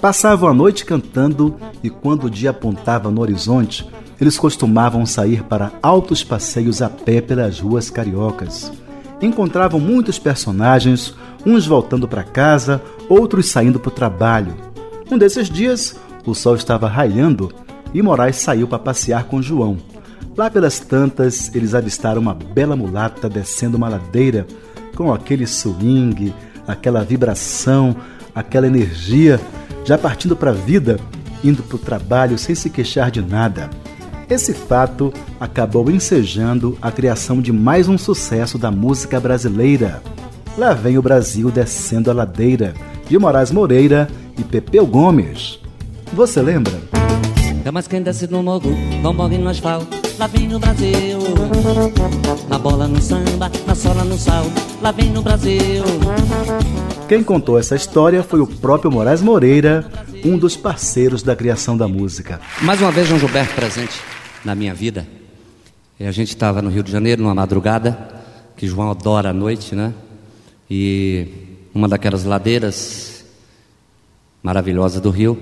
Passavam 0.00 0.48
a 0.48 0.52
noite 0.52 0.84
cantando 0.84 1.54
e 1.84 1.88
quando 1.88 2.24
o 2.24 2.30
dia 2.30 2.50
apontava 2.50 3.12
no 3.12 3.20
horizonte, 3.20 3.88
eles 4.20 4.36
costumavam 4.36 5.06
sair 5.06 5.44
para 5.44 5.70
altos 5.80 6.24
passeios 6.24 6.82
a 6.82 6.90
pé 6.90 7.20
pelas 7.20 7.60
ruas 7.60 7.90
cariocas. 7.90 8.72
Encontravam 9.20 9.80
muitos 9.80 10.18
personagens, 10.18 11.14
uns 11.44 11.66
voltando 11.66 12.06
para 12.06 12.22
casa, 12.22 12.82
outros 13.08 13.46
saindo 13.46 13.80
para 13.80 13.88
o 13.88 13.92
trabalho. 13.94 14.54
Um 15.10 15.16
desses 15.16 15.48
dias, 15.48 15.96
o 16.26 16.34
sol 16.34 16.56
estava 16.56 16.88
raiando 16.88 17.52
e 17.94 18.02
Moraes 18.02 18.36
saiu 18.36 18.66
para 18.68 18.78
passear 18.78 19.24
com 19.24 19.40
João. 19.40 19.78
Lá 20.36 20.50
pelas 20.50 20.78
tantas, 20.80 21.54
eles 21.54 21.74
avistaram 21.74 22.20
uma 22.20 22.34
bela 22.34 22.76
mulata 22.76 23.28
descendo 23.28 23.76
uma 23.76 23.88
ladeira 23.88 24.46
com 24.94 25.12
aquele 25.12 25.46
swing, 25.46 26.34
aquela 26.66 27.02
vibração, 27.02 27.96
aquela 28.34 28.66
energia, 28.66 29.40
já 29.84 29.96
partindo 29.96 30.36
para 30.36 30.50
a 30.50 30.54
vida, 30.54 30.98
indo 31.42 31.62
para 31.62 31.76
o 31.76 31.78
trabalho 31.78 32.36
sem 32.36 32.54
se 32.54 32.68
queixar 32.68 33.10
de 33.10 33.22
nada. 33.22 33.70
Esse 34.28 34.52
fato 34.52 35.12
acabou 35.38 35.88
ensejando 35.88 36.76
a 36.82 36.90
criação 36.90 37.40
de 37.40 37.52
mais 37.52 37.88
um 37.88 37.96
sucesso 37.96 38.58
da 38.58 38.72
música 38.72 39.20
brasileira. 39.20 40.02
Lá 40.58 40.74
vem 40.74 40.98
o 40.98 41.02
Brasil 41.02 41.48
descendo 41.48 42.10
a 42.10 42.14
ladeira, 42.14 42.74
de 43.08 43.16
Moraes 43.18 43.52
Moreira 43.52 44.08
e 44.36 44.42
Pepeu 44.42 44.84
Gomes. 44.84 45.60
Você 46.12 46.42
lembra? 46.42 46.74
Damas 47.62 47.86
quem 47.86 48.02
desce 48.02 48.26
no 48.26 48.42
morro, 48.42 48.76
vão 49.00 49.14
morrer 49.14 49.38
no 49.38 49.48
asfalto. 49.48 49.86
Lá 50.18 50.26
vem 50.26 50.48
no 50.48 50.58
Brasil, 50.58 51.18
na 52.48 52.58
bola 52.58 52.88
no 52.88 53.00
samba, 53.00 53.50
na 53.64 53.74
sola 53.76 54.02
no 54.02 54.18
sal. 54.18 54.46
Lá 54.82 54.90
vem 54.90 55.10
no 55.10 55.22
Brasil. 55.22 55.84
Quem 57.08 57.22
contou 57.22 57.58
essa 57.58 57.76
história 57.76 58.24
foi 58.24 58.40
o 58.40 58.46
próprio 58.46 58.90
Moraes 58.90 59.22
Moreira, 59.22 59.84
um 60.26 60.36
dos 60.36 60.56
parceiros 60.56 61.22
da 61.22 61.36
criação 61.36 61.76
da 61.76 61.86
música. 61.86 62.40
Mais 62.60 62.80
uma 62.80 62.90
vez, 62.90 63.06
João 63.06 63.20
Gilberto 63.20 63.54
presente 63.54 63.94
na 64.44 64.56
minha 64.56 64.74
vida. 64.74 65.06
E 66.00 66.04
a 66.04 66.10
gente 66.10 66.30
estava 66.30 66.60
no 66.60 66.68
Rio 66.68 66.82
de 66.82 66.90
Janeiro, 66.90 67.22
numa 67.22 67.34
madrugada, 67.34 68.24
que 68.56 68.66
João 68.66 68.90
adora 68.90 69.30
a 69.30 69.32
noite, 69.32 69.76
né? 69.76 69.94
E 70.68 71.28
uma 71.72 71.88
daquelas 71.88 72.24
ladeiras 72.24 73.24
maravilhosas 74.42 75.00
do 75.00 75.10
Rio. 75.10 75.38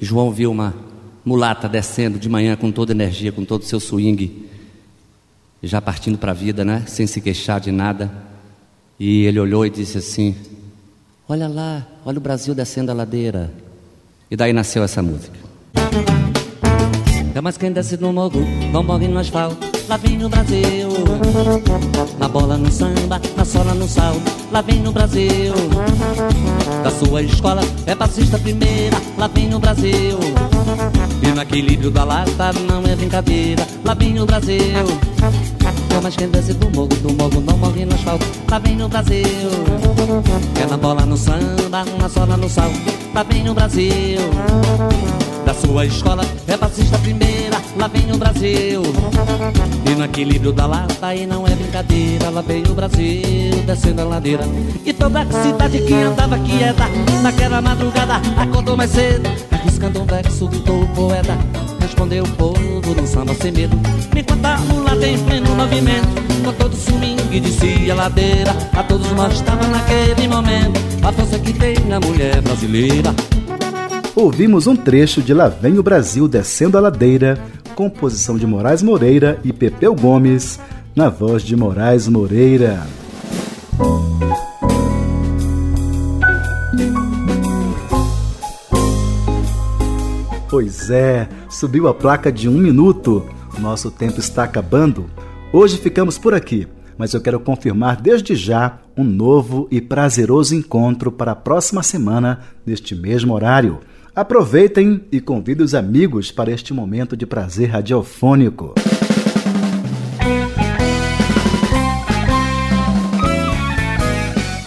E 0.00 0.04
João 0.04 0.30
viu 0.30 0.52
uma 0.52 0.72
mulata 1.24 1.68
descendo 1.68 2.16
de 2.16 2.28
manhã 2.28 2.54
com 2.56 2.70
toda 2.70 2.92
energia, 2.92 3.32
com 3.32 3.44
todo 3.44 3.62
o 3.62 3.66
seu 3.66 3.80
swing, 3.80 4.48
já 5.60 5.82
partindo 5.82 6.16
para 6.16 6.30
a 6.30 6.34
vida, 6.34 6.64
né? 6.64 6.84
Sem 6.86 7.08
se 7.08 7.20
queixar 7.20 7.58
de 7.60 7.72
nada. 7.72 8.08
E 9.00 9.24
ele 9.24 9.40
olhou 9.40 9.66
e 9.66 9.70
disse 9.70 9.98
assim: 9.98 10.36
Olha 11.28 11.48
lá, 11.48 11.84
olha 12.04 12.18
o 12.18 12.20
Brasil 12.20 12.54
descendo 12.54 12.92
a 12.92 12.94
ladeira. 12.94 13.67
E 14.30 14.36
daí 14.36 14.52
nasceu 14.52 14.82
essa 14.82 15.02
música. 15.02 15.38
No 18.00 18.12
morro, 18.12 18.44
vão 18.72 18.82
morrer 18.82 19.08
no 19.08 19.18
asfalto. 19.18 19.77
Lá 19.88 19.96
vem 19.96 20.18
no 20.18 20.28
Brasil. 20.28 20.88
Na 22.18 22.28
bola 22.28 22.58
no 22.58 22.70
samba, 22.70 23.18
na 23.34 23.44
sola 23.44 23.72
no 23.72 23.88
sal. 23.88 24.14
Lá 24.52 24.60
vem 24.60 24.80
no 24.80 24.92
Brasil. 24.92 25.54
Da 26.84 26.90
sua 26.90 27.22
escola 27.22 27.62
é 27.86 27.94
passista 27.94 28.38
primeira. 28.38 29.00
Lá 29.16 29.28
vem 29.28 29.48
no 29.48 29.58
Brasil. 29.58 30.18
E 31.22 31.28
no 31.28 31.40
equilíbrio 31.40 31.90
da 31.90 32.04
lata 32.04 32.52
não 32.68 32.82
é 32.84 32.94
brincadeira. 32.94 33.66
Lá 33.82 33.94
vem 33.94 34.12
no 34.12 34.26
Brasil. 34.26 34.84
Damas 35.88 36.16
quem 36.16 36.28
desce 36.28 36.52
do 36.52 36.70
morro, 36.70 36.88
do 36.88 37.14
morro 37.14 37.40
não 37.40 37.56
morre 37.56 37.86
no 37.86 37.94
asfalto. 37.94 38.26
Lá 38.50 38.58
vem 38.58 38.76
no 38.76 38.90
Brasil. 38.90 39.24
É 40.62 40.66
na 40.66 40.76
bola 40.76 41.06
no 41.06 41.16
samba, 41.16 41.84
na 41.98 42.08
sola 42.10 42.36
no 42.36 42.48
sal. 42.48 42.70
Lá 43.14 43.22
vem 43.22 43.42
no 43.42 43.54
Brasil 43.54 44.20
da 45.48 45.54
sua 45.54 45.86
escola 45.86 46.22
é 46.46 46.58
passista 46.58 46.98
primeira, 46.98 47.37
lá 47.78 47.86
vem 47.86 48.12
o 48.12 48.18
Brasil. 48.18 48.82
E 49.86 49.94
no 49.94 50.04
equilíbrio 50.04 50.52
da 50.52 50.66
lata, 50.66 51.14
e 51.14 51.26
não 51.26 51.46
é 51.46 51.54
brincadeira, 51.54 52.28
lá 52.28 52.40
vem 52.42 52.62
o 52.64 52.74
Brasil, 52.74 53.62
descendo 53.64 54.02
a 54.02 54.04
ladeira. 54.04 54.44
E 54.84 54.92
toda 54.92 55.22
a 55.22 55.42
cidade 55.42 55.78
que 55.80 55.94
andava 55.94 56.38
quieta, 56.40 56.84
naquela 57.22 57.62
madrugada, 57.62 58.20
acordou 58.36 58.76
mais 58.76 58.90
cedo, 58.90 59.28
arriscando 59.50 60.02
um 60.02 60.06
verso, 60.06 60.48
gritou 60.48 60.82
o 60.82 60.88
poeta. 60.88 61.38
Respondeu 61.80 62.24
o 62.24 62.28
povo 62.30 62.94
no 62.94 63.06
samba 63.06 63.34
sem 63.34 63.52
medo, 63.52 63.78
enquanto 64.14 64.44
a 64.44 64.58
mulata 64.58 65.06
em 65.06 65.18
pleno 65.24 65.54
movimento, 65.54 66.08
com 66.44 66.52
todo 66.52 66.76
swing 66.76 67.40
descia 67.40 67.92
a 67.92 67.96
ladeira, 67.96 68.54
a 68.76 68.82
todos 68.82 69.10
mostrava 69.12 69.66
naquele 69.68 70.28
momento 70.28 70.78
a 71.02 71.12
força 71.12 71.38
que 71.38 71.52
tem 71.52 71.76
a 71.92 72.00
mulher 72.00 72.42
brasileira 72.42 73.14
ouvimos 74.18 74.66
um 74.66 74.74
trecho 74.74 75.22
de 75.22 75.32
Lá 75.32 75.48
Vem 75.48 75.78
o 75.78 75.82
Brasil 75.82 76.26
Descendo 76.26 76.76
a 76.76 76.80
Ladeira, 76.80 77.38
composição 77.78 78.36
de 78.36 78.44
Moraes 78.44 78.82
Moreira 78.82 79.38
e 79.44 79.52
Pepeu 79.52 79.94
Gomes, 79.94 80.58
na 80.96 81.08
voz 81.08 81.44
de 81.44 81.54
Moraes 81.54 82.08
Moreira. 82.08 82.84
Pois 90.50 90.90
é, 90.90 91.28
subiu 91.48 91.86
a 91.86 91.94
placa 91.94 92.32
de 92.32 92.48
um 92.48 92.58
minuto. 92.58 93.24
Nosso 93.60 93.92
tempo 93.92 94.18
está 94.18 94.42
acabando. 94.42 95.08
Hoje 95.52 95.78
ficamos 95.78 96.18
por 96.18 96.34
aqui, 96.34 96.66
mas 96.98 97.14
eu 97.14 97.20
quero 97.20 97.38
confirmar 97.38 98.00
desde 98.00 98.34
já 98.34 98.80
um 98.96 99.04
novo 99.04 99.68
e 99.70 99.80
prazeroso 99.80 100.52
encontro 100.52 101.12
para 101.12 101.30
a 101.30 101.36
próxima 101.36 101.84
semana, 101.84 102.40
neste 102.66 102.96
mesmo 102.96 103.34
horário. 103.34 103.78
Aproveitem 104.18 105.04
e 105.12 105.20
convidem 105.20 105.64
os 105.64 105.76
amigos 105.76 106.32
para 106.32 106.50
este 106.50 106.74
momento 106.74 107.16
de 107.16 107.24
prazer 107.24 107.68
radiofônico. 107.70 108.74